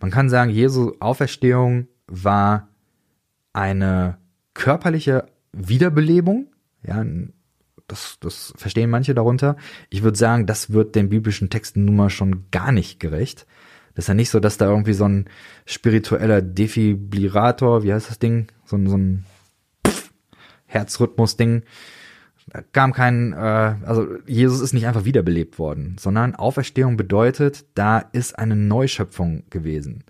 Man 0.00 0.10
kann 0.10 0.28
sagen, 0.28 0.50
Jesu 0.50 0.94
Auferstehung 1.00 1.88
war 2.06 2.68
eine 3.52 4.18
körperliche 4.54 5.26
Wiederbelebung. 5.52 6.48
Ja, 6.86 7.04
das, 7.88 8.18
das 8.20 8.52
verstehen 8.56 8.90
manche 8.90 9.14
darunter. 9.14 9.56
Ich 9.90 10.02
würde 10.02 10.18
sagen, 10.18 10.46
das 10.46 10.70
wird 10.70 10.94
den 10.94 11.08
biblischen 11.08 11.50
Texten 11.50 11.84
nun 11.84 11.96
mal 11.96 12.10
schon 12.10 12.44
gar 12.50 12.72
nicht 12.72 13.00
gerecht. 13.00 13.46
Das 13.94 14.04
ist 14.04 14.08
ja 14.08 14.14
nicht 14.14 14.30
so, 14.30 14.40
dass 14.40 14.58
da 14.58 14.68
irgendwie 14.68 14.92
so 14.92 15.08
ein 15.08 15.26
spiritueller 15.64 16.42
Defibrillator, 16.42 17.82
wie 17.82 17.92
heißt 17.94 18.10
das 18.10 18.18
Ding? 18.18 18.48
So 18.66 18.76
ein, 18.76 18.88
so 18.88 18.96
ein 18.96 19.24
Herzrhythmus-Ding. 20.66 21.62
Kam 22.72 22.92
kein, 22.92 23.32
äh, 23.32 23.36
also 23.84 24.06
Jesus 24.26 24.60
ist 24.60 24.72
nicht 24.72 24.86
einfach 24.86 25.04
wiederbelebt 25.04 25.58
worden, 25.58 25.96
sondern 25.98 26.36
Auferstehung 26.36 26.96
bedeutet, 26.96 27.66
da 27.74 27.98
ist 27.98 28.38
eine 28.38 28.54
Neuschöpfung 28.54 29.42
gewesen. 29.50 30.04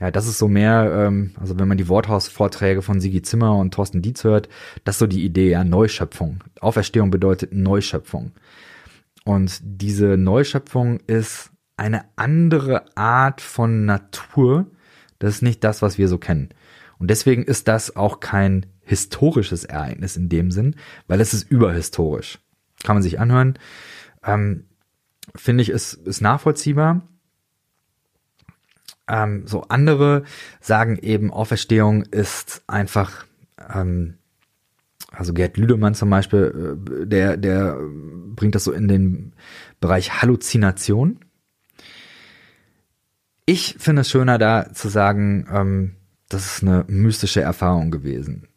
Ja, 0.00 0.10
das 0.10 0.26
ist 0.26 0.38
so 0.38 0.48
mehr, 0.48 0.90
ähm, 1.06 1.32
also 1.38 1.58
wenn 1.58 1.68
man 1.68 1.76
die 1.76 1.88
Worthaus-Vorträge 1.88 2.82
von 2.82 3.00
Sigi 3.00 3.22
Zimmer 3.22 3.56
und 3.56 3.74
Thorsten 3.74 4.02
Dietz 4.02 4.24
hört, 4.24 4.48
das 4.84 4.96
ist 4.96 5.00
so 5.00 5.06
die 5.06 5.24
Idee, 5.24 5.50
ja, 5.50 5.62
Neuschöpfung. 5.62 6.42
Auferstehung 6.60 7.10
bedeutet 7.10 7.52
Neuschöpfung. 7.52 8.32
Und 9.24 9.60
diese 9.62 10.16
Neuschöpfung 10.16 11.00
ist 11.06 11.50
eine 11.76 12.04
andere 12.16 12.84
Art 12.96 13.40
von 13.40 13.84
Natur. 13.84 14.66
Das 15.18 15.34
ist 15.36 15.42
nicht 15.42 15.62
das, 15.62 15.82
was 15.82 15.98
wir 15.98 16.08
so 16.08 16.18
kennen. 16.18 16.48
Und 16.98 17.08
deswegen 17.08 17.44
ist 17.44 17.68
das 17.68 17.94
auch 17.94 18.20
kein 18.20 18.66
historisches 18.84 19.64
Ereignis 19.64 20.16
in 20.16 20.28
dem 20.28 20.50
Sinn, 20.50 20.76
weil 21.06 21.20
es 21.20 21.34
ist 21.34 21.50
überhistorisch. 21.50 22.38
Kann 22.82 22.96
man 22.96 23.02
sich 23.02 23.20
anhören. 23.20 23.58
Ähm, 24.24 24.64
Finde 25.36 25.62
ich, 25.62 25.68
ist, 25.68 25.94
ist 25.94 26.20
nachvollziehbar. 26.20 27.02
Ähm, 29.08 29.46
so 29.46 29.62
andere 29.62 30.24
sagen 30.60 30.98
eben, 31.00 31.30
Auferstehung 31.30 32.02
ist 32.02 32.62
einfach, 32.66 33.24
ähm, 33.72 34.18
also 35.10 35.32
Gerd 35.32 35.56
Lüdemann 35.56 35.94
zum 35.94 36.10
Beispiel, 36.10 36.76
äh, 37.02 37.06
der, 37.06 37.36
der 37.36 37.78
bringt 38.34 38.54
das 38.54 38.64
so 38.64 38.72
in 38.72 38.88
den 38.88 39.32
Bereich 39.80 40.22
Halluzination. 40.22 41.20
Ich 43.44 43.76
finde 43.78 44.02
es 44.02 44.10
schöner, 44.10 44.38
da 44.38 44.72
zu 44.72 44.88
sagen, 44.88 45.46
ähm, 45.52 45.96
das 46.28 46.46
ist 46.46 46.62
eine 46.62 46.84
mystische 46.88 47.42
Erfahrung 47.42 47.90
gewesen. 47.90 48.48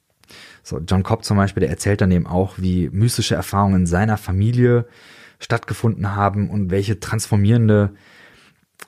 So, 0.65 0.79
John 0.79 1.03
Cobb 1.03 1.23
zum 1.23 1.37
Beispiel, 1.37 1.61
der 1.61 1.69
erzählt 1.69 2.01
dann 2.01 2.09
eben 2.09 2.25
auch, 2.25 2.57
wie 2.57 2.89
mystische 2.89 3.35
Erfahrungen 3.35 3.81
in 3.81 3.85
seiner 3.85 4.17
Familie 4.17 4.87
stattgefunden 5.37 6.15
haben 6.15 6.49
und 6.49 6.71
welche 6.71 6.99
transformierende 6.99 7.93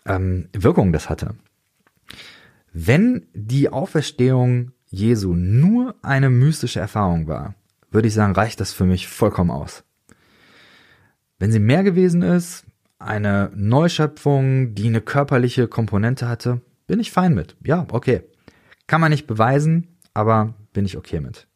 ähm, 0.08 0.50
Wirkung 0.54 0.92
das 0.92 1.08
hatte. 1.08 1.36
Wenn 2.74 3.28
die 3.36 3.70
Auferstehung 3.70 4.72
Jesu 4.90 5.36
nur 5.36 5.94
eine 6.02 6.32
mystische 6.32 6.80
Erfahrung 6.80 7.28
war, 7.28 7.54
würde 7.92 8.08
ich 8.08 8.16
sagen, 8.16 8.34
reicht 8.34 8.60
das 8.60 8.74
für 8.74 8.86
mich 8.86 9.08
vollkommen 9.08 9.52
aus. 9.52 9.84
Wenn 11.38 11.52
sie 11.52 11.60
mehr 11.60 11.84
gewesen 11.84 12.24
ist, 12.24 12.66
eine 12.98 13.52
Neuschöpfung, 13.54 14.74
die 14.74 14.88
eine 14.88 15.02
körperliche 15.02 15.68
Komponente 15.68 16.28
hatte, 16.28 16.60
bin 16.88 17.00
ich 17.00 17.12
fein 17.12 17.36
mit. 17.36 17.56
Ja, 17.64 17.86
okay. 17.92 18.24
Kann 18.88 19.00
man 19.00 19.12
nicht 19.12 19.28
beweisen, 19.28 19.90
aber 20.16 20.56
bin 20.74 20.86
ich 20.86 20.98
okay 20.98 21.20
mit. 21.20 21.48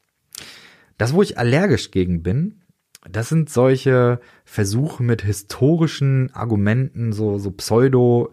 Das, 1.01 1.13
wo 1.13 1.23
ich 1.23 1.39
allergisch 1.39 1.89
gegen 1.89 2.21
bin, 2.21 2.61
das 3.09 3.27
sind 3.27 3.49
solche 3.49 4.19
Versuche 4.45 5.01
mit 5.01 5.23
historischen 5.23 6.31
Argumenten, 6.35 7.11
so, 7.11 7.39
so 7.39 7.49
pseudo 7.49 8.31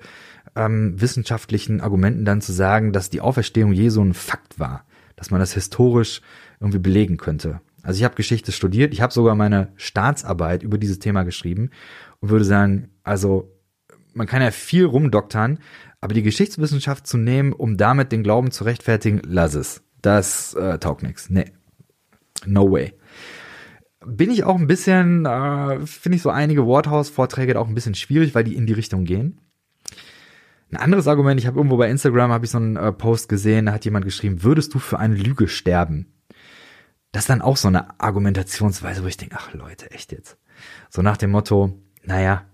ähm, 0.55 1.01
wissenschaftlichen 1.01 1.81
Argumenten 1.81 2.27
dann 2.27 2.43
zu 2.43 2.53
sagen, 2.53 2.93
dass 2.93 3.09
die 3.09 3.23
Auferstehung 3.23 3.73
Jesu 3.73 4.03
ein 4.03 4.13
Fakt 4.13 4.61
war, 4.61 4.85
dass 5.17 5.31
man 5.31 5.41
das 5.41 5.55
historisch 5.55 6.21
irgendwie 6.61 6.79
belegen 6.79 7.17
könnte. 7.17 7.63
Also 7.83 8.01
ich 8.01 8.05
habe 8.05 8.17
Geschichte 8.17 8.53
studiert, 8.53 8.93
ich 8.93 9.01
habe 9.01 9.15
sogar 9.15 9.35
meine 9.35 9.73
Staatsarbeit 9.77 10.63
über 10.63 10.77
dieses 10.77 10.99
Thema 10.99 11.23
geschrieben 11.23 11.71
und 12.21 12.29
würde 12.29 12.45
sagen, 12.45 12.91
also 13.03 13.51
man 14.13 14.27
kann 14.27 14.43
ja 14.43 14.51
viel 14.51 14.85
rumdoktern, 14.85 15.61
aber 16.03 16.13
die 16.13 16.23
Geschichtswissenschaft 16.23 17.07
zu 17.07 17.17
nehmen, 17.17 17.55
um 17.55 17.79
damit 17.79 18.13
den 18.13 18.23
Glauben 18.23 18.51
zu 18.51 18.65
rechtfertigen, 18.65 19.23
lass 19.25 19.55
es. 19.55 19.81
Das 20.03 20.53
äh, 20.53 20.79
taugt 20.79 21.03
nix. 21.03 21.31
Nee. 21.31 21.47
No 22.47 22.71
way. 22.71 22.95
Bin 24.07 24.31
ich 24.31 24.45
auch 24.45 24.57
ein 24.57 24.67
bisschen, 24.67 25.27
äh, 25.27 25.87
finde 25.87 26.17
ich 26.17 26.23
so 26.23 26.31
einige 26.31 26.67
Worthaus-Vorträge 26.67 27.59
auch 27.59 27.69
ein 27.69 27.75
bisschen 27.75 27.95
schwierig, 27.95 28.35
weil 28.35 28.45
die 28.45 28.55
in 28.55 28.67
die 28.67 28.73
Richtung 28.73 29.05
gehen. 29.05 29.41
Ein 30.71 30.77
anderes 30.77 31.09
Argument, 31.09 31.41
ich 31.41 31.47
habe 31.47 31.59
irgendwo 31.59 31.79
bei 31.79 31.91
Instagram 31.91 32.31
habe 32.31 32.45
ich 32.45 32.51
so 32.51 32.59
einen 32.59 32.77
äh, 32.77 32.93
Post 32.93 33.29
gesehen, 33.29 33.67
da 33.67 33.73
hat 33.73 33.85
jemand 33.85 34.05
geschrieben, 34.05 34.43
würdest 34.43 34.75
du 34.75 34.79
für 34.79 34.99
eine 34.99 35.15
Lüge 35.15 35.49
sterben? 35.49 36.13
Das 37.11 37.25
ist 37.25 37.31
dann 37.31 37.41
auch 37.41 37.57
so 37.57 37.69
eine 37.69 37.99
Argumentationsweise, 37.99 39.03
wo 39.03 39.07
ich 39.07 39.17
denke, 39.17 39.37
ach 39.39 39.55
Leute, 39.55 39.91
echt 39.91 40.13
jetzt. 40.13 40.37
So 40.91 41.01
nach 41.01 41.17
dem 41.17 41.31
Motto, 41.31 41.81
naja, 42.05 42.45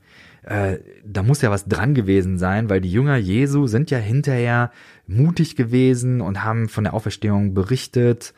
äh, 0.42 0.78
da 1.04 1.22
muss 1.22 1.42
ja 1.42 1.50
was 1.50 1.66
dran 1.66 1.94
gewesen 1.94 2.38
sein, 2.38 2.70
weil 2.70 2.80
die 2.80 2.92
Jünger 2.92 3.16
Jesu 3.16 3.66
sind 3.66 3.90
ja 3.90 3.98
hinterher 3.98 4.70
mutig 5.06 5.56
gewesen 5.56 6.20
und 6.20 6.44
haben 6.44 6.68
von 6.68 6.84
der 6.84 6.94
Auferstehung 6.94 7.54
berichtet 7.54 8.34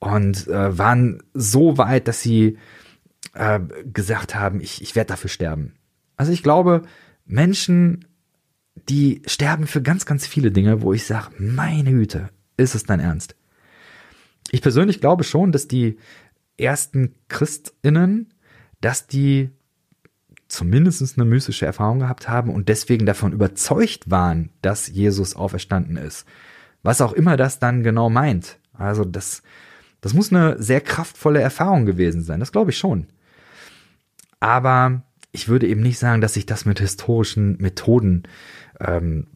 und 0.00 0.48
äh, 0.48 0.76
waren 0.76 1.22
so 1.34 1.78
weit, 1.78 2.08
dass 2.08 2.20
sie 2.20 2.58
äh, 3.34 3.60
gesagt 3.84 4.34
haben, 4.34 4.60
ich, 4.60 4.82
ich 4.82 4.96
werde 4.96 5.08
dafür 5.08 5.30
sterben. 5.30 5.74
Also 6.16 6.32
ich 6.32 6.42
glaube, 6.42 6.82
Menschen, 7.24 8.06
die 8.88 9.22
sterben 9.26 9.66
für 9.66 9.82
ganz, 9.82 10.06
ganz 10.06 10.26
viele 10.26 10.50
Dinge, 10.50 10.82
wo 10.82 10.92
ich 10.92 11.06
sage, 11.06 11.28
meine 11.38 11.92
Güte, 11.92 12.30
ist 12.56 12.74
es 12.74 12.84
dein 12.84 13.00
Ernst? 13.00 13.36
Ich 14.50 14.62
persönlich 14.62 15.00
glaube 15.00 15.22
schon, 15.22 15.52
dass 15.52 15.68
die 15.68 15.98
ersten 16.56 17.14
Christinnen, 17.28 18.34
dass 18.80 19.06
die 19.06 19.50
zumindest 20.48 21.16
eine 21.16 21.24
mystische 21.24 21.66
Erfahrung 21.66 22.00
gehabt 22.00 22.28
haben 22.28 22.52
und 22.52 22.68
deswegen 22.68 23.06
davon 23.06 23.32
überzeugt 23.32 24.10
waren, 24.10 24.50
dass 24.62 24.88
Jesus 24.88 25.36
auferstanden 25.36 25.96
ist. 25.96 26.26
Was 26.82 27.00
auch 27.00 27.12
immer 27.12 27.36
das 27.36 27.58
dann 27.58 27.82
genau 27.82 28.10
meint. 28.10 28.58
Also 28.72 29.04
das, 29.04 29.42
das 30.00 30.14
muss 30.14 30.32
eine 30.32 30.60
sehr 30.62 30.80
kraftvolle 30.80 31.40
Erfahrung 31.40 31.86
gewesen 31.86 32.22
sein. 32.22 32.40
Das 32.40 32.52
glaube 32.52 32.70
ich 32.70 32.78
schon. 32.78 33.06
Aber 34.40 35.02
ich 35.32 35.48
würde 35.48 35.68
eben 35.68 35.82
nicht 35.82 35.98
sagen, 35.98 36.20
dass 36.20 36.34
sich 36.34 36.46
das 36.46 36.64
mit 36.64 36.80
historischen 36.80 37.56
Methoden 37.58 38.24
ähm, 38.80 39.26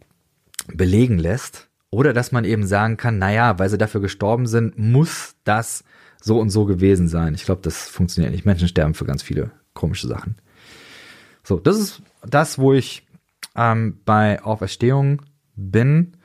belegen 0.72 1.18
lässt. 1.18 1.68
Oder 1.90 2.12
dass 2.12 2.32
man 2.32 2.44
eben 2.44 2.66
sagen 2.66 2.96
kann, 2.96 3.18
naja, 3.18 3.58
weil 3.58 3.68
sie 3.68 3.78
dafür 3.78 4.00
gestorben 4.00 4.46
sind, 4.46 4.78
muss 4.78 5.36
das 5.44 5.84
so 6.20 6.40
und 6.40 6.50
so 6.50 6.64
gewesen 6.64 7.06
sein. 7.06 7.34
Ich 7.34 7.44
glaube, 7.44 7.62
das 7.62 7.88
funktioniert 7.88 8.32
nicht. 8.32 8.46
Menschen 8.46 8.66
sterben 8.66 8.94
für 8.94 9.04
ganz 9.04 9.22
viele 9.22 9.52
komische 9.74 10.08
Sachen. 10.08 10.36
So, 11.44 11.60
das 11.60 11.78
ist 11.78 12.02
das, 12.26 12.58
wo 12.58 12.72
ich 12.72 13.06
ähm, 13.54 14.00
bei 14.04 14.42
Auferstehung 14.42 15.22
bin 15.54 16.16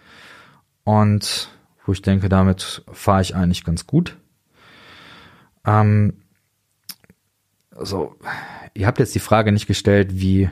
und 0.86 1.50
wo 1.86 1.92
ich 1.92 2.02
denke, 2.02 2.30
damit 2.30 2.84
fahre 2.92 3.22
ich 3.22 3.36
eigentlich 3.36 3.64
ganz 3.64 3.86
gut. 3.86 4.18
Ähm, 5.66 6.14
so, 7.82 8.16
ihr 8.74 8.88
habt 8.88 9.00
jetzt 9.00 9.16
die 9.16 9.20
Frage 9.20 9.52
nicht 9.52 9.68
gestellt, 9.68 10.20
wie 10.20 10.50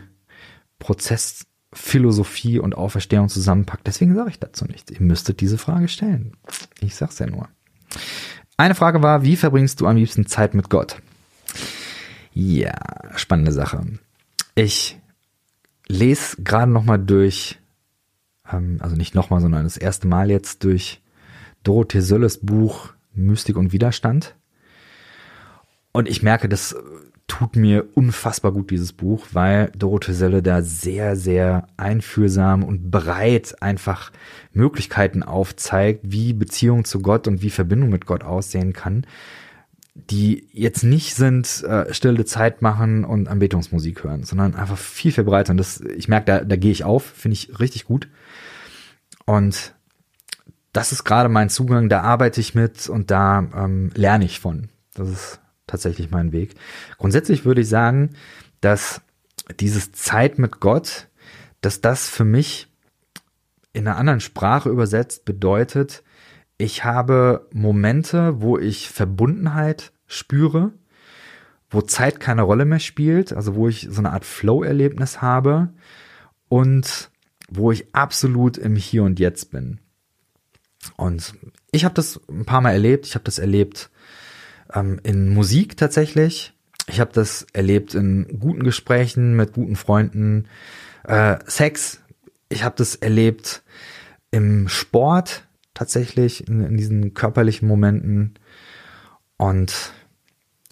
Prozessphilosophie 0.79 2.59
und 2.59 2.75
Auferstehung 2.75 3.29
zusammenpackt. 3.29 3.87
Deswegen 3.87 4.15
sage 4.15 4.29
ich 4.29 4.39
dazu 4.39 4.65
nichts. 4.65 4.91
Ihr 4.91 5.01
müsstet 5.01 5.41
diese 5.41 5.57
Frage 5.57 5.87
stellen. 5.87 6.33
Ich 6.79 6.95
sag's 6.95 7.19
ja 7.19 7.27
nur. 7.27 7.49
Eine 8.57 8.75
Frage 8.75 9.03
war, 9.03 9.23
wie 9.23 9.35
verbringst 9.35 9.81
du 9.81 9.87
am 9.87 9.97
liebsten 9.97 10.25
Zeit 10.25 10.53
mit 10.53 10.69
Gott? 10.69 11.01
Ja, 12.33 12.73
spannende 13.15 13.51
Sache. 13.51 13.85
Ich 14.55 14.99
lese 15.87 16.41
gerade 16.41 16.71
noch 16.71 16.83
mal 16.83 16.97
durch, 16.97 17.59
ähm, 18.51 18.77
also 18.79 18.95
nicht 18.95 19.15
noch 19.15 19.29
mal, 19.29 19.41
sondern 19.41 19.63
das 19.63 19.77
erste 19.77 20.07
Mal 20.07 20.29
jetzt 20.29 20.63
durch 20.63 21.01
Dorothee 21.63 22.01
Sölles 22.01 22.39
Buch 22.39 22.93
Mystik 23.13 23.57
und 23.57 23.73
Widerstand. 23.73 24.35
Und 25.97 26.07
ich 26.07 26.21
merke, 26.21 26.47
das 26.47 26.75
tut 27.25 27.55
mir 27.55 27.87
unfassbar 27.95 28.51
gut, 28.51 28.69
dieses 28.69 28.93
Buch, 28.93 29.25
weil 29.31 29.71
Dorothee 29.75 30.13
Sölle 30.13 30.43
da 30.43 30.61
sehr, 30.61 31.15
sehr 31.15 31.69
einfühlsam 31.75 32.63
und 32.63 32.91
bereit 32.91 33.63
einfach 33.63 34.11
Möglichkeiten 34.53 35.23
aufzeigt, 35.23 36.01
wie 36.03 36.33
Beziehung 36.33 36.85
zu 36.85 36.99
Gott 36.99 37.27
und 37.27 37.41
wie 37.41 37.49
Verbindung 37.49 37.89
mit 37.89 38.05
Gott 38.05 38.23
aussehen 38.23 38.73
kann, 38.73 39.07
die 39.95 40.47
jetzt 40.53 40.83
nicht 40.83 41.15
sind, 41.15 41.63
äh, 41.63 41.91
stille 41.91 42.25
Zeit 42.25 42.61
machen 42.61 43.03
und 43.03 43.27
Anbetungsmusik 43.27 44.03
hören, 44.03 44.23
sondern 44.23 44.53
einfach 44.53 44.77
viel, 44.77 45.11
viel 45.11 45.23
breiter. 45.23 45.49
Und 45.49 45.57
das, 45.57 45.81
ich 45.81 46.07
merke, 46.07 46.25
da, 46.27 46.39
da 46.41 46.57
gehe 46.57 46.71
ich 46.71 46.83
auf, 46.83 47.03
finde 47.03 47.33
ich 47.33 47.59
richtig 47.59 47.85
gut. 47.85 48.07
Und 49.25 49.73
das 50.73 50.91
ist 50.91 51.05
gerade 51.05 51.29
mein 51.29 51.49
Zugang, 51.49 51.89
da 51.89 52.01
arbeite 52.01 52.39
ich 52.39 52.53
mit 52.53 52.87
und 52.87 53.09
da 53.09 53.39
ähm, 53.39 53.89
lerne 53.95 54.25
ich 54.25 54.39
von. 54.39 54.69
Das 54.93 55.09
ist 55.09 55.39
tatsächlich 55.67 56.09
mein 56.09 56.31
Weg. 56.31 56.55
Grundsätzlich 56.97 57.45
würde 57.45 57.61
ich 57.61 57.69
sagen, 57.69 58.11
dass 58.61 59.01
dieses 59.59 59.91
Zeit 59.91 60.39
mit 60.39 60.59
Gott, 60.59 61.07
dass 61.61 61.81
das 61.81 62.09
für 62.09 62.25
mich 62.25 62.67
in 63.73 63.87
einer 63.87 63.97
anderen 63.97 64.19
Sprache 64.19 64.69
übersetzt 64.69 65.25
bedeutet, 65.25 66.03
ich 66.57 66.83
habe 66.83 67.47
Momente, 67.51 68.41
wo 68.41 68.57
ich 68.57 68.89
Verbundenheit 68.89 69.91
spüre, 70.07 70.73
wo 71.69 71.81
Zeit 71.81 72.19
keine 72.19 72.41
Rolle 72.41 72.65
mehr 72.65 72.79
spielt, 72.79 73.33
also 73.33 73.53
wo 73.55 73.67
ich 73.67 73.87
so 73.91 73.99
eine 73.99 74.13
Art 74.13 74.25
Flow-Erlebnis 74.25 75.21
habe 75.21 75.69
und 76.49 77.11
wo 77.49 77.71
ich 77.71 77.93
absolut 77.93 78.57
im 78.57 78.75
Hier 78.75 79.03
und 79.03 79.19
Jetzt 79.19 79.51
bin. 79.51 79.79
Und 80.95 81.35
ich 81.71 81.85
habe 81.85 81.93
das 81.93 82.19
ein 82.29 82.45
paar 82.45 82.61
Mal 82.61 82.71
erlebt. 82.71 83.05
Ich 83.05 83.15
habe 83.15 83.25
das 83.25 83.39
erlebt 83.39 83.89
ähm, 84.73 84.99
in 85.03 85.29
Musik 85.29 85.77
tatsächlich. 85.77 86.53
Ich 86.87 86.99
habe 86.99 87.11
das 87.13 87.45
erlebt 87.53 87.93
in 87.95 88.39
guten 88.39 88.63
Gesprächen 88.63 89.35
mit 89.35 89.53
guten 89.53 89.75
Freunden. 89.75 90.47
Äh, 91.03 91.37
Sex. 91.45 92.01
Ich 92.49 92.63
habe 92.63 92.75
das 92.77 92.95
erlebt 92.95 93.63
im 94.31 94.67
Sport 94.69 95.43
tatsächlich, 95.73 96.47
in, 96.47 96.63
in 96.63 96.77
diesen 96.77 97.13
körperlichen 97.13 97.67
Momenten. 97.67 98.35
Und 99.35 99.91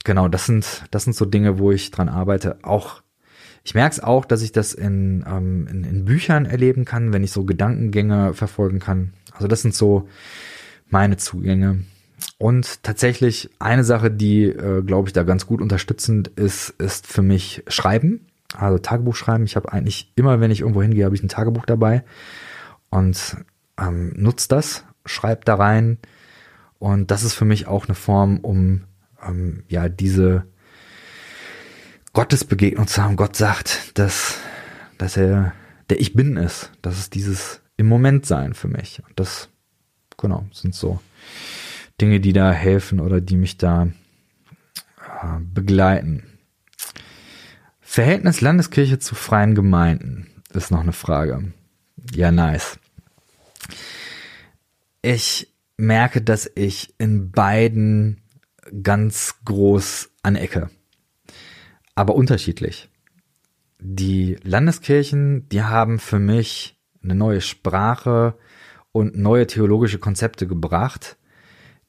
genau, 0.03 0.27
das 0.27 0.45
sind, 0.45 0.85
das 0.91 1.03
sind 1.03 1.15
so 1.15 1.25
Dinge, 1.25 1.59
wo 1.59 1.71
ich 1.71 1.91
dran 1.91 2.09
arbeite. 2.09 2.57
Auch 2.63 3.01
ich 3.65 3.73
merke 3.73 3.93
es 3.93 3.99
auch, 3.99 4.25
dass 4.25 4.43
ich 4.43 4.51
das 4.51 4.73
in, 4.73 5.25
ähm, 5.27 5.67
in, 5.67 5.83
in 5.83 6.05
Büchern 6.05 6.45
erleben 6.45 6.85
kann, 6.85 7.11
wenn 7.11 7.23
ich 7.23 7.31
so 7.31 7.45
Gedankengänge 7.45 8.35
verfolgen 8.35 8.79
kann. 8.79 9.13
Also 9.33 9.47
das 9.47 9.63
sind 9.63 9.73
so 9.73 10.07
meine 10.89 11.17
Zugänge. 11.17 11.79
Und 12.37 12.83
tatsächlich 12.83 13.49
eine 13.59 13.83
Sache, 13.83 14.11
die, 14.11 14.43
äh, 14.45 14.81
glaube 14.81 15.09
ich, 15.09 15.13
da 15.13 15.23
ganz 15.23 15.45
gut 15.45 15.61
unterstützend 15.61 16.27
ist, 16.29 16.69
ist 16.77 17.07
für 17.07 17.21
mich 17.21 17.63
Schreiben. 17.67 18.27
Also 18.57 18.77
Tagebuch 18.77 19.15
schreiben. 19.15 19.45
Ich 19.45 19.55
habe 19.55 19.71
eigentlich 19.71 20.11
immer, 20.15 20.39
wenn 20.39 20.51
ich 20.51 20.61
irgendwo 20.61 20.81
hingehe, 20.81 21.05
habe 21.05 21.15
ich 21.15 21.23
ein 21.23 21.29
Tagebuch 21.29 21.65
dabei 21.65 22.03
und 22.89 23.37
ähm, 23.79 24.13
nutze 24.15 24.47
das, 24.47 24.85
schreibe 25.05 25.41
da 25.45 25.55
rein. 25.55 25.97
Und 26.79 27.11
das 27.11 27.23
ist 27.23 27.33
für 27.33 27.45
mich 27.45 27.67
auch 27.67 27.85
eine 27.85 27.95
Form, 27.95 28.39
um 28.39 28.83
ähm, 29.25 29.63
ja 29.67 29.89
diese 29.89 30.45
Gottesbegegnung 32.13 32.87
zu 32.87 33.03
haben. 33.03 33.17
Gott 33.17 33.35
sagt, 33.35 33.97
dass, 33.97 34.37
dass 34.97 35.17
er 35.17 35.53
der 35.89 35.99
Ich 35.99 36.13
Bin 36.13 36.37
ist. 36.37 36.71
Das 36.81 36.97
ist 36.97 37.13
dieses 37.13 37.61
im 37.77 37.87
Moment 37.87 38.25
sein 38.25 38.53
für 38.53 38.67
mich. 38.67 39.01
Und 39.05 39.19
das, 39.19 39.49
genau, 40.17 40.45
sind 40.51 40.73
so 40.75 40.99
Dinge, 42.01 42.19
die 42.19 42.33
da 42.33 42.51
helfen 42.51 42.99
oder 42.99 43.21
die 43.21 43.37
mich 43.37 43.57
da 43.57 43.87
äh, 44.97 45.39
begleiten. 45.39 46.23
Verhältnis 47.81 48.41
Landeskirche 48.41 48.99
zu 48.99 49.15
freien 49.15 49.55
Gemeinden 49.55 50.27
ist 50.53 50.71
noch 50.71 50.81
eine 50.81 50.93
Frage. 50.93 51.53
Ja, 52.13 52.31
nice. 52.31 52.79
Ich 55.01 55.53
merke, 55.77 56.21
dass 56.21 56.49
ich 56.55 56.93
in 56.97 57.31
beiden 57.31 58.21
ganz 58.81 59.35
groß 59.45 60.09
anecke, 60.23 60.69
aber 61.93 62.15
unterschiedlich. 62.15 62.89
Die 63.79 64.37
Landeskirchen, 64.43 65.47
die 65.49 65.63
haben 65.63 65.99
für 65.99 66.19
mich 66.19 66.79
eine 67.03 67.15
neue 67.15 67.41
Sprache 67.41 68.37
und 68.91 69.17
neue 69.17 69.45
theologische 69.45 69.99
Konzepte 69.99 70.47
gebracht, 70.47 71.17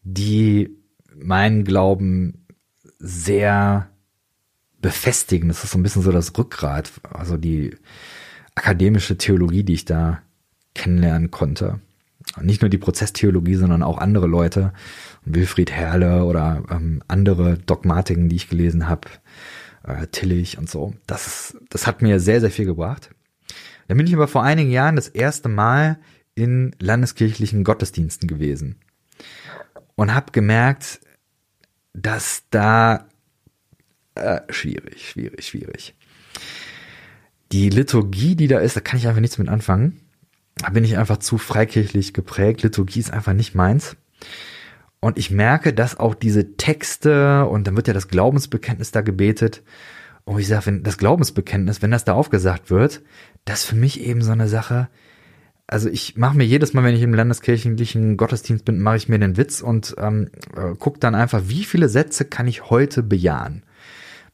die 0.06 0.70
meinen 1.16 1.64
Glauben 1.64 2.46
sehr 2.98 3.90
befestigen. 4.80 5.48
Das 5.48 5.64
ist 5.64 5.72
so 5.72 5.78
ein 5.78 5.82
bisschen 5.82 6.02
so 6.02 6.12
das 6.12 6.38
Rückgrat, 6.38 6.92
also 7.10 7.36
die 7.36 7.74
akademische 8.54 9.18
Theologie, 9.18 9.64
die 9.64 9.74
ich 9.74 9.84
da 9.84 10.22
kennenlernen 10.74 11.30
konnte. 11.30 11.80
nicht 12.40 12.62
nur 12.62 12.68
die 12.68 12.78
Prozesstheologie, 12.78 13.56
sondern 13.56 13.82
auch 13.82 13.98
andere 13.98 14.26
Leute, 14.26 14.72
Wilfried 15.24 15.72
Herle 15.72 16.24
oder 16.24 16.62
ähm, 16.70 17.02
andere 17.08 17.58
Dogmatiken, 17.58 18.28
die 18.28 18.36
ich 18.36 18.48
gelesen 18.48 18.88
habe, 18.88 19.08
äh, 19.84 20.06
Tillich 20.08 20.58
und 20.58 20.70
so. 20.70 20.94
Das, 21.06 21.56
das 21.70 21.86
hat 21.86 22.02
mir 22.02 22.20
sehr, 22.20 22.40
sehr 22.40 22.50
viel 22.50 22.66
gebracht. 22.66 23.10
Dann 23.88 23.96
bin 23.96 24.06
ich 24.06 24.14
aber 24.14 24.28
vor 24.28 24.44
einigen 24.44 24.70
Jahren 24.70 24.96
das 24.96 25.08
erste 25.08 25.48
Mal 25.48 25.98
in 26.34 26.76
landeskirchlichen 26.78 27.64
Gottesdiensten 27.64 28.28
gewesen 28.28 28.76
und 29.96 30.14
habe 30.14 30.32
gemerkt, 30.32 31.00
dass 31.92 32.44
da 32.50 33.08
äh, 34.14 34.40
schwierig, 34.50 35.08
schwierig, 35.10 35.46
schwierig. 35.46 35.94
Die 37.52 37.70
Liturgie, 37.70 38.36
die 38.36 38.48
da 38.48 38.58
ist, 38.58 38.76
da 38.76 38.80
kann 38.80 38.98
ich 38.98 39.08
einfach 39.08 39.20
nichts 39.20 39.38
mit 39.38 39.48
anfangen. 39.48 40.00
Da 40.56 40.70
bin 40.70 40.84
ich 40.84 40.96
einfach 40.96 41.18
zu 41.18 41.38
freikirchlich 41.38 42.14
geprägt. 42.14 42.62
Liturgie 42.62 43.00
ist 43.00 43.12
einfach 43.12 43.34
nicht 43.34 43.54
meins. 43.54 43.96
Und 45.00 45.18
ich 45.18 45.30
merke, 45.30 45.72
dass 45.72 45.98
auch 45.98 46.14
diese 46.14 46.56
Texte 46.56 47.44
und 47.46 47.66
dann 47.66 47.76
wird 47.76 47.88
ja 47.88 47.94
das 47.94 48.08
Glaubensbekenntnis 48.08 48.90
da 48.90 49.02
gebetet 49.02 49.62
Und 50.24 50.40
ich 50.40 50.48
sage, 50.48 50.66
wenn 50.66 50.82
das 50.82 50.98
Glaubensbekenntnis, 50.98 51.82
wenn 51.82 51.90
das 51.90 52.04
da 52.04 52.14
aufgesagt 52.14 52.70
wird, 52.70 53.02
das 53.44 53.60
ist 53.60 53.66
für 53.66 53.76
mich 53.76 54.00
eben 54.00 54.22
so 54.22 54.32
eine 54.32 54.48
Sache. 54.48 54.88
Also 55.66 55.88
ich 55.88 56.16
mache 56.16 56.36
mir 56.36 56.44
jedes 56.44 56.74
Mal, 56.74 56.84
wenn 56.84 56.94
ich 56.94 57.02
im 57.02 57.14
landeskirchlichen 57.14 58.16
Gottesdienst 58.16 58.64
bin, 58.64 58.78
mache 58.78 58.96
ich 58.96 59.08
mir 59.08 59.18
den 59.18 59.36
Witz 59.36 59.60
und 59.60 59.96
ähm, 59.98 60.30
äh, 60.56 60.76
gucke 60.76 61.00
dann 61.00 61.16
einfach, 61.16 61.42
wie 61.46 61.64
viele 61.64 61.88
Sätze 61.88 62.24
kann 62.24 62.46
ich 62.46 62.70
heute 62.70 63.02
bejahen. 63.02 63.64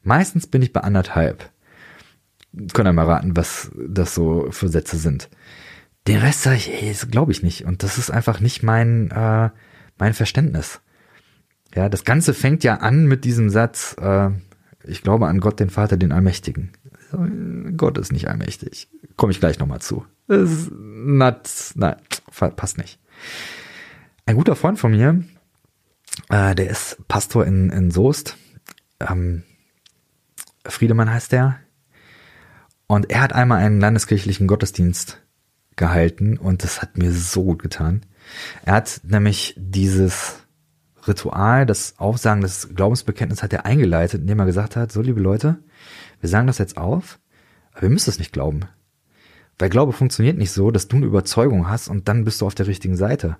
Meistens 0.03 0.45
bin 0.45 0.61
ich 0.61 0.73
bei 0.73 0.81
anderthalb. 0.81 1.49
Könnt 2.73 2.87
ihr 2.87 2.93
mal 2.93 3.05
raten, 3.05 3.35
was 3.35 3.71
das 3.75 4.13
so 4.13 4.47
für 4.51 4.67
Sätze 4.67 4.97
sind. 4.97 5.29
Den 6.07 6.19
Rest 6.19 6.43
sage 6.43 6.57
ich, 6.57 6.71
ey, 6.71 6.89
das 6.89 7.09
glaube 7.09 7.31
ich 7.31 7.41
nicht. 7.41 7.65
Und 7.65 7.81
das 7.81 7.97
ist 7.97 8.11
einfach 8.11 8.39
nicht 8.39 8.61
mein, 8.61 9.09
äh, 9.09 9.49
mein 9.97 10.13
Verständnis. 10.13 10.81
Ja, 11.73 11.89
das 11.89 12.03
Ganze 12.03 12.35
fängt 12.35 12.63
ja 12.63 12.75
an 12.75 13.07
mit 13.07 13.25
diesem 13.25 13.49
Satz, 13.49 13.95
äh, 13.99 14.29
ich 14.83 15.01
glaube 15.01 15.27
an 15.27 15.39
Gott, 15.39 15.59
den 15.59 15.71
Vater, 15.71 15.97
den 15.97 16.11
Allmächtigen. 16.11 16.73
Gott 17.77 17.97
ist 17.97 18.11
nicht 18.11 18.27
allmächtig. 18.27 18.89
Komme 19.15 19.31
ich 19.31 19.39
gleich 19.39 19.57
nochmal 19.57 19.81
zu. 19.81 20.05
Ist 20.33 20.71
not, 20.71 21.49
nein, 21.75 21.95
passt 22.55 22.77
nicht. 22.77 22.99
Ein 24.25 24.35
guter 24.35 24.55
Freund 24.55 24.79
von 24.79 24.91
mir, 24.91 25.23
äh, 26.29 26.55
der 26.55 26.69
ist 26.69 27.07
Pastor 27.07 27.45
in, 27.45 27.69
in 27.69 27.91
Soest. 27.91 28.37
Ähm, 28.99 29.43
Friedemann 30.65 31.11
heißt 31.11 31.31
der. 31.31 31.59
Und 32.87 33.09
er 33.09 33.21
hat 33.21 33.33
einmal 33.33 33.59
einen 33.59 33.79
landeskirchlichen 33.79 34.47
Gottesdienst 34.47 35.21
gehalten 35.75 36.37
und 36.37 36.63
das 36.63 36.81
hat 36.81 36.97
mir 36.97 37.11
so 37.11 37.43
gut 37.43 37.61
getan. 37.61 38.05
Er 38.65 38.73
hat 38.73 39.01
nämlich 39.03 39.55
dieses 39.57 40.43
Ritual, 41.07 41.65
das 41.65 41.95
Aufsagen 41.97 42.41
des 42.41 42.75
Glaubensbekenntnisses 42.75 43.43
hat 43.43 43.53
er 43.53 43.65
eingeleitet, 43.65 44.21
indem 44.21 44.39
er 44.39 44.45
gesagt 44.45 44.75
hat, 44.75 44.91
so 44.91 45.01
liebe 45.01 45.19
Leute, 45.19 45.59
wir 46.21 46.29
sagen 46.29 46.47
das 46.47 46.59
jetzt 46.59 46.77
auf, 46.77 47.19
aber 47.73 47.83
ihr 47.83 47.89
müsst 47.89 48.07
es 48.07 48.19
nicht 48.19 48.31
glauben. 48.31 48.61
Weil 49.59 49.69
Glaube 49.69 49.93
funktioniert 49.93 50.37
nicht 50.37 50.51
so, 50.51 50.71
dass 50.71 50.87
du 50.87 50.97
eine 50.97 51.05
Überzeugung 51.05 51.69
hast 51.69 51.87
und 51.87 52.07
dann 52.07 52.23
bist 52.25 52.41
du 52.41 52.45
auf 52.45 52.55
der 52.55 52.67
richtigen 52.67 52.95
Seite. 52.95 53.37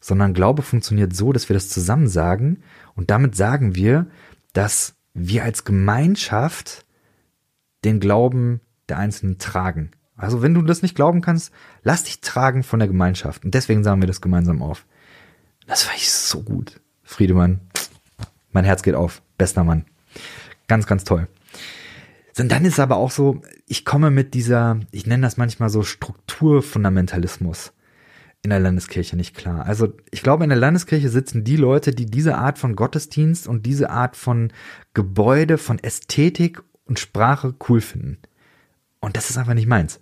Sondern 0.00 0.34
Glaube 0.34 0.62
funktioniert 0.62 1.14
so, 1.14 1.32
dass 1.32 1.48
wir 1.48 1.54
das 1.54 1.68
zusammen 1.68 2.08
sagen 2.08 2.62
und 2.94 3.10
damit 3.10 3.36
sagen 3.36 3.74
wir, 3.74 4.06
dass 4.52 4.94
wir 5.14 5.44
als 5.44 5.64
Gemeinschaft 5.64 6.84
den 7.84 8.00
Glauben 8.00 8.60
der 8.88 8.98
Einzelnen 8.98 9.38
tragen. 9.38 9.90
Also 10.16 10.42
wenn 10.42 10.54
du 10.54 10.62
das 10.62 10.82
nicht 10.82 10.94
glauben 10.94 11.22
kannst, 11.22 11.52
lass 11.82 12.04
dich 12.04 12.20
tragen 12.20 12.62
von 12.62 12.78
der 12.78 12.88
Gemeinschaft. 12.88 13.44
Und 13.44 13.54
deswegen 13.54 13.82
sagen 13.82 14.02
wir 14.02 14.06
das 14.06 14.20
gemeinsam 14.20 14.62
auf. 14.62 14.84
Das 15.66 15.86
war 15.86 15.94
ich 15.94 16.10
so 16.10 16.42
gut. 16.42 16.80
Friedemann, 17.02 17.60
mein 18.52 18.64
Herz 18.64 18.82
geht 18.82 18.94
auf. 18.94 19.22
Bester 19.38 19.64
Mann. 19.64 19.86
Ganz, 20.68 20.86
ganz 20.86 21.04
toll. 21.04 21.28
Und 22.38 22.50
dann 22.50 22.64
ist 22.64 22.78
aber 22.78 22.96
auch 22.96 23.10
so, 23.10 23.42
ich 23.70 23.84
komme 23.84 24.10
mit 24.10 24.34
dieser, 24.34 24.80
ich 24.90 25.06
nenne 25.06 25.22
das 25.22 25.36
manchmal 25.36 25.70
so 25.70 25.84
Strukturfundamentalismus 25.84 27.72
in 28.42 28.50
der 28.50 28.58
Landeskirche 28.58 29.14
nicht 29.16 29.36
klar. 29.36 29.64
Also 29.64 29.92
ich 30.10 30.24
glaube, 30.24 30.42
in 30.42 30.50
der 30.50 30.58
Landeskirche 30.58 31.08
sitzen 31.08 31.44
die 31.44 31.54
Leute, 31.54 31.92
die 31.92 32.06
diese 32.06 32.36
Art 32.36 32.58
von 32.58 32.74
Gottesdienst 32.74 33.46
und 33.46 33.66
diese 33.66 33.90
Art 33.90 34.16
von 34.16 34.52
Gebäude, 34.92 35.56
von 35.56 35.78
Ästhetik 35.78 36.60
und 36.84 36.98
Sprache 36.98 37.54
cool 37.68 37.80
finden. 37.80 38.18
Und 38.98 39.16
das 39.16 39.30
ist 39.30 39.38
einfach 39.38 39.54
nicht 39.54 39.68
meins. 39.68 40.00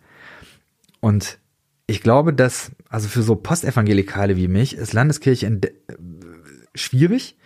Und 1.00 1.38
ich 1.86 2.00
glaube, 2.00 2.32
dass, 2.32 2.72
also 2.88 3.06
für 3.06 3.22
so 3.22 3.36
Postevangelikale 3.36 4.38
wie 4.38 4.48
mich, 4.48 4.78
ist 4.78 4.94
Landeskirche 4.94 5.60
schwierig, 6.74 7.36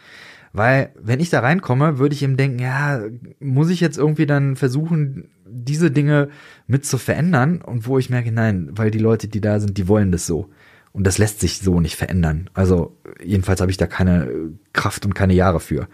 weil 0.52 0.92
wenn 1.00 1.20
ich 1.20 1.30
da 1.30 1.40
reinkomme, 1.40 1.98
würde 1.98 2.14
ich 2.14 2.22
ihm 2.22 2.36
denken, 2.36 2.58
ja, 2.58 3.02
muss 3.40 3.70
ich 3.70 3.80
jetzt 3.80 3.96
irgendwie 3.96 4.26
dann 4.26 4.56
versuchen, 4.56 5.30
diese 5.46 5.90
Dinge 5.90 6.28
mit 6.66 6.84
zu 6.84 6.98
verändern 6.98 7.62
und 7.62 7.86
wo 7.86 7.98
ich 7.98 8.10
merke, 8.10 8.32
nein, 8.32 8.70
weil 8.72 8.90
die 8.90 8.98
Leute, 8.98 9.28
die 9.28 9.40
da 9.40 9.60
sind, 9.60 9.78
die 9.78 9.88
wollen 9.88 10.12
das 10.12 10.26
so. 10.26 10.50
Und 10.92 11.06
das 11.06 11.16
lässt 11.16 11.40
sich 11.40 11.58
so 11.58 11.80
nicht 11.80 11.96
verändern. 11.96 12.50
Also 12.52 12.96
jedenfalls 13.22 13.60
habe 13.62 13.70
ich 13.70 13.78
da 13.78 13.86
keine 13.86 14.28
Kraft 14.74 15.06
und 15.06 15.14
keine 15.14 15.32
Jahre 15.32 15.60
für. 15.60 15.88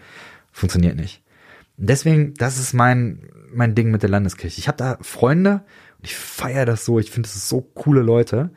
Funktioniert 0.51 0.97
nicht. 0.97 1.23
Und 1.77 1.89
deswegen, 1.89 2.33
das 2.33 2.57
ist 2.57 2.73
mein, 2.73 3.29
mein 3.53 3.75
Ding 3.75 3.91
mit 3.91 4.03
der 4.03 4.09
Landeskirche. 4.09 4.59
Ich 4.59 4.67
habe 4.67 4.77
da 4.77 4.97
Freunde 5.01 5.63
und 5.99 6.05
ich 6.05 6.15
feiere 6.15 6.65
das 6.65 6.83
so. 6.83 6.99
Ich 6.99 7.11
finde, 7.11 7.27
das 7.27 7.37
ist 7.37 7.47
so 7.47 7.61
coole 7.61 8.01
Leute. 8.01 8.49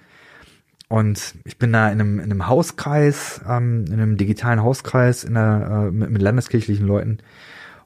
Und 0.93 1.37
ich 1.45 1.57
bin 1.57 1.73
da 1.73 1.91
in 1.91 2.03
einem, 2.03 2.19
in 2.19 2.25
einem 2.31 2.49
Hauskreis, 2.49 3.41
ähm, 3.49 3.87
in 3.87 3.95
einem 3.95 4.19
digitalen 4.19 4.63
Hauskreis 4.63 5.25
in 5.25 5.33
der, 5.33 5.87
äh, 5.87 5.91
mit, 5.91 6.11
mit 6.11 6.21
landeskirchlichen 6.21 6.87
Leuten. 6.87 7.17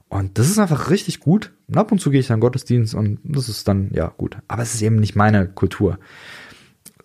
Und 0.09 0.37
das 0.37 0.49
ist 0.49 0.59
einfach 0.59 0.89
richtig 0.89 1.21
gut. 1.21 1.53
Und 1.69 1.77
ab 1.77 1.89
und 1.93 1.99
zu 1.99 2.11
gehe 2.11 2.19
ich 2.19 2.27
dann 2.27 2.41
Gottesdienst 2.41 2.93
und 2.95 3.21
das 3.23 3.47
ist 3.47 3.65
dann, 3.65 3.91
ja, 3.93 4.09
gut. 4.17 4.35
Aber 4.49 4.61
es 4.61 4.73
ist 4.73 4.81
eben 4.81 4.97
nicht 4.97 5.15
meine 5.15 5.47
Kultur. 5.47 5.99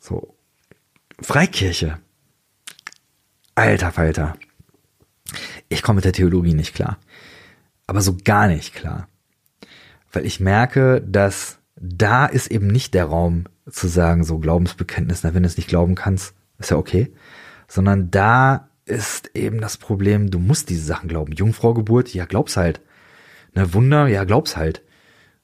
So. 0.01 0.35
Freikirche. 1.21 1.99
Alter 3.55 3.93
Falter. 3.93 4.37
Ich 5.69 5.85
komme 5.85 5.99
mit 5.99 6.05
der 6.05 6.15
Theologie 6.15 6.55
nicht 6.55 6.75
klar. 6.75 6.99
Aber 7.87 8.01
so 8.01 8.17
gar 8.25 8.49
nicht 8.49 8.75
klar. 8.75 9.07
Weil 10.11 10.27
ich 10.27 10.41
merke, 10.41 11.01
dass 11.01 11.61
da 11.83 12.27
ist 12.27 12.47
eben 12.51 12.69
nicht 12.69 12.95
der 12.95 13.07
Raum 13.07 13.45
zu 13.69 13.89
sagen, 13.89 14.23
so 14.23 14.39
Glaubensbekenntnis, 14.39 15.25
na, 15.25 15.35
wenn 15.35 15.43
du 15.43 15.49
es 15.49 15.57
nicht 15.57 15.69
glauben 15.69 15.97
kannst, 15.97 16.35
ist 16.59 16.71
ja 16.71 16.77
okay. 16.77 17.13
Sondern 17.67 18.11
da 18.11 18.69
ist 18.85 19.33
eben 19.35 19.61
das 19.61 19.79
Problem, 19.79 20.31
du 20.31 20.39
musst 20.39 20.71
diese 20.71 20.85
Sachen 20.85 21.09
glauben. 21.09 21.33
Jungfraugeburt, 21.33 22.15
ja, 22.15 22.25
glaub's 22.25 22.57
halt. 22.57 22.81
Ne, 23.55 23.75
Wunder, 23.75 24.07
ja, 24.07 24.23
glaub's 24.23 24.57
halt. 24.57 24.83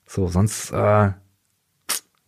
So, 0.07 0.29
sonst, 0.29 0.71
äh, 0.71 1.11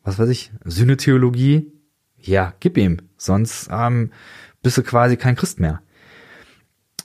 was 0.03 0.19
weiß 0.19 0.29
ich, 0.29 0.51
Sühnetheologie, 0.65 1.73
ja, 2.17 2.55
gib 2.59 2.77
ihm. 2.77 2.99
Sonst 3.17 3.69
ähm, 3.71 4.13
bist 4.63 4.77
du 4.77 4.83
quasi 4.83 5.17
kein 5.17 5.37
Christ 5.37 5.61
mehr. 5.61 5.83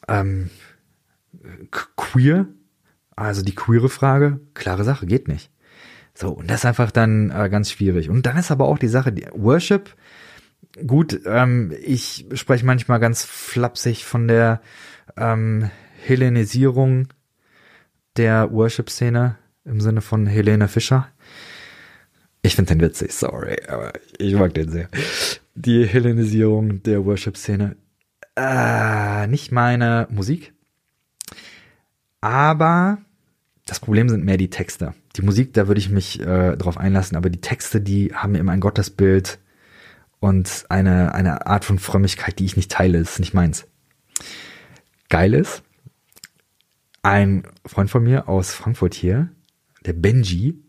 Ähm, 0.08 0.50
queer, 1.96 2.48
also 3.16 3.44
die 3.44 3.56
queere 3.56 3.90
Frage, 3.90 4.40
klare 4.56 4.84
Sache, 4.84 5.06
geht 5.06 5.28
nicht. 5.28 5.52
So, 6.18 6.30
und 6.30 6.50
das 6.50 6.62
ist 6.62 6.66
einfach 6.66 6.92
dann 6.92 7.30
äh, 7.30 7.50
ganz 7.50 7.70
schwierig. 7.70 8.10
Und 8.10 8.26
dann 8.26 8.38
ist 8.38 8.50
aber 8.50 8.66
auch 8.66 8.80
die 8.80 8.88
Sache, 8.88 9.12
die 9.12 9.28
Worship, 9.34 9.94
gut, 10.88 11.20
ähm, 11.26 11.74
ich 11.84 12.26
spreche 12.34 12.66
manchmal 12.66 13.00
ganz 13.00 13.26
flapsig 13.26 14.06
von 14.06 14.28
der 14.28 14.62
ähm, 15.18 15.70
Hellenisierung 16.06 17.10
der 18.16 18.52
Worship-Szene 18.52 19.38
im 19.66 19.82
Sinne 19.82 20.02
von 20.02 20.26
Helene 20.26 20.70
Fischer. 20.70 21.10
Ich 22.42 22.56
finde 22.56 22.76
den 22.76 22.82
witzig, 22.82 23.12
sorry, 23.12 23.58
aber 23.68 23.92
ich 24.18 24.36
mag 24.36 24.54
den 24.54 24.70
sehr. 24.70 24.88
Die 25.56 25.86
Hellenisierung 25.86 26.82
der 26.84 27.04
Worship-Szene. 27.04 27.76
Äh, 28.38 29.28
nicht 29.28 29.52
meine 29.52 30.08
Musik. 30.10 30.54
Aber 32.22 33.00
das 33.66 33.80
Problem 33.80 34.10
sind 34.10 34.24
mehr 34.24 34.38
die 34.38 34.50
Texte. 34.50 34.94
Die 35.16 35.24
Musik, 35.24 35.54
da 35.54 35.68
würde 35.68 35.80
ich 35.80 35.90
mich 35.90 36.20
äh, 36.20 36.56
drauf 36.56 36.78
einlassen, 36.78 37.18
aber 37.18 37.30
die 37.30 37.42
Texte, 37.42 37.82
die 37.82 38.14
haben 38.14 38.36
immer 38.36 38.52
ein 38.52 38.60
Gottesbild 38.60 39.40
und 40.20 40.66
eine, 40.70 41.14
eine 41.14 41.48
Art 41.48 41.66
von 41.66 41.80
Frömmigkeit, 41.80 42.40
die 42.40 42.46
ich 42.46 42.56
nicht 42.56 42.72
teile, 42.72 43.00
das 43.00 43.14
ist 43.14 43.20
nicht 43.20 43.34
meins. 43.34 43.68
Geil 45.10 45.34
ist, 45.34 45.64
ein 47.02 47.44
Freund 47.66 47.90
von 47.90 48.04
mir 48.04 48.30
aus 48.30 48.54
Frankfurt 48.54 48.94
hier, 48.94 49.30
der 49.86 49.94
Benji, 49.94 50.64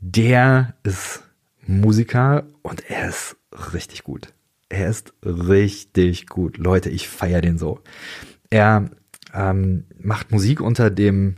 der 0.00 0.74
ist 0.82 1.22
Musiker 1.66 2.46
und 2.62 2.88
er 2.88 3.08
ist 3.08 3.36
richtig 3.72 4.02
gut. 4.02 4.32
Er 4.68 4.88
ist 4.88 5.12
richtig 5.24 6.28
gut. 6.28 6.56
Leute, 6.56 6.90
ich 6.90 7.08
feiere 7.08 7.40
den 7.40 7.58
so. 7.58 7.80
Er 8.48 8.90
ähm, 9.34 9.84
macht 9.98 10.30
Musik 10.30 10.60
unter 10.60 10.90
dem 10.90 11.36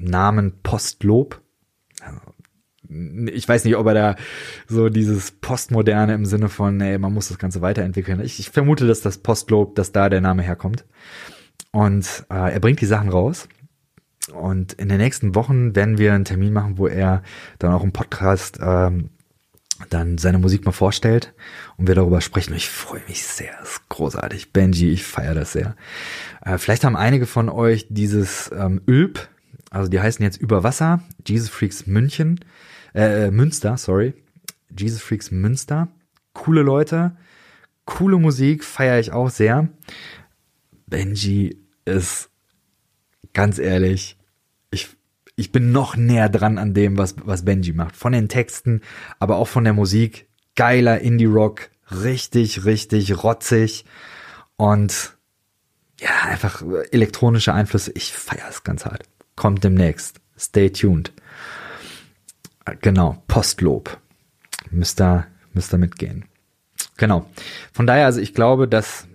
Namen 0.00 0.60
Postlob. 0.62 1.40
Ich 3.26 3.48
weiß 3.48 3.64
nicht, 3.64 3.76
ob 3.76 3.86
er 3.86 3.94
da 3.94 4.16
so 4.66 4.88
dieses 4.88 5.30
Postmoderne 5.30 6.14
im 6.14 6.26
Sinne 6.26 6.48
von, 6.48 6.80
ey, 6.80 6.98
man 6.98 7.12
muss 7.12 7.28
das 7.28 7.38
Ganze 7.38 7.62
weiterentwickeln. 7.62 8.20
Ich, 8.20 8.40
ich 8.40 8.50
vermute, 8.50 8.86
dass 8.86 9.00
das 9.00 9.18
Postlob, 9.18 9.76
dass 9.76 9.92
da 9.92 10.08
der 10.08 10.20
Name 10.20 10.42
herkommt. 10.42 10.84
Und 11.72 12.26
äh, 12.30 12.52
er 12.52 12.60
bringt 12.60 12.80
die 12.80 12.86
Sachen 12.86 13.08
raus. 13.08 13.48
Und 14.32 14.72
in 14.74 14.88
den 14.88 14.98
nächsten 14.98 15.34
Wochen 15.34 15.74
werden 15.74 15.98
wir 15.98 16.14
einen 16.14 16.24
Termin 16.24 16.52
machen, 16.52 16.78
wo 16.78 16.86
er 16.86 17.22
dann 17.58 17.72
auch 17.72 17.84
im 17.84 17.92
Podcast 17.92 18.58
ähm, 18.60 19.10
dann 19.88 20.18
seine 20.18 20.38
Musik 20.38 20.64
mal 20.66 20.72
vorstellt 20.72 21.32
und 21.76 21.88
wir 21.88 21.94
darüber 21.94 22.20
sprechen. 22.20 22.54
Ich 22.54 22.68
freue 22.68 23.00
mich 23.08 23.24
sehr, 23.24 23.52
das 23.60 23.72
ist 23.72 23.88
großartig. 23.88 24.52
Benji, 24.52 24.90
ich 24.90 25.04
feiere 25.04 25.34
das 25.34 25.52
sehr. 25.52 25.74
Äh, 26.44 26.58
vielleicht 26.58 26.84
haben 26.84 26.96
einige 26.96 27.26
von 27.26 27.48
euch 27.48 27.86
dieses 27.88 28.50
ähm, 28.54 28.82
Ülp 28.86 29.28
also 29.70 29.88
die 29.88 30.00
heißen 30.00 30.22
jetzt 30.22 30.36
Über 30.36 30.64
Wasser, 30.64 31.02
Jesus 31.26 31.48
Freaks 31.48 31.86
München, 31.86 32.40
äh, 32.94 33.26
äh, 33.26 33.30
Münster, 33.30 33.76
sorry. 33.76 34.14
Jesus 34.76 35.00
Freaks 35.00 35.30
Münster. 35.30 35.88
Coole 36.32 36.62
Leute, 36.62 37.16
coole 37.84 38.18
Musik, 38.18 38.64
feiere 38.64 39.00
ich 39.00 39.12
auch 39.12 39.30
sehr. 39.30 39.68
Benji 40.86 41.58
ist 41.84 42.30
ganz 43.32 43.58
ehrlich, 43.58 44.16
ich, 44.70 44.88
ich 45.36 45.52
bin 45.52 45.72
noch 45.72 45.96
näher 45.96 46.28
dran 46.28 46.58
an 46.58 46.74
dem, 46.74 46.98
was, 46.98 47.16
was 47.24 47.44
Benji 47.44 47.72
macht. 47.72 47.96
Von 47.96 48.12
den 48.12 48.28
Texten, 48.28 48.82
aber 49.18 49.36
auch 49.36 49.48
von 49.48 49.64
der 49.64 49.72
Musik. 49.72 50.28
Geiler 50.56 51.00
Indie-Rock, 51.00 51.70
richtig, 51.90 52.64
richtig 52.64 53.22
rotzig 53.22 53.84
und 54.56 55.16
ja, 56.00 56.10
einfach 56.24 56.62
elektronische 56.90 57.52
Einflüsse. 57.52 57.92
Ich 57.94 58.12
feiere 58.12 58.48
es 58.48 58.64
ganz 58.64 58.84
hart. 58.84 59.08
Kommt 59.40 59.64
demnächst. 59.64 60.20
Stay 60.38 60.68
tuned. 60.68 61.14
Genau, 62.82 63.22
Postlob. 63.26 63.98
Müsst 64.70 65.00
ihr, 65.00 65.28
müsst 65.54 65.72
ihr 65.72 65.78
mitgehen. 65.78 66.26
Genau. 66.98 67.24
Von 67.72 67.86
daher, 67.86 68.04
also 68.04 68.20
ich 68.20 68.34
glaube, 68.34 68.68
dass 68.68 69.08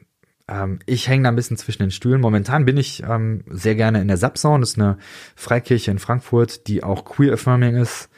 ähm, 0.47 0.79
ich 0.87 1.07
hänge 1.07 1.25
da 1.25 1.29
ein 1.29 1.35
bisschen 1.35 1.57
zwischen 1.57 1.83
den 1.83 1.91
Stühlen. 1.91 2.21
Momentan 2.21 2.65
bin 2.65 2.75
ich 2.75 3.03
ähm, 3.03 3.43
sehr 3.51 3.75
gerne 3.75 4.01
in 4.01 4.07
der 4.07 4.17
Sapsaun. 4.17 4.61
Das 4.61 4.71
ist 4.71 4.79
eine 4.79 4.97
Freikirche 5.35 5.91
in 5.91 5.99
Frankfurt, 5.99 6.65
die 6.65 6.81
auch 6.83 7.05
queer 7.05 7.33
affirming 7.33 7.75
ist. 7.75 8.09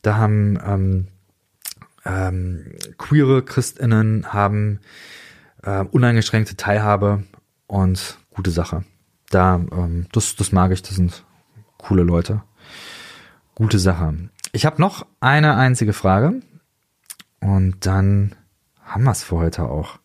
Da 0.00 0.16
haben 0.16 0.58
ähm, 0.64 1.08
ähm, 2.06 2.72
queere 2.96 3.44
Christinnen 3.44 4.32
haben 4.32 4.80
äh, 5.62 5.84
uneingeschränkte 5.84 6.56
Teilhabe 6.56 7.24
und 7.66 8.16
gute 8.30 8.50
Sache. 8.50 8.84
Da, 9.28 9.56
ähm, 9.56 10.06
das, 10.10 10.36
das 10.36 10.50
mag 10.50 10.72
ich. 10.72 10.80
Das 10.80 10.96
sind 10.96 11.22
coole 11.84 12.02
Leute. 12.02 12.42
Gute 13.54 13.78
Sache. 13.78 14.30
Ich 14.52 14.64
habe 14.64 14.80
noch 14.80 15.06
eine 15.20 15.56
einzige 15.56 15.92
Frage 15.92 16.40
und 17.40 17.84
dann 17.84 18.34
haben 18.82 19.04
wir 19.04 19.10
es 19.10 19.22
für 19.22 19.36
heute 19.36 19.64
auch. 19.64 19.98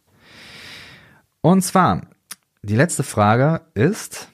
Und 1.41 1.61
zwar, 1.61 2.01
die 2.63 2.75
letzte 2.75 3.03
Frage 3.03 3.61
ist, 3.75 4.27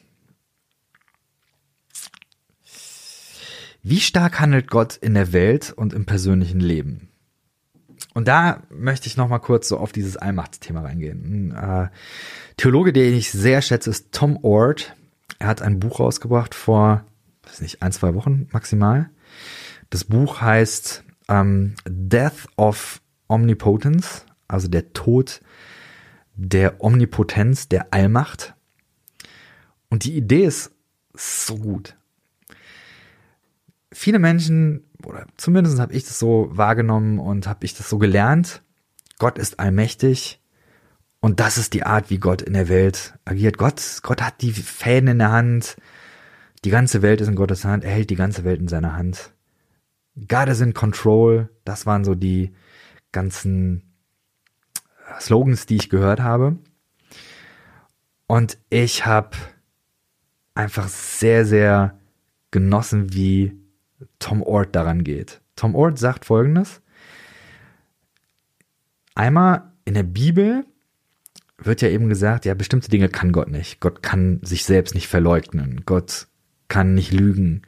wie 3.84 4.00
stark 4.00 4.40
handelt 4.40 4.68
Gott 4.68 4.96
in 4.98 5.14
der 5.14 5.32
Welt 5.32 5.72
und 5.72 5.94
im 5.94 6.06
persönlichen 6.06 6.60
Leben? 6.60 7.10
Und 8.16 8.28
da 8.28 8.64
möchte 8.70 9.08
ich 9.08 9.18
noch 9.18 9.28
mal 9.28 9.40
kurz 9.40 9.68
so 9.68 9.78
auf 9.78 9.92
dieses 9.92 10.18
Allmachtsthema 10.18 10.82
reingehen. 10.82 11.52
Ein 11.52 11.86
äh, 11.86 11.90
Theologe, 12.58 12.92
den 12.92 13.14
ich 13.14 13.32
sehr 13.32 13.62
schätze, 13.62 13.92
ist 13.92 14.12
Tom 14.14 14.40
Ord. 14.42 14.96
Er 15.38 15.48
hat 15.48 15.62
ein 15.62 15.80
Buch 15.80 16.00
rausgebracht 16.00 16.56
vor, 16.56 17.06
weiß 17.46 17.62
nicht, 17.62 17.82
ein, 17.82 17.92
zwei 17.92 18.14
Wochen 18.14 18.48
maximal. 18.52 19.10
Das 19.90 20.04
Buch 20.04 20.42
heißt 20.42 21.04
ähm, 21.30 21.76
Death 21.88 22.48
of 22.58 23.02
Omnipotence, 23.28 24.26
also 24.48 24.68
der 24.68 24.94
Tod 24.94 25.42
der 26.36 26.84
Omnipotenz, 26.84 27.70
der 27.70 27.94
Allmacht. 27.94 28.54
Und 29.90 30.04
die 30.04 30.16
Idee 30.16 30.46
ist 30.46 30.72
so 31.14 31.58
gut. 31.58 31.96
Viele 33.92 34.20
Menschen, 34.20 34.84
oder 35.06 35.26
zumindest 35.38 35.80
habe 35.80 35.94
ich 35.94 36.04
das 36.04 36.20
so 36.20 36.50
wahrgenommen 36.52 37.20
und 37.20 37.48
habe 37.48 37.66
ich 37.66 37.74
das 37.74 37.90
so 37.90 37.98
gelernt, 37.98 38.62
Gott 39.18 39.38
ist 39.38 39.60
allmächtig 39.60 40.42
und 41.22 41.40
das 41.40 41.58
ist 41.58 41.74
die 41.74 41.84
Art, 41.84 42.10
wie 42.10 42.18
Gott 42.18 42.42
in 42.42 42.54
der 42.54 42.68
Welt 42.68 43.18
agiert. 43.24 43.58
Gott, 43.58 43.82
Gott 44.04 44.22
hat 44.22 44.42
die 44.42 44.52
Fäden 44.52 45.08
in 45.08 45.20
der 45.20 45.32
Hand, 45.32 45.78
die 46.66 46.72
ganze 46.72 47.04
Welt 47.04 47.22
ist 47.22 47.28
in 47.28 47.36
Gottes 47.36 47.64
Hand, 47.64 47.84
er 47.84 47.92
hält 47.92 48.10
die 48.10 48.16
ganze 48.16 48.44
Welt 48.44 48.60
in 48.60 48.68
seiner 48.68 48.96
Hand. 48.98 49.32
God 50.16 50.48
is 50.48 50.62
in 50.62 50.74
control, 50.74 51.50
das 51.64 51.86
waren 51.86 52.04
so 52.04 52.16
die 52.16 52.54
ganzen 53.12 53.84
Slogans, 55.20 55.68
die 55.68 55.76
ich 55.76 55.90
gehört 55.90 56.22
habe. 56.22 56.58
Und 58.28 58.58
ich 58.72 59.06
habe 59.06 59.38
einfach 60.56 60.88
sehr, 60.88 61.46
sehr 61.46 62.00
genossen, 62.50 63.14
wie 63.14 63.54
Tom 64.18 64.42
Ord 64.42 64.76
daran 64.76 65.04
geht. 65.04 65.42
Tom 65.56 65.76
Ord 65.76 66.00
sagt 66.00 66.26
folgendes. 66.26 66.82
Einmal 69.14 69.72
in 69.86 69.94
der 69.94 70.04
Bibel 70.04 70.66
wird 71.58 71.82
ja 71.82 71.90
eben 71.90 72.10
gesagt, 72.10 72.46
ja, 72.46 72.54
bestimmte 72.56 72.90
Dinge 72.90 73.10
kann 73.10 73.32
Gott 73.32 73.50
nicht. 73.50 73.80
Gott 73.80 74.02
kann 74.02 74.40
sich 74.42 74.66
selbst 74.66 74.96
nicht 74.96 75.08
verleugnen. 75.08 75.84
Gott 75.86 76.28
kann 76.68 76.94
nicht 76.94 77.12
lügen. 77.12 77.62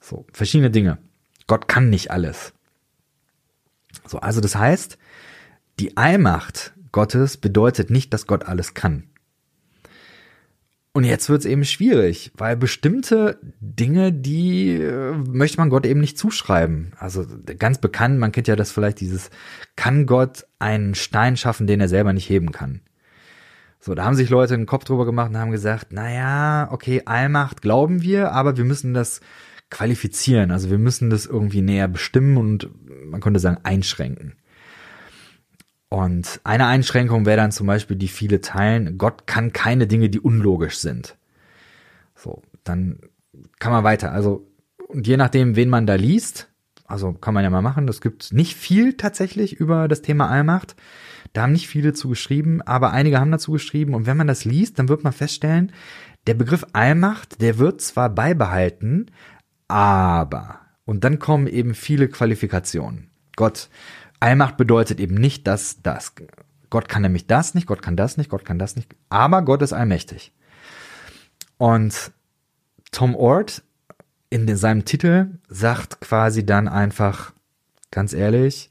So, 0.00 0.26
verschiedene 0.32 0.70
Dinge. 0.70 0.98
Gott 1.46 1.68
kann 1.68 1.90
nicht 1.90 2.10
alles. 2.10 2.52
So, 4.06 4.18
also 4.18 4.40
das 4.40 4.56
heißt, 4.56 4.98
die 5.78 5.96
Allmacht 5.96 6.74
Gottes 6.92 7.36
bedeutet 7.36 7.90
nicht, 7.90 8.12
dass 8.12 8.26
Gott 8.26 8.44
alles 8.44 8.74
kann. 8.74 9.04
Und 10.96 11.04
jetzt 11.04 11.28
wird 11.28 11.40
es 11.40 11.44
eben 11.44 11.66
schwierig, 11.66 12.32
weil 12.38 12.56
bestimmte 12.56 13.38
Dinge, 13.60 14.14
die 14.14 14.76
äh, 14.76 15.12
möchte 15.12 15.58
man 15.58 15.68
Gott 15.68 15.84
eben 15.84 16.00
nicht 16.00 16.16
zuschreiben. 16.16 16.92
Also 16.98 17.26
ganz 17.58 17.78
bekannt, 17.78 18.18
man 18.18 18.32
kennt 18.32 18.48
ja 18.48 18.56
das 18.56 18.72
vielleicht 18.72 19.00
dieses, 19.00 19.28
kann 19.76 20.06
Gott 20.06 20.46
einen 20.58 20.94
Stein 20.94 21.36
schaffen, 21.36 21.66
den 21.66 21.82
er 21.82 21.88
selber 21.88 22.14
nicht 22.14 22.30
heben 22.30 22.50
kann? 22.50 22.80
So, 23.86 23.94
da 23.94 24.04
haben 24.04 24.16
sich 24.16 24.30
Leute 24.30 24.54
einen 24.54 24.66
Kopf 24.66 24.82
drüber 24.82 25.06
gemacht 25.06 25.30
und 25.30 25.38
haben 25.38 25.52
gesagt, 25.52 25.92
naja, 25.92 26.68
okay, 26.72 27.02
Allmacht 27.04 27.62
glauben 27.62 28.02
wir, 28.02 28.32
aber 28.32 28.56
wir 28.56 28.64
müssen 28.64 28.94
das 28.94 29.20
qualifizieren. 29.70 30.50
Also 30.50 30.70
wir 30.70 30.78
müssen 30.78 31.08
das 31.08 31.24
irgendwie 31.24 31.62
näher 31.62 31.86
bestimmen 31.86 32.36
und 32.36 32.68
man 33.08 33.20
könnte 33.20 33.38
sagen 33.38 33.60
einschränken. 33.62 34.34
Und 35.88 36.40
eine 36.42 36.66
Einschränkung 36.66 37.26
wäre 37.26 37.36
dann 37.36 37.52
zum 37.52 37.68
Beispiel, 37.68 37.96
die 37.96 38.08
viele 38.08 38.40
teilen, 38.40 38.98
Gott 38.98 39.28
kann 39.28 39.52
keine 39.52 39.86
Dinge, 39.86 40.10
die 40.10 40.18
unlogisch 40.18 40.78
sind. 40.78 41.16
So, 42.16 42.42
dann 42.64 42.98
kann 43.60 43.70
man 43.70 43.84
weiter. 43.84 44.10
Also, 44.10 44.50
und 44.88 45.06
je 45.06 45.16
nachdem, 45.16 45.54
wen 45.54 45.68
man 45.68 45.86
da 45.86 45.94
liest, 45.94 46.48
also 46.86 47.12
kann 47.12 47.34
man 47.34 47.44
ja 47.44 47.50
mal 47.50 47.62
machen, 47.62 47.88
es 47.88 48.00
gibt 48.00 48.32
nicht 48.32 48.56
viel 48.56 48.94
tatsächlich 48.94 49.54
über 49.54 49.88
das 49.88 50.02
Thema 50.02 50.28
Allmacht. 50.28 50.76
Da 51.32 51.42
haben 51.42 51.52
nicht 51.52 51.68
viele 51.68 51.92
zu 51.92 52.08
geschrieben, 52.08 52.62
aber 52.62 52.92
einige 52.92 53.20
haben 53.20 53.30
dazu 53.30 53.52
geschrieben. 53.52 53.94
Und 53.94 54.06
wenn 54.06 54.16
man 54.16 54.26
das 54.26 54.44
liest, 54.44 54.78
dann 54.78 54.88
wird 54.88 55.04
man 55.04 55.12
feststellen, 55.12 55.72
der 56.26 56.34
Begriff 56.34 56.64
Allmacht, 56.72 57.40
der 57.40 57.58
wird 57.58 57.80
zwar 57.80 58.08
beibehalten, 58.08 59.06
aber, 59.68 60.60
und 60.84 61.04
dann 61.04 61.18
kommen 61.18 61.46
eben 61.46 61.74
viele 61.74 62.08
Qualifikationen. 62.08 63.10
Gott 63.36 63.68
Allmacht 64.18 64.56
bedeutet 64.56 64.98
eben 64.98 65.14
nicht, 65.14 65.46
dass 65.46 65.82
das. 65.82 66.14
Gott 66.70 66.88
kann 66.88 67.02
nämlich 67.02 67.26
das 67.26 67.54
nicht, 67.54 67.66
Gott 67.66 67.82
kann 67.82 67.96
das 67.96 68.16
nicht, 68.16 68.30
Gott 68.30 68.44
kann 68.44 68.58
das 68.58 68.76
nicht, 68.76 68.96
aber 69.08 69.42
Gott 69.42 69.62
ist 69.62 69.72
allmächtig. 69.72 70.32
Und 71.58 72.12
Tom 72.92 73.14
Ord 73.14 73.62
in 74.30 74.56
seinem 74.56 74.84
Titel 74.84 75.38
sagt 75.48 76.00
quasi 76.00 76.44
dann 76.44 76.68
einfach, 76.68 77.32
ganz 77.90 78.12
ehrlich, 78.12 78.70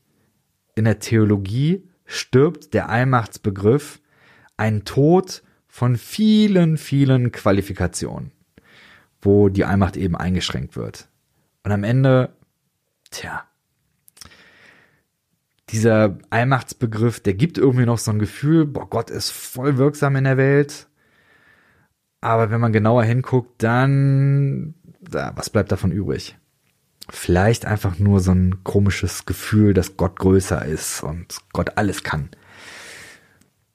in 0.75 0.85
der 0.85 0.99
Theologie 0.99 1.87
stirbt 2.05 2.73
der 2.73 2.89
Allmachtsbegriff 2.89 4.01
ein 4.57 4.85
Tod 4.85 5.43
von 5.67 5.97
vielen, 5.97 6.77
vielen 6.77 7.31
Qualifikationen, 7.31 8.31
wo 9.21 9.49
die 9.49 9.65
Allmacht 9.65 9.97
eben 9.97 10.15
eingeschränkt 10.15 10.75
wird. 10.75 11.09
Und 11.63 11.71
am 11.71 11.83
Ende, 11.83 12.29
tja, 13.11 13.45
dieser 15.69 16.17
Allmachtsbegriff, 16.29 17.19
der 17.19 17.33
gibt 17.33 17.57
irgendwie 17.57 17.85
noch 17.85 17.97
so 17.97 18.11
ein 18.11 18.19
Gefühl, 18.19 18.65
boah, 18.65 18.89
Gott 18.89 19.09
ist 19.09 19.31
voll 19.31 19.77
wirksam 19.77 20.15
in 20.15 20.25
der 20.25 20.37
Welt. 20.37 20.87
Aber 22.21 22.51
wenn 22.51 22.61
man 22.61 22.71
genauer 22.71 23.03
hinguckt, 23.03 23.61
dann, 23.63 24.75
da, 25.09 25.33
was 25.35 25.49
bleibt 25.49 25.71
davon 25.71 25.91
übrig? 25.91 26.35
Vielleicht 27.09 27.65
einfach 27.65 27.99
nur 27.99 28.19
so 28.19 28.31
ein 28.31 28.63
komisches 28.63 29.25
Gefühl, 29.25 29.73
dass 29.73 29.97
Gott 29.97 30.17
größer 30.17 30.65
ist 30.65 31.03
und 31.03 31.37
Gott 31.53 31.77
alles 31.77 32.03
kann. 32.03 32.29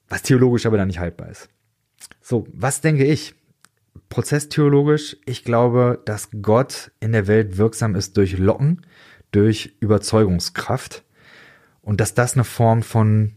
Was 0.09 0.23
theologisch 0.23 0.67
aber 0.67 0.77
dann 0.77 0.89
nicht 0.89 0.99
haltbar 0.99 1.29
ist. 1.29 1.49
So, 2.21 2.47
was 2.53 2.81
denke 2.81 3.05
ich? 3.05 3.35
Prozesstheologisch, 4.09 5.17
ich 5.25 5.45
glaube, 5.45 6.03
dass 6.05 6.29
Gott 6.43 6.91
in 7.01 7.13
der 7.13 7.29
Welt 7.29 7.57
wirksam 7.57 7.95
ist 7.95 8.17
durch 8.17 8.39
Locken, 8.39 8.85
durch 9.31 9.77
Überzeugungskraft 9.81 11.05
und 11.83 12.01
dass 12.01 12.15
das 12.15 12.35
eine 12.35 12.45
Form 12.45 12.83
von, 12.83 13.37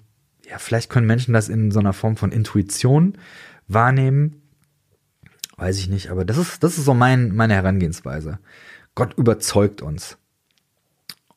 ja, 0.50 0.58
vielleicht 0.58 0.90
können 0.90 1.08
Menschen 1.08 1.34
das 1.34 1.50
in 1.50 1.72
so 1.72 1.80
einer 1.80 1.94
Form 1.94 2.18
von 2.18 2.32
Intuition 2.32 3.18
wahrnehmen. 3.68 4.43
Weiß 5.58 5.78
ich 5.78 5.88
nicht, 5.88 6.10
aber 6.10 6.26
das 6.26 6.38
ist, 6.38 6.64
das 6.64 6.78
ist 6.78 6.86
so 6.86 6.94
mein, 6.94 7.34
meine 7.36 7.54
Herangehensweise. 7.54 8.40
Gott 8.96 9.14
überzeugt 9.16 9.82
uns. 9.82 10.18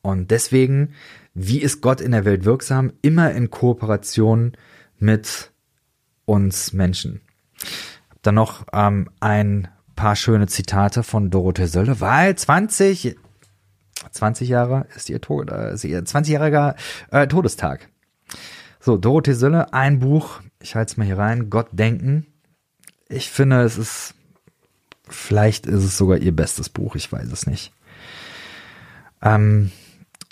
Und 0.01 0.31
deswegen, 0.31 0.93
wie 1.33 1.59
ist 1.59 1.81
Gott 1.81 2.01
in 2.01 2.11
der 2.11 2.25
Welt 2.25 2.45
wirksam? 2.45 2.93
Immer 3.01 3.31
in 3.31 3.51
Kooperation 3.51 4.53
mit 4.97 5.51
uns 6.25 6.73
Menschen. 6.73 7.21
Dann 8.21 8.35
noch 8.35 8.65
ähm, 8.73 9.09
ein 9.19 9.67
paar 9.95 10.15
schöne 10.15 10.47
Zitate 10.47 11.03
von 11.03 11.29
Dorothee 11.29 11.67
Sölle, 11.67 11.99
weil 11.99 12.35
20 12.35 13.17
20 14.11 14.49
Jahre 14.49 14.87
ist 14.95 15.09
ihr, 15.09 15.21
Tod, 15.21 15.49
äh, 15.51 15.73
ist 15.73 15.83
ihr 15.83 16.03
20-jähriger 16.03 16.75
äh, 17.11 17.27
Todestag. 17.27 17.89
So, 18.79 18.97
Dorothee 18.97 19.33
Sölle, 19.33 19.73
ein 19.73 19.99
Buch, 19.99 20.41
ich 20.61 20.75
halte 20.75 20.91
es 20.91 20.97
mal 20.97 21.05
hier 21.05 21.17
rein, 21.17 21.49
Gott 21.49 21.67
denken. 21.71 22.27
Ich 23.09 23.29
finde, 23.29 23.61
es 23.61 23.77
ist 23.77 24.15
Vielleicht 25.09 25.65
ist 25.65 25.83
es 25.83 25.97
sogar 25.97 26.17
ihr 26.17 26.35
bestes 26.35 26.69
Buch, 26.69 26.95
ich 26.95 27.11
weiß 27.11 27.31
es 27.31 27.47
nicht. 27.47 27.71
Ähm, 29.21 29.71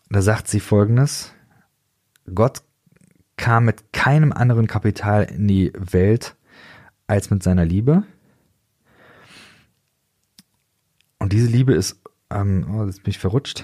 da 0.10 0.22
sagt 0.22 0.48
sie 0.48 0.60
folgendes. 0.60 1.34
Gott 2.34 2.62
kam 3.38 3.66
mit 3.66 3.94
keinem 3.94 4.32
anderen 4.32 4.68
Kapital 4.68 5.24
in 5.24 5.48
die 5.48 5.72
Welt 5.76 6.36
als 7.08 7.30
mit 7.30 7.44
seiner 7.44 7.66
Liebe. 7.66 8.04
Und 11.20 11.32
diese 11.34 11.48
Liebe 11.48 11.74
ist, 11.74 12.02
ähm, 12.30 12.68
oh, 12.74 12.86
jetzt 12.86 13.04
bin 13.04 13.12
ich 13.12 13.20
verrutscht. 13.20 13.64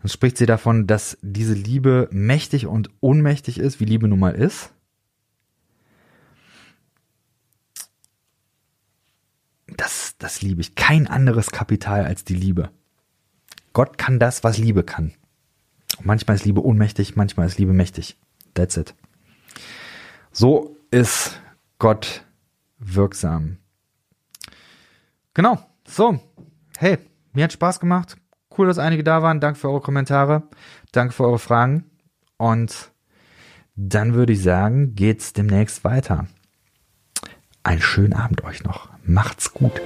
Dann 0.00 0.08
spricht 0.08 0.36
sie 0.36 0.46
davon, 0.46 0.86
dass 0.86 1.16
diese 1.22 1.54
Liebe 1.54 2.08
mächtig 2.12 2.66
und 2.66 2.90
ohnmächtig 3.00 3.58
ist, 3.58 3.80
wie 3.80 3.86
Liebe 3.86 4.08
nun 4.08 4.18
mal 4.18 4.34
ist. 4.34 4.72
Das, 9.76 10.16
das 10.18 10.42
liebe 10.42 10.60
ich. 10.60 10.74
Kein 10.74 11.06
anderes 11.06 11.50
Kapital 11.50 12.04
als 12.04 12.24
die 12.24 12.34
Liebe. 12.34 12.70
Gott 13.72 13.98
kann 13.98 14.18
das, 14.18 14.42
was 14.42 14.58
Liebe 14.58 14.84
kann. 14.84 15.12
Manchmal 16.02 16.36
ist 16.36 16.44
Liebe 16.44 16.64
ohnmächtig, 16.64 17.16
manchmal 17.16 17.46
ist 17.46 17.58
Liebe 17.58 17.72
mächtig. 17.72 18.16
That's 18.54 18.76
it. 18.76 18.94
So 20.32 20.76
ist 20.90 21.40
Gott 21.78 22.24
wirksam. 22.78 23.58
Genau. 25.34 25.58
So. 25.86 26.18
Hey, 26.78 26.98
mir 27.32 27.44
hat 27.44 27.52
Spaß 27.52 27.80
gemacht. 27.80 28.16
Cool, 28.56 28.66
dass 28.66 28.78
einige 28.78 29.04
da 29.04 29.22
waren. 29.22 29.40
Danke 29.40 29.58
für 29.58 29.68
eure 29.68 29.80
Kommentare. 29.82 30.44
Danke 30.92 31.12
für 31.12 31.24
eure 31.24 31.38
Fragen. 31.38 31.84
Und 32.38 32.92
dann 33.74 34.14
würde 34.14 34.32
ich 34.32 34.42
sagen, 34.42 34.94
geht's 34.94 35.34
demnächst 35.34 35.84
weiter. 35.84 36.26
Einen 37.62 37.82
schönen 37.82 38.14
Abend 38.14 38.44
euch 38.44 38.64
noch. 38.64 38.95
Macht's 39.08 39.52
gut. 39.54 39.80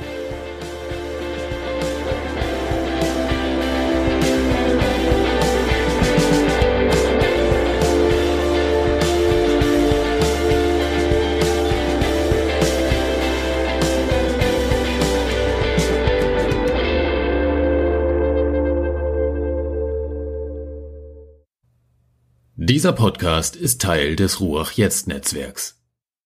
Dieser 22.56 22.92
Podcast 22.92 23.56
ist 23.56 23.82
Teil 23.82 24.16
des 24.16 24.40
Ruach 24.40 24.72
Jetzt 24.72 25.08
Netzwerks. 25.08 25.79